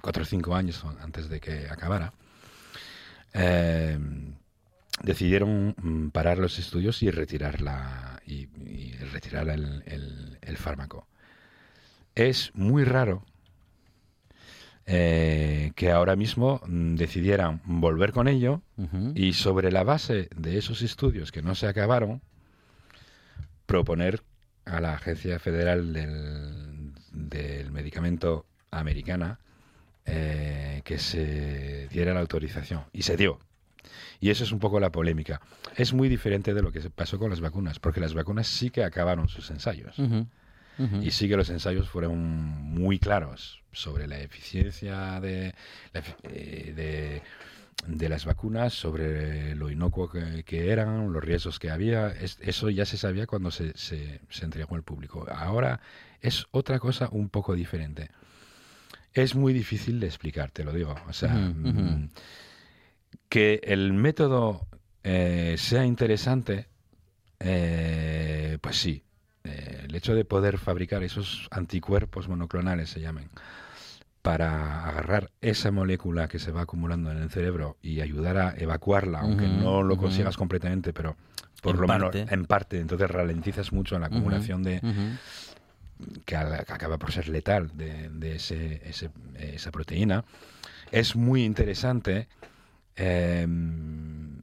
cuatro 0.00 0.22
o 0.22 0.26
cinco 0.26 0.54
años 0.54 0.84
antes 1.00 1.28
de 1.28 1.40
que 1.40 1.68
acabara. 1.68 2.12
Eh, 3.34 3.98
decidieron 5.02 5.74
mm, 5.80 6.08
parar 6.10 6.38
los 6.38 6.58
estudios 6.58 7.02
y 7.02 7.10
retirar, 7.10 7.58
y, 8.26 8.46
retirar 9.12 9.48
el 9.48 10.56
fármaco. 10.56 11.06
Es 12.14 12.50
muy 12.54 12.84
raro 12.84 13.24
eh, 14.90 15.72
que 15.76 15.90
ahora 15.90 16.16
mismo 16.16 16.62
mm, 16.66 16.94
decidieran 16.94 17.60
volver 17.66 18.12
con 18.12 18.26
ello 18.26 18.62
y 19.14 19.34
sobre 19.34 19.70
la 19.70 19.84
base 19.84 20.30
de 20.34 20.56
esos 20.56 20.80
estudios 20.80 21.30
que 21.30 21.42
no 21.42 21.54
se 21.54 21.66
acabaron, 21.66 22.22
proponer 23.66 24.22
a 24.64 24.80
la 24.80 24.94
Agencia 24.94 25.38
Federal 25.38 25.92
del, 25.92 27.70
Medicamento 27.70 28.46
Americana 28.70 29.40
eh, 30.06 30.80
que 30.84 30.98
se 30.98 31.88
diera 31.88 32.14
la 32.14 32.20
autorización. 32.20 32.84
Y 32.94 33.02
se 33.02 33.18
dio. 33.18 33.40
Y 34.20 34.30
eso 34.30 34.42
es 34.42 34.52
un 34.52 34.58
poco 34.58 34.80
la 34.80 34.90
polémica. 34.90 35.42
Es 35.76 35.92
muy 35.92 36.08
diferente 36.08 36.54
de 36.54 36.62
lo 36.62 36.72
que 36.72 36.80
pasó 36.88 37.18
con 37.18 37.28
las 37.28 37.42
vacunas, 37.42 37.78
porque 37.78 38.00
las 38.00 38.14
vacunas 38.14 38.46
sí 38.46 38.70
que 38.70 38.84
acabaron 38.84 39.28
sus 39.28 39.50
ensayos. 39.50 39.96
Y 41.02 41.10
sí 41.10 41.28
que 41.28 41.36
los 41.36 41.50
ensayos 41.50 41.88
fueron 41.88 42.18
muy 42.18 42.98
claros 42.98 43.62
sobre 43.72 44.06
la 44.06 44.20
eficiencia 44.20 45.20
de, 45.20 45.54
eh, 46.22 47.22
de, 47.86 48.08
las 48.08 48.24
vacunas, 48.24 48.74
sobre 48.74 49.56
lo 49.56 49.70
inocuo 49.70 50.08
que, 50.08 50.70
eran, 50.70 51.12
los 51.12 51.22
riesgos 51.22 51.58
que 51.58 51.70
había. 51.70 52.10
eso 52.10 52.70
ya 52.70 52.84
se 52.84 52.96
sabía 52.96 53.26
cuando 53.26 53.50
se, 53.50 53.76
se, 53.76 54.20
entregó 54.40 54.76
al 54.76 54.84
público. 54.84 55.26
Ahora 55.30 55.80
es 56.20 56.46
otra 56.52 56.78
cosa 56.78 57.08
un 57.10 57.28
poco 57.28 57.54
diferente. 57.54 58.10
Es 59.12 59.34
muy 59.34 59.52
difícil 59.52 59.98
de 59.98 60.06
explicar, 60.06 60.52
te 60.52 60.62
lo 60.62 60.72
digo. 60.72 60.94
O 61.08 61.12
sea, 61.12 61.34
mm, 61.34 62.10
que 63.28 63.60
el 63.64 63.92
método 63.92 64.68
eh, 65.02 65.56
sea 65.58 65.84
interesante, 65.84 66.68
eh, 67.40 68.58
pues 68.60 68.76
sí, 68.76 69.02
el 69.88 69.94
hecho 69.94 70.14
de 70.14 70.24
poder 70.24 70.58
fabricar 70.58 71.02
esos 71.02 71.48
anticuerpos 71.50 72.28
monoclonales, 72.28 72.90
se 72.90 73.00
llamen, 73.00 73.28
para 74.22 74.84
agarrar 74.86 75.30
esa 75.40 75.70
molécula 75.70 76.28
que 76.28 76.38
se 76.38 76.52
va 76.52 76.62
acumulando 76.62 77.10
en 77.10 77.18
el 77.18 77.30
cerebro 77.30 77.78
y 77.80 78.00
ayudar 78.00 78.36
a 78.36 78.54
evacuarla, 78.56 79.20
aunque 79.20 79.48
no 79.48 79.82
lo 79.82 79.96
consigas 79.96 80.36
completamente, 80.36 80.92
pero 80.92 81.16
por 81.62 81.78
lo 81.78 81.88
menos 81.88 82.14
en 82.14 82.44
parte, 82.44 82.78
entonces 82.78 83.10
ralentizas 83.10 83.72
mucho 83.72 83.94
en 83.94 84.02
la 84.02 84.08
acumulación 84.08 84.62
de... 84.62 84.80
Que, 86.24 86.36
acaba 86.36 86.96
por 86.96 87.10
ser 87.10 87.28
letal 87.28 87.72
de, 87.74 88.34
ese, 88.36 88.82
esa 88.86 89.70
proteína, 89.72 90.24
es 90.92 91.16
muy 91.16 91.44
interesante. 91.44 92.28
Em, 92.94 94.42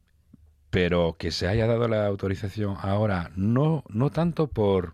pero 0.70 1.16
que 1.18 1.32
se 1.32 1.48
haya 1.48 1.68
dado 1.68 1.88
la 1.88 2.06
autorización 2.06 2.76
ahora, 2.82 3.32
no, 3.36 3.86
no 3.88 4.10
tanto 4.10 4.48
por 4.48 4.94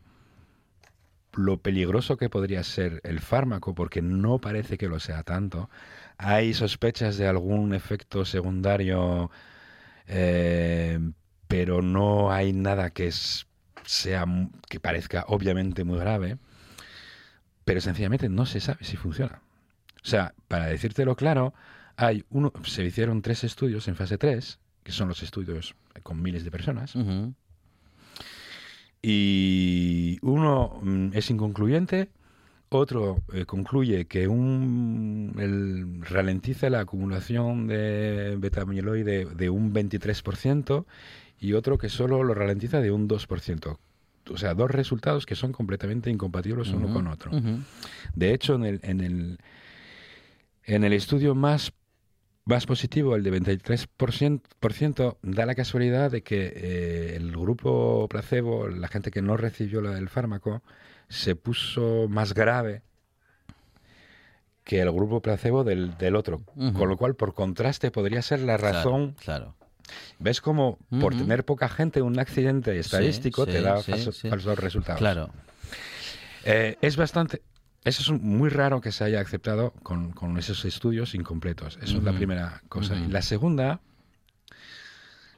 lo 1.34 1.58
peligroso 1.58 2.18
que 2.18 2.30
podría 2.30 2.64
ser 2.64 3.02
el 3.04 3.20
fármaco, 3.20 3.74
porque 3.74 4.02
no 4.02 4.40
parece 4.40 4.78
que 4.78 4.88
lo 4.88 5.00
sea 5.00 5.24
tanto. 5.24 5.70
Hay 6.18 6.54
sospechas 6.54 7.18
de 7.18 7.28
algún 7.28 7.74
efecto 7.74 8.26
secundario, 8.26 9.32
eh, 10.08 11.00
pero 11.48 11.82
no 11.82 12.32
hay 12.32 12.54
nada 12.54 12.92
que 12.92 13.12
sea 13.12 14.26
que 14.70 14.80
parezca 14.80 15.26
obviamente 15.28 15.84
muy 15.84 16.00
grave. 16.00 16.38
Pero 17.66 17.82
sencillamente 17.82 18.30
no 18.30 18.46
se 18.46 18.60
sabe 18.60 18.84
si 18.84 18.98
funciona. 18.98 19.42
O 20.04 20.08
sea, 20.08 20.34
para 20.48 20.66
decírtelo 20.66 21.16
claro, 21.16 21.54
hay 21.96 22.26
uno, 22.30 22.52
se 22.64 22.84
hicieron 22.84 23.22
tres 23.22 23.44
estudios 23.44 23.88
en 23.88 23.96
fase 23.96 24.18
3 24.18 24.60
que 24.84 24.92
son 24.92 25.08
los 25.08 25.24
estudios 25.24 25.76
con 26.04 26.22
miles 26.22 26.44
de 26.44 26.52
personas. 26.52 26.96
Y 29.02 30.20
uno 30.22 30.80
mm, 30.82 31.10
es 31.14 31.30
inconcluyente, 31.30 32.10
otro 32.70 33.24
eh, 33.34 33.46
concluye 33.46 34.06
que 34.06 34.28
un, 34.28 35.36
el, 35.40 36.06
ralentiza 36.06 36.70
la 36.70 36.82
acumulación 36.82 37.68
de 37.68 38.38
beta-amiloide 38.38 39.26
de 39.26 39.50
un 39.50 39.74
23% 39.74 40.86
y 41.40 41.54
otro 41.54 41.78
que 41.78 41.90
solo 41.90 42.24
lo 42.24 42.34
ralentiza 42.34 42.80
de 42.80 42.92
un 42.92 43.10
2%. 43.10 43.78
O 44.30 44.38
sea, 44.38 44.54
dos 44.54 44.72
resultados 44.72 45.26
que 45.26 45.36
son 45.36 45.52
completamente 45.52 46.10
incompatibles 46.10 46.70
uno 46.70 46.94
con 46.94 47.08
otro. 47.08 47.32
De 48.14 48.34
hecho, 48.34 48.56
en 48.56 48.64
el, 48.64 48.80
en 48.84 49.02
el, 49.02 49.40
en 50.64 50.84
el 50.84 50.94
estudio 50.94 51.36
más 51.36 51.74
más 52.52 52.66
positivo, 52.66 53.16
el 53.16 53.24
de 53.24 53.32
23%, 53.32 55.18
da 55.22 55.46
la 55.46 55.56
casualidad 55.56 56.12
de 56.12 56.22
que 56.22 56.52
eh, 56.54 57.16
el 57.16 57.32
grupo 57.32 58.08
placebo, 58.10 58.68
la 58.68 58.90
gente 58.90 59.10
que 59.10 59.22
no 59.22 59.38
recibió 59.38 59.82
la 59.82 59.92
del 59.92 60.10
fármaco, 60.10 60.62
se 61.08 61.36
puso 61.36 62.08
más 62.10 62.34
grave 62.34 62.82
que 64.66 64.82
el 64.82 64.92
grupo 64.92 65.22
placebo 65.22 65.64
del, 65.64 65.98
del 65.98 66.16
otro. 66.16 66.42
Con 66.74 66.90
lo 66.90 66.98
cual, 66.98 67.16
por 67.16 67.34
contraste, 67.34 67.90
podría 67.90 68.22
ser 68.22 68.42
la 68.42 68.58
razón. 68.58 69.16
Claro. 69.24 69.56
¿Ves 70.20 70.42
cómo 70.42 70.78
por 71.00 71.16
tener 71.16 71.46
poca 71.46 71.70
gente 71.70 72.02
un 72.02 72.20
accidente 72.20 72.78
estadístico 72.78 73.46
te 73.46 73.62
da 73.62 73.82
falsos 73.82 74.60
resultados? 74.60 75.00
Claro. 75.00 75.30
Eh, 76.44 76.78
es 76.82 76.98
bastante... 76.98 77.42
Eso 77.84 78.14
es 78.14 78.22
muy 78.22 78.50
raro 78.50 78.80
que 78.80 78.92
se 78.92 79.04
haya 79.04 79.22
aceptado 79.22 79.72
con, 79.82 80.38
esos 80.38 80.66
estudios 80.66 81.16
incompletos. 81.16 81.80
Eso 81.82 81.98
es 81.98 82.04
la 82.04 82.14
primera 82.14 82.62
cosa. 82.70 82.96
Y 82.96 83.08
la 83.08 83.24
segunda 83.24 83.82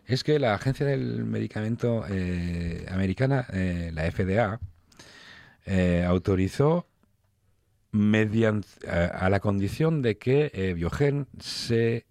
es 0.06 0.24
que 0.24 0.40
la 0.40 0.54
Agencia 0.54 0.86
del 0.86 1.24
Medicamento 1.24 2.06
eh, 2.10 2.86
Americana, 2.92 3.48
eh, 3.54 3.92
la 3.94 4.12
FDA, 4.12 4.60
eh, 5.66 6.04
autorizó 6.06 6.86
mediante, 7.92 8.68
a, 8.90 9.30
la 9.30 9.40
condición 9.40 10.02
de 10.02 10.18
que 10.18 10.74
Biogen 10.76 11.28
se 11.40 12.06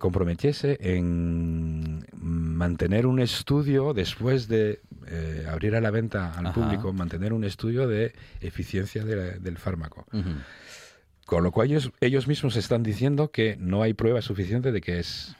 comprometiese 0.00 0.78
en 0.80 2.04
mantener 2.12 3.06
un 3.06 3.20
estudio 3.20 3.92
después 3.94 4.48
de 4.48 4.80
abrir 5.48 5.74
a 5.74 5.80
la 5.80 5.90
venta 5.90 6.32
al 6.32 6.52
público, 6.52 6.92
mantener 6.92 7.32
un 7.32 7.44
estudio 7.44 7.86
de 7.86 8.14
eficiencia 8.40 9.04
del 9.04 9.58
fármaco. 9.58 10.06
Con 11.26 11.44
lo 11.44 11.52
cual 11.52 11.68
ellos, 11.68 11.92
ellos 12.00 12.26
mismos 12.26 12.56
están 12.56 12.82
diciendo 12.82 13.30
que 13.30 13.56
no 13.58 13.82
hay 13.82 13.92
prueba 13.92 14.22
suficiente 14.22 14.72
de 14.72 14.80
que 14.80 14.98
es 14.98 15.36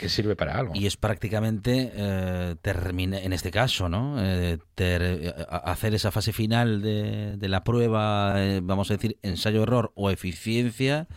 que 0.00 0.08
sirve 0.08 0.36
para 0.36 0.58
algo. 0.58 0.74
Y 0.74 0.86
es 0.86 0.96
prácticamente 0.96 1.92
eh, 1.94 2.56
en 2.62 3.32
este 3.32 3.50
caso, 3.50 3.88
¿no? 3.88 4.22
Eh, 4.22 4.58
eh, 4.76 5.34
hacer 5.48 5.94
esa 5.94 6.10
fase 6.10 6.32
final 6.32 6.82
de, 6.82 7.36
de 7.36 7.48
la 7.48 7.64
prueba, 7.64 8.34
vamos 8.62 8.90
a 8.90 8.94
decir, 8.94 9.18
ensayo-error 9.22 9.92
o 9.94 10.10
eficiencia, 10.10 11.08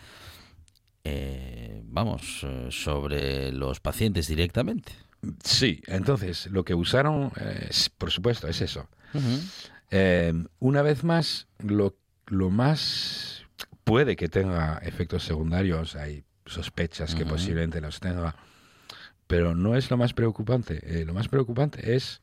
vamos, 1.84 2.46
sobre 2.70 3.52
los 3.52 3.80
pacientes 3.80 4.28
directamente. 4.28 4.92
Sí, 5.44 5.82
entonces 5.86 6.46
lo 6.46 6.64
que 6.64 6.74
usaron, 6.74 7.32
por 7.98 8.10
supuesto, 8.10 8.48
es 8.48 8.60
eso. 8.60 8.88
una 10.58 10.82
vez 10.82 11.04
más, 11.04 11.46
lo, 11.58 11.96
lo 12.26 12.50
más 12.50 13.44
puede 13.84 14.16
que 14.16 14.28
tenga 14.28 14.78
efectos 14.78 15.24
secundarios, 15.24 15.96
hay 15.96 16.24
sospechas 16.46 17.14
que 17.14 17.24
posiblemente 17.24 17.80
los 17.80 18.00
tenga 18.00 18.34
pero 19.32 19.54
no 19.54 19.76
es 19.76 19.90
lo 19.90 19.96
más 19.96 20.12
preocupante. 20.12 20.80
Eh, 20.84 21.06
lo 21.06 21.14
más 21.14 21.26
preocupante 21.28 21.94
es 21.94 22.20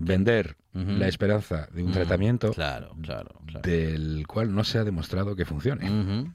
vender 0.00 0.56
la 0.72 1.08
esperanza 1.08 1.68
de 1.72 1.82
un 1.82 1.90
tratamiento 1.90 2.52
claro, 2.52 2.94
claro, 3.02 3.40
del 3.64 4.24
cual 4.28 4.54
no 4.54 4.62
se 4.62 4.78
ha 4.78 4.84
demostrado 4.84 5.34
que 5.34 5.44
funcione. 5.44 6.32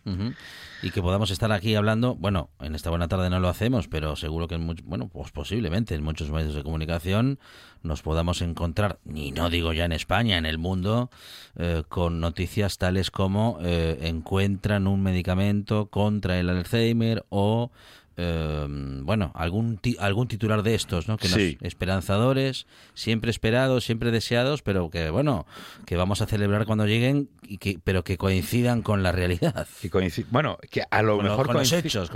Y 0.82 0.92
que 0.92 1.02
podamos 1.02 1.32
estar 1.32 1.52
aquí 1.54 1.74
hablando, 1.74 2.16
bueno, 2.16 2.50
en 2.60 2.76
esta 2.76 2.90
buena 2.90 3.08
tarde 3.08 3.30
no 3.30 3.40
lo 3.40 3.48
hacemos, 3.48 3.88
pero 3.88 4.16
seguro 4.18 4.48
que 4.48 4.56
en 4.56 4.76
bueno, 4.84 5.08
pues 5.08 5.32
posiblemente 5.32 5.96
en 5.96 6.04
muchos 6.04 6.32
medios 6.32 6.54
de 6.54 6.64
comunicación 6.64 7.40
nos 7.82 8.02
podamos 8.02 8.42
encontrar, 8.42 9.00
ni 9.06 9.32
no 9.32 9.50
digo 9.50 9.72
ya 9.72 9.86
en 9.86 9.94
España, 9.94 10.38
en 10.38 10.46
el 10.46 10.58
mundo, 10.58 11.10
eh, 11.56 11.84
con 11.88 12.20
noticias 12.20 12.78
tales 12.78 13.12
como 13.12 13.60
eh, 13.62 14.00
encuentran 14.02 14.86
un 14.88 15.02
medicamento 15.02 15.88
contra 15.88 16.40
el 16.40 16.50
Alzheimer 16.50 17.26
o 17.30 17.72
Em, 18.18 19.06
bueno, 19.06 19.34
algún 19.36 19.78
algún 20.00 20.30
titular 20.30 20.64
de 20.64 20.74
estos, 20.74 21.10
¿no? 21.10 21.18
Que 21.18 21.28
nos, 21.28 21.38
esperanzadores, 21.62 22.66
siempre 22.94 23.30
esperados, 23.30 23.84
siempre 23.84 24.10
deseados, 24.10 24.62
pero 24.62 24.90
que 24.90 25.10
bueno, 25.10 25.46
que 25.86 25.98
vamos 25.98 26.22
a 26.22 26.26
celebrar 26.26 26.66
cuando 26.66 26.86
lleguen 26.86 27.30
y 27.44 27.58
que 27.58 27.78
pero 27.84 28.06
que 28.06 28.18
coincidan 28.18 28.84
con 28.84 29.04
la 29.04 29.12
realidad. 29.12 29.68
bueno, 30.32 30.58
que 30.72 30.84
a 30.90 31.02
lo 31.02 31.22
mejor 31.22 31.48
con 31.48 31.62
hechos, 31.62 32.10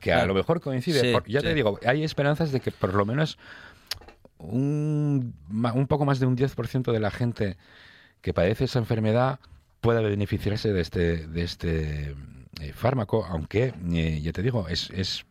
que, 0.00 0.12
a, 0.12 0.24
lo 0.24 0.34
mejor 0.34 0.60
coincide, 0.60 1.20
ya 1.26 1.40
te 1.40 1.52
digo, 1.52 1.80
hay 1.84 2.04
esperanzas 2.04 2.52
de 2.52 2.60
que 2.60 2.70
por 2.70 2.94
lo 2.94 3.04
menos 3.04 3.36
un, 4.38 5.34
un 5.50 5.86
poco 5.88 6.04
más 6.04 6.20
de 6.20 6.26
un 6.26 6.36
10% 6.36 6.92
de 6.92 7.00
la 7.00 7.10
gente 7.10 7.56
que 8.20 8.32
padece 8.32 8.64
esa 8.64 8.78
enfermedad 8.78 9.40
pueda 9.80 10.00
beneficiarse 10.00 10.72
de 10.72 10.80
este 10.80 11.26
de 11.26 11.42
este 11.42 12.14
eh, 12.60 12.72
fármaco, 12.72 13.26
aunque 13.26 13.74
eh, 13.92 14.20
ya 14.22 14.32
te 14.32 14.42
digo, 14.42 14.68
es, 14.68 14.90
es 14.90 15.24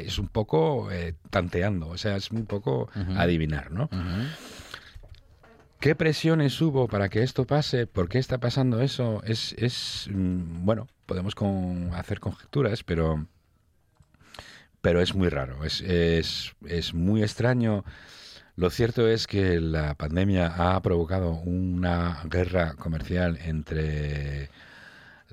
es 0.00 0.18
un 0.18 0.28
poco 0.28 0.90
eh, 0.90 1.14
tanteando, 1.30 1.88
o 1.88 1.98
sea, 1.98 2.16
es 2.16 2.30
un 2.30 2.46
poco 2.46 2.88
adivinar, 3.16 3.70
¿no? 3.70 3.88
¿Qué 5.80 5.94
presiones 5.94 6.58
hubo 6.62 6.88
para 6.88 7.10
que 7.10 7.22
esto 7.22 7.46
pase? 7.46 7.86
¿Por 7.86 8.08
qué 8.08 8.18
está 8.18 8.38
pasando 8.38 8.80
eso? 8.80 9.22
Es, 9.24 9.54
es 9.58 10.08
mm, 10.10 10.64
bueno, 10.64 10.88
podemos 11.04 11.34
hacer 11.92 12.20
conjeturas, 12.20 12.82
pero, 12.82 13.26
pero 14.80 15.02
es 15.02 15.14
muy 15.14 15.28
raro, 15.28 15.62
es, 15.64 15.82
es, 15.82 16.54
es 16.66 16.94
muy 16.94 17.22
extraño. 17.22 17.84
Lo 18.56 18.70
cierto 18.70 19.08
es 19.08 19.26
que 19.26 19.60
la 19.60 19.94
pandemia 19.94 20.54
ha 20.56 20.80
provocado 20.80 21.32
una 21.32 22.22
guerra 22.30 22.74
comercial 22.74 23.38
entre 23.44 24.48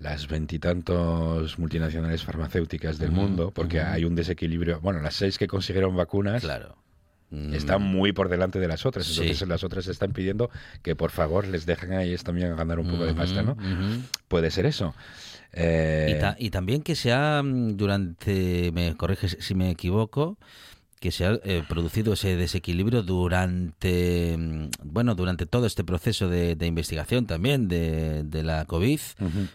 las 0.02 0.28
veintitantos 0.28 1.60
multinacionales 1.60 2.24
farmacéuticas 2.24 2.97
del 2.97 3.12
mundo, 3.12 3.52
porque 3.52 3.82
hay 3.82 4.04
un 4.04 4.16
desequilibrio. 4.16 4.80
Bueno, 4.82 4.99
las 4.99 5.14
seis 5.14 5.38
que 5.38 5.47
consiguieron 5.47 5.95
vacunas 5.95 6.41
claro. 6.41 6.76
están 7.54 7.84
muy 7.84 8.12
por 8.12 8.28
delante 8.28 8.60
de 8.60 8.68
las 8.68 8.86
otras. 8.88 9.08
Entonces 9.10 9.47
las 9.47 9.64
otras 9.64 9.88
están 9.88 10.12
pidiendo 10.12 10.49
que 10.82 10.95
por 10.95 11.12
favor 11.12 11.47
les 11.47 11.68
dejen 11.68 11.93
a 11.93 12.04
ellas 12.04 12.24
también 12.24 12.56
ganar 12.56 12.80
un 12.80 12.89
poco 12.89 13.06
de 13.06 13.14
pasta, 13.14 13.43
¿no? 13.43 13.56
Puede 14.28 14.49
ser 14.49 14.66
eso. 14.66 14.95
Eh, 15.54 16.20
y, 16.39 16.49
también 16.49 16.82
que 16.82 16.95
sea 16.95 17.41
mm, 17.43 17.76
durante, 17.76 18.72
me 18.72 18.95
corriges 18.95 19.38
si 19.41 19.54
me 19.54 19.70
equivoco, 19.70 20.38
que 21.02 21.12
se 21.12 21.26
ha 21.26 21.39
eh, 21.43 21.64
producido 21.68 22.14
ese 22.14 22.38
desequilibrio 22.38 23.02
durante 23.02 24.38
mm, 24.38 24.70
bueno 24.84 25.16
durante 25.16 25.47
todo 25.47 25.66
este 25.66 25.84
proceso 25.84 26.30
de, 26.30 26.56
investigación 26.62 27.26
también 27.26 27.68
de, 27.68 28.43
la 28.43 28.66
COVID 28.66 28.99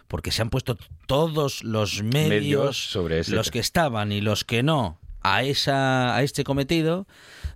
porque 0.09 0.31
se 0.31 0.41
han 0.41 0.49
puesto 0.49 0.77
todos 1.07 1.63
los 1.63 2.03
medios, 2.03 2.91
sobre 2.91 3.23
los 3.29 3.49
que 3.49 3.59
estaban 3.59 4.11
y 4.11 4.19
los 4.19 4.43
que 4.43 4.61
no 4.61 4.99
a 5.21 5.43
esa 5.43 6.15
a 6.15 6.23
este 6.23 6.43
cometido 6.43 7.07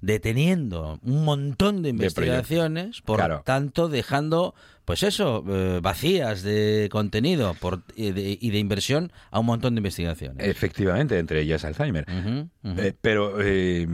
deteniendo 0.02 1.00
un 1.04 1.24
montón 1.26 1.84
de 1.84 1.90
investigaciones 1.90 3.02
por 3.02 3.44
tanto 3.44 3.88
dejando 3.88 4.56
pues 4.86 5.04
eso, 5.04 5.44
eh, 5.48 5.80
vacías 5.82 6.42
de 6.42 6.90
contenido 6.92 7.54
por, 7.54 7.82
y, 7.96 8.12
de, 8.12 8.60
inversión 8.60 9.14
a 9.30 9.40
un 9.40 9.46
montón 9.46 9.76
de 9.76 9.80
investigaciones. 9.80 10.46
Efectivamente, 10.46 11.18
entre 11.18 11.40
ellas 11.40 11.64
Alzheimer. 11.64 12.06
Eh, 12.64 12.94
pero 13.00 13.42
eh, 13.42 13.88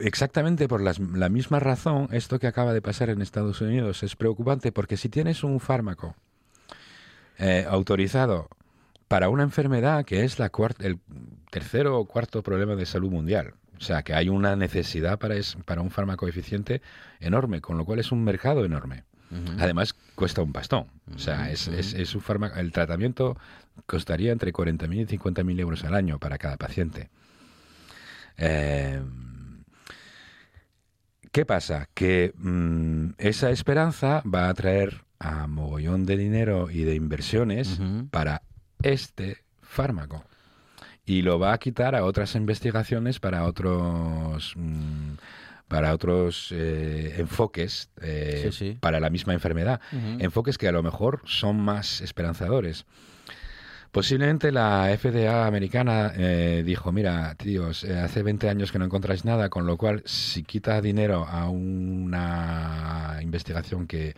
exactamente 0.00 0.68
por 0.68 0.82
la 0.82 1.28
misma 1.30 1.60
razón, 1.60 2.08
esto 2.12 2.38
que 2.38 2.46
acaba 2.46 2.74
de 2.74 2.82
pasar 2.82 3.10
en 3.10 3.22
Estados 3.22 3.62
Unidos 3.62 4.02
es 4.02 4.16
preocupante 4.16 4.72
porque 4.72 4.96
si 4.96 5.08
tienes 5.08 5.44
un 5.44 5.60
fármaco 5.60 6.14
autorizado 7.70 8.50
para 9.08 9.30
una 9.30 9.42
enfermedad 9.42 10.04
que 10.04 10.24
es 10.24 10.38
la 10.38 10.50
el 10.80 10.98
tercero 11.50 11.98
o 11.98 12.04
cuarto 12.04 12.42
problema 12.42 12.76
de 12.76 12.86
salud 12.86 13.10
mundial, 13.10 13.54
o 13.78 13.80
sea, 13.80 14.02
que 14.02 14.14
hay 14.14 14.28
una 14.28 14.56
necesidad 14.56 15.18
para, 15.18 15.36
para 15.64 15.80
un 15.80 15.90
fármaco 15.90 16.28
eficiente 16.28 16.82
enorme, 17.20 17.60
con 17.60 17.78
lo 17.78 17.84
cual 17.84 18.00
es 18.00 18.12
un 18.12 18.24
mercado 18.24 18.64
enorme. 18.64 19.04
Además, 19.58 19.94
cuesta 20.14 20.40
un 20.40 20.54
pastón. 20.54 20.86
O 21.14 21.18
sea, 21.18 21.50
es, 21.50 21.68
es, 21.68 22.14
un 22.14 22.22
fármaco. 22.22 22.58
El 22.58 22.72
tratamiento 22.72 23.36
costaría 23.84 24.32
entre 24.32 24.54
40.000 24.54 25.02
y 25.02 25.18
50.000 25.18 25.60
euros 25.60 25.84
al 25.84 25.94
año 25.94 26.18
para 26.18 26.38
cada 26.38 26.56
paciente. 26.56 27.10
Eh, 28.38 29.02
¿Qué 31.30 31.44
pasa? 31.44 31.88
Que 31.92 32.32
mm, 32.36 33.10
esa 33.18 33.50
esperanza 33.50 34.22
va 34.22 34.48
a 34.48 34.54
traer 34.54 35.04
a 35.18 35.46
mogollón 35.46 36.06
de 36.06 36.16
dinero 36.16 36.70
y 36.70 36.84
de 36.84 36.94
inversiones 36.94 37.78
para 38.10 38.42
este 38.82 39.38
fármaco. 39.62 40.24
Y 41.04 41.22
lo 41.22 41.38
va 41.38 41.52
a 41.52 41.58
quitar 41.58 41.94
a 41.94 42.04
otras 42.04 42.34
investigaciones 42.34 43.18
para 43.18 43.44
otros. 43.44 44.52
Mm, 44.56 45.14
para 45.68 45.92
otros 45.92 46.48
eh, 46.50 47.16
enfoques 47.18 47.90
eh, 48.00 48.76
para 48.80 49.00
la 49.00 49.10
misma 49.10 49.34
enfermedad. 49.34 49.80
Enfoques 50.18 50.56
que 50.56 50.66
a 50.66 50.72
lo 50.72 50.82
mejor 50.82 51.20
son 51.26 51.60
más 51.60 52.00
esperanzadores. 52.00 52.86
Posiblemente 53.92 54.50
la 54.50 54.94
FDA 54.98 55.46
americana 55.46 56.12
eh, 56.16 56.62
dijo, 56.64 56.90
mira, 56.90 57.34
tíos, 57.34 57.84
hace 57.84 58.22
20 58.22 58.48
años 58.48 58.72
que 58.72 58.78
no 58.78 58.86
encontráis 58.86 59.24
nada, 59.24 59.50
con 59.50 59.66
lo 59.66 59.76
cual 59.76 60.02
si 60.06 60.42
quita 60.42 60.80
dinero 60.80 61.26
a 61.26 61.48
una 61.48 63.18
investigación 63.22 63.86
que 63.86 64.14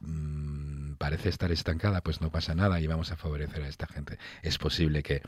mm, 0.00 0.81
parece 1.02 1.30
estar 1.30 1.50
estancada, 1.50 2.00
pues 2.00 2.20
no 2.20 2.30
pasa 2.30 2.54
nada 2.54 2.80
y 2.80 2.86
vamos 2.86 3.10
a 3.10 3.16
favorecer 3.16 3.60
a 3.64 3.66
esta 3.66 3.88
gente. 3.88 4.18
Es 4.40 4.56
posible 4.56 5.02
que 5.02 5.20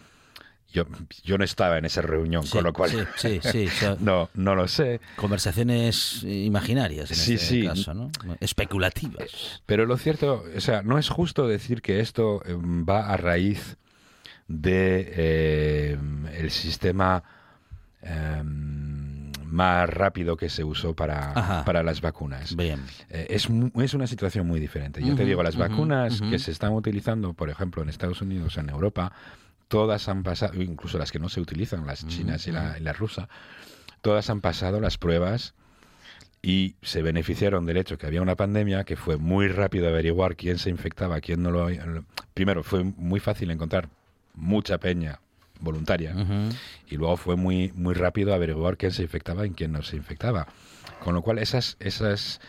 yo, 0.72 0.84
yo 1.24 1.36
no 1.36 1.42
estaba 1.42 1.78
en 1.78 1.84
esa 1.84 2.00
reunión, 2.00 2.46
con 2.46 2.62
lo 2.62 2.72
cual 2.72 3.08
sí, 3.16 3.40
sí, 3.42 3.66
no, 3.98 4.30
no 4.34 4.54
lo 4.54 4.68
sé. 4.68 5.00
Conversaciones 5.16 6.22
imaginarias 6.22 7.10
en 7.10 7.34
este 7.34 7.64
caso, 7.64 7.92
¿no? 7.92 8.08
Especulativas. 8.38 9.24
Eh, 9.24 9.62
pero 9.66 9.84
lo 9.84 9.96
cierto, 9.96 10.44
o 10.56 10.60
sea, 10.60 10.82
no 10.82 10.96
es 10.96 11.08
justo 11.08 11.48
decir 11.48 11.82
que 11.82 11.98
esto 11.98 12.40
em, 12.46 12.86
va 12.86 13.12
a 13.12 13.16
raíz 13.16 13.76
de 14.46 15.90
em, 15.90 16.28
el 16.28 16.52
sistema 16.52 17.24
em, 18.00 18.83
más 19.44 19.88
rápido 19.88 20.36
que 20.36 20.48
se 20.48 20.64
usó 20.64 20.94
para, 20.94 21.62
para 21.64 21.82
las 21.82 22.00
vacunas. 22.00 22.56
Bien. 22.56 22.80
Eh, 23.10 23.26
es, 23.30 23.48
es 23.80 23.94
una 23.94 24.06
situación 24.06 24.46
muy 24.46 24.60
diferente. 24.60 25.02
Yo 25.02 25.14
te 25.14 25.24
digo, 25.24 25.42
las 25.42 25.56
vacunas 25.56 26.20
que 26.20 26.38
se 26.38 26.50
están 26.50 26.72
utilizando, 26.72 27.34
por 27.34 27.50
ejemplo, 27.50 27.82
en 27.82 27.88
Estados 27.88 28.20
Unidos, 28.22 28.56
en 28.58 28.68
Europa, 28.68 29.12
todas 29.68 30.08
han 30.08 30.22
pasado, 30.22 30.60
incluso 30.60 30.98
las 30.98 31.12
que 31.12 31.18
no 31.18 31.28
se 31.28 31.40
utilizan, 31.40 31.86
las 31.86 32.06
chinas 32.06 32.46
y, 32.46 32.52
la, 32.52 32.76
y 32.78 32.82
la 32.82 32.92
rusa, 32.92 33.28
todas 34.00 34.30
han 34.30 34.40
pasado 34.40 34.80
las 34.80 34.98
pruebas 34.98 35.54
y 36.42 36.76
se 36.82 37.00
beneficiaron 37.00 37.64
del 37.64 37.78
hecho 37.78 37.96
que 37.96 38.06
había 38.06 38.20
una 38.20 38.36
pandemia 38.36 38.84
que 38.84 38.96
fue 38.96 39.16
muy 39.16 39.48
rápido 39.48 39.88
averiguar 39.88 40.36
quién 40.36 40.58
se 40.58 40.68
infectaba, 40.68 41.20
quién 41.20 41.42
no 41.42 41.50
lo... 41.50 41.68
Primero, 42.34 42.62
fue 42.62 42.84
muy 42.84 43.18
fácil 43.18 43.50
encontrar 43.50 43.88
mucha 44.34 44.78
peña 44.78 45.20
voluntaria 45.64 46.14
y 46.88 46.96
luego 46.96 47.16
fue 47.16 47.36
muy, 47.36 47.72
muy 47.74 47.94
rápido 47.94 48.34
averiguar 48.34 48.76
quién 48.76 48.92
se 48.92 49.02
infectaba 49.02 49.46
y 49.46 49.50
quién 49.50 49.72
no 49.72 49.82
se 49.82 49.96
infectaba. 49.96 50.46
Con 51.02 51.14
lo 51.14 51.22
cual 51.22 51.38
esas, 51.38 51.76
esas 51.80 52.40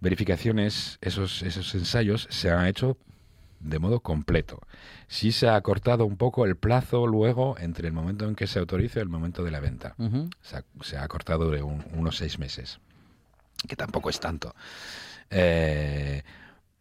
verificaciones, 0.00 0.98
esos, 1.00 1.42
esos 1.42 1.74
ensayos 1.74 2.26
se 2.30 2.50
han 2.50 2.66
hecho 2.66 2.96
de 3.60 3.78
modo 3.78 4.00
completo. 4.00 4.60
Sí 5.08 5.32
se 5.32 5.48
ha 5.48 5.56
acortado 5.56 6.04
un 6.04 6.16
poco 6.16 6.44
el 6.44 6.56
plazo 6.56 7.06
luego 7.06 7.56
entre 7.58 7.88
el 7.88 7.94
momento 7.94 8.28
en 8.28 8.34
que 8.34 8.46
se 8.46 8.58
autoriza 8.58 8.98
y 8.98 9.02
el 9.02 9.08
momento 9.08 9.42
de 9.42 9.50
la 9.50 9.60
venta. 9.60 9.94
se, 10.82 10.96
ha, 10.96 11.02
acortado 11.02 11.50
de 11.50 11.62
unos 11.62 12.16
seis 12.16 12.38
meses 12.38 12.78
que 13.66 13.76
tampoco 13.76 14.10
es 14.10 14.20
tanto. 14.20 14.54
Eh, 15.30 16.22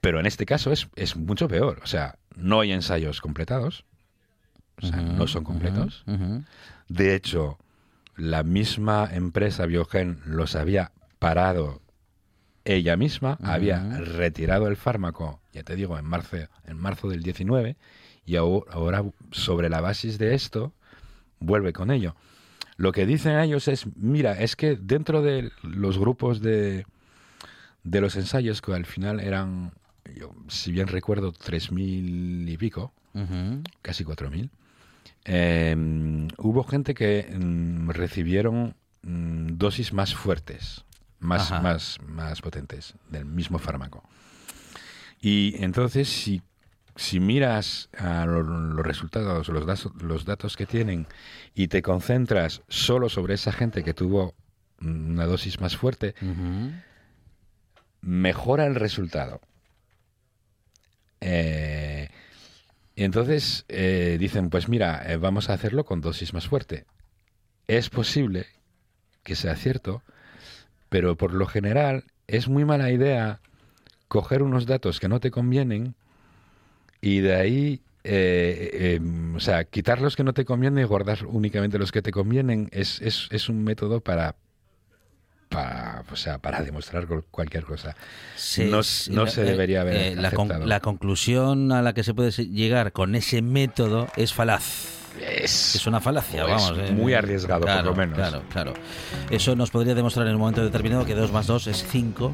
pero 0.02 0.20
en 0.20 0.26
este 0.26 0.46
caso 0.46 0.72
es, 0.72 0.90
es, 0.96 1.16
mucho 1.16 1.48
peor. 1.48 1.80
O 1.84 1.88
sea, 1.88 2.18
no 2.36 2.60
hay 2.60 2.72
ensayos 2.72 3.22
completados. 3.22 3.86
O 4.82 4.86
sea, 4.86 5.02
no 5.02 5.28
son 5.28 5.44
completos. 5.44 6.04
De 6.90 7.16
hecho, 7.16 7.58
la 8.16 8.44
misma 8.44 9.10
empresa 9.12 9.66
Biogen 9.66 10.20
los 10.26 10.56
había 10.56 10.92
parado 11.20 11.82
ella 12.66 12.96
misma, 12.96 13.38
había 13.44 13.80
retirado 14.00 14.68
el 14.68 14.78
fármaco, 14.78 15.42
ya 15.52 15.64
te 15.64 15.76
digo, 15.76 15.98
en 15.98 16.06
marzo, 16.06 16.38
en 16.66 16.78
marzo 16.78 17.10
del 17.10 17.22
19, 17.24 17.76
y 18.26 18.36
ahora, 18.38 19.04
sobre 19.32 19.70
la 19.70 19.82
base 19.82 20.18
de 20.18 20.34
esto, 20.34 20.74
vuelve 21.40 21.74
con 21.74 21.92
ello. 21.92 22.16
Lo 22.78 22.92
que 22.92 23.06
dicen 23.06 23.38
ellos 23.40 23.68
es, 23.68 23.86
mira, 23.98 24.40
es 24.40 24.56
que 24.56 24.76
dentro 24.76 25.22
de 25.22 25.52
los 25.62 25.98
grupos 25.98 26.42
de, 26.42 26.86
de 27.84 28.02
los 28.02 28.16
ensayos, 28.16 28.62
que 28.62 28.74
al 28.74 28.86
final 28.86 29.20
eran, 29.20 29.74
yo, 30.16 30.34
si 30.48 30.72
bien 30.72 30.88
recuerdo, 30.88 31.34
3.000 31.34 32.50
y 32.50 32.58
pico, 32.58 32.94
casi 33.82 34.04
4.000, 34.06 34.50
em, 35.26 36.28
hubo 36.38 36.64
gente 36.64 36.94
que 36.94 37.30
mm, 37.32 37.90
recibieron 37.90 38.76
mm, 39.04 39.58
dosis 39.58 39.94
más 39.94 40.16
fuertes, 40.16 40.86
más, 41.20 41.52
más, 41.62 42.00
más 42.06 42.42
potentes 42.42 42.96
del 43.10 43.26
mismo 43.26 43.60
fármaco. 43.60 44.04
Y 45.22 45.56
entonces, 45.64 46.10
si 46.10 46.42
si 46.96 47.20
miras 47.20 47.90
a 47.98 48.26
los 48.26 48.86
resultados, 48.86 49.48
los, 49.50 49.66
datos, 49.66 49.92
los 50.02 50.26
datos 50.26 50.56
que 50.56 50.66
tienen 50.66 51.08
y 51.56 51.68
te 51.68 51.82
concentras 51.82 52.62
solo 52.68 53.10
sobre 53.10 53.34
esa 53.34 53.52
gente 53.52 53.84
que 53.84 53.94
tuvo 53.94 54.36
una 54.80 55.26
dosis 55.26 55.60
más 55.60 55.76
fuerte, 55.76 56.14
mejora 58.02 58.68
el 58.68 58.76
resultado. 58.76 59.42
Eh, 61.22 62.03
entonces 62.96 63.66
eh, 63.70 64.18
dicen, 64.20 64.50
pues 64.50 64.70
mira, 64.70 65.04
eh, 65.12 65.18
vamos 65.18 65.50
a 65.50 65.54
hacerlo 65.54 65.86
con 65.86 66.02
dosis 66.02 66.34
más 66.34 66.48
fuerte. 66.48 66.86
Es 67.68 67.90
posible 67.90 68.46
que 69.24 69.36
sea 69.36 69.56
cierto, 69.56 70.04
pero 70.90 71.16
por 71.16 71.34
lo 71.34 71.48
general 71.48 72.04
es 72.28 72.48
muy 72.48 72.66
mala 72.66 72.92
idea 72.92 73.40
coger 74.08 74.44
unos 74.44 74.66
datos 74.66 75.00
que 75.00 75.08
no 75.08 75.20
te 75.20 75.32
convienen 75.32 75.96
y 77.02 77.20
de 77.20 77.36
ahí, 77.36 77.82
eh, 78.04 78.96
em, 78.96 79.36
o 79.36 79.40
sea, 79.40 79.64
quitar 79.64 80.02
los 80.02 80.16
que 80.16 80.24
no 80.24 80.34
te 80.34 80.46
convienen 80.46 80.84
y 80.84 80.88
guardar 80.88 81.26
únicamente 81.26 81.80
los 81.80 81.92
que 81.92 82.02
te 82.02 82.12
convienen 82.12 82.70
es, 82.72 83.02
es, 83.02 83.28
es 83.32 83.50
un 83.50 83.64
método 83.64 84.02
para, 84.02 84.36
para, 85.54 86.04
o 86.12 86.16
sea, 86.16 86.40
para 86.40 86.62
demostrar 86.62 87.08
cualquier 87.32 87.64
cosa. 87.64 87.96
no, 88.58 88.78
no 88.78 89.28
se 89.28 89.44
debería 89.44 89.82
haber 89.82 89.96
eh, 89.96 90.16
la, 90.16 90.32
la 90.66 90.80
conclusión 90.80 91.72
a 91.72 91.82
la 91.82 91.94
que 91.94 92.04
se 92.04 92.14
puede 92.14 92.32
llegar 92.32 92.92
con 92.92 93.16
ese 93.16 93.42
método 93.42 94.08
es 94.16 94.34
falaz. 94.34 95.04
Es, 95.22 95.86
una 95.86 96.02
falacia, 96.02 96.44
vamos. 96.44 96.74
Es 96.78 96.92
muy 96.92 97.14
arriesgado, 97.14 97.66
por 97.66 97.86
lo 97.86 97.96
menos. 97.96 98.16
Claro, 98.16 98.42
claro. 98.50 98.74
Eso 99.30 99.56
nos 99.56 99.70
podría 99.70 99.94
demostrar 99.94 100.28
en 100.28 100.34
un 100.34 100.40
momento 100.40 100.64
determinado 100.64 101.06
que 101.06 101.14
2 101.14 101.32
más 101.32 101.46
2 101.48 101.68
es 101.68 101.86
5. 101.90 102.34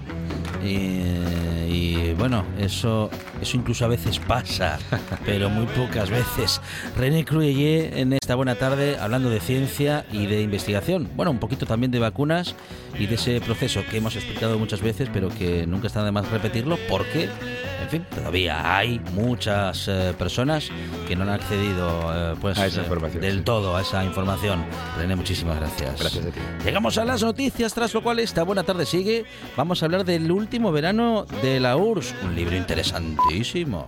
Y, 0.63 2.13
bueno, 2.13 2.45
eso, 2.57 3.09
eso 3.41 3.57
incluso 3.57 3.85
a 3.85 3.87
veces 3.87 4.19
pasa, 4.19 4.79
pero 5.25 5.49
muy 5.49 5.65
pocas 5.67 6.09
veces. 6.09 6.61
René 6.97 7.25
Cruelle 7.25 7.99
en 7.99 8.13
esta 8.13 8.35
buena 8.35 8.55
tarde 8.55 8.97
hablando 8.97 9.29
de 9.29 9.39
ciencia 9.39 10.05
y 10.11 10.25
de 10.25 10.41
investigación. 10.41 11.09
Bueno, 11.15 11.31
un 11.31 11.39
poquito 11.39 11.65
también 11.65 11.91
de 11.91 11.99
vacunas 11.99 12.55
y 12.97 13.07
de 13.07 13.15
ese 13.15 13.41
proceso 13.41 13.83
que 13.89 13.97
hemos 13.97 14.15
explicado 14.15 14.57
muchas 14.57 14.81
veces, 14.81 15.09
pero 15.11 15.29
que 15.29 15.67
nunca 15.67 15.87
está 15.87 16.03
de 16.03 16.11
más 16.11 16.29
repetirlo, 16.29 16.77
porque 16.87 17.29
en 17.89 17.89
fin, 17.89 18.05
todavía 18.13 18.77
hay 18.77 18.99
muchas 19.13 19.87
eh, 19.87 20.13
personas 20.17 20.69
que 21.07 21.15
no 21.15 21.23
han 21.23 21.29
accedido 21.29 22.11
eh, 22.13 22.35
pues, 22.39 22.57
a 22.59 22.67
esa 22.67 22.81
información, 22.81 23.21
del 23.21 23.43
todo 23.43 23.75
a 23.75 23.81
esa 23.81 24.03
información. 24.03 24.63
René, 24.97 25.15
muchísimas 25.15 25.57
gracias. 25.57 25.99
Gracias 25.99 26.25
a 26.25 26.29
ti. 26.29 26.39
Llegamos 26.63 26.97
a 26.97 27.05
las 27.05 27.23
noticias, 27.23 27.73
tras 27.73 27.93
lo 27.93 28.03
cual 28.03 28.19
esta 28.19 28.43
buena 28.43 28.63
tarde 28.63 28.85
sigue. 28.85 29.25
Vamos 29.57 29.81
a 29.81 29.85
hablar 29.85 30.05
del 30.05 30.31
último 30.31 30.71
verano 30.71 31.25
de 31.41 31.59
la 31.59 31.77
URSS, 31.77 32.13
un 32.23 32.35
libro 32.35 32.55
interesantísimo. 32.55 33.87